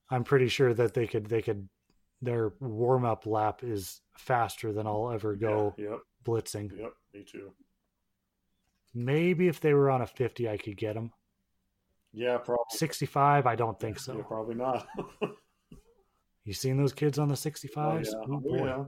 I'm 0.09 0.23
pretty 0.23 0.47
sure 0.47 0.73
that 0.73 0.93
they 0.95 1.05
could 1.05 1.27
they 1.27 1.41
could 1.43 1.69
their 2.21 2.53
warm 2.59 3.05
up 3.05 3.27
lap 3.27 3.63
is 3.63 4.01
faster 4.17 4.73
than 4.73 4.87
I'll 4.87 5.11
ever 5.11 5.35
go 5.35 5.75
Yeah, 5.77 5.89
Yep. 5.89 5.99
blitzing. 6.25 6.71
Yep. 6.75 6.93
Me 7.13 7.23
too. 7.31 7.51
Maybe 8.95 9.47
if 9.47 9.59
they 9.59 9.75
were 9.75 9.91
on 9.91 10.01
a 10.01 10.07
50, 10.07 10.49
I 10.49 10.57
could 10.57 10.77
get 10.77 10.95
them. 10.95 11.11
Yeah. 12.13 12.37
Probably. 12.37 12.63
65, 12.71 13.45
I 13.45 13.55
don't 13.55 13.79
think 13.79 13.97
Yeah, 13.97 14.01
so. 14.03 14.23
probably 14.23 14.55
not. 14.55 14.87
You 16.45 16.53
seen 16.53 16.77
those 16.77 16.93
kids 16.93 17.19
on 17.19 17.27
the 17.27 17.33
Oh, 17.33 17.35
65s? 17.35 18.05
yeah. 18.05 18.11
Oh, 18.29 18.35
Oh, 18.35 18.39
boy. 18.39 18.65
yeah. 18.67 18.85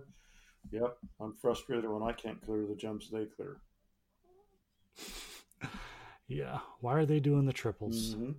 Yep. 0.71 0.97
I'm 1.19 1.33
frustrated 1.41 1.89
when 1.89 2.03
I 2.03 2.11
can't 2.13 2.41
clear 2.41 2.65
the 2.65 2.75
jumps 2.75 3.09
they 3.09 3.25
clear. 3.25 3.57
Yeah. 6.31 6.59
Why 6.79 6.93
are 6.93 7.07
they 7.07 7.19
doing 7.19 7.47
the 7.47 7.53
triples? 7.53 8.13
Mhm. 8.15 8.35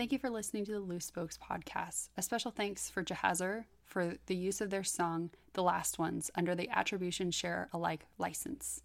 Thank 0.00 0.12
you 0.12 0.18
for 0.18 0.30
listening 0.30 0.64
to 0.64 0.72
the 0.72 0.80
Loose 0.80 1.04
Spokes 1.04 1.36
podcast. 1.36 2.08
A 2.16 2.22
special 2.22 2.50
thanks 2.50 2.88
for 2.88 3.04
Jahzzar 3.04 3.66
for 3.84 4.14
the 4.24 4.34
use 4.34 4.62
of 4.62 4.70
their 4.70 4.82
song, 4.82 5.28
The 5.52 5.62
Last 5.62 5.98
Ones, 5.98 6.30
under 6.34 6.54
the 6.54 6.70
Attribution 6.70 7.30
Share 7.30 7.68
Alike 7.74 8.06
license. 8.16 8.80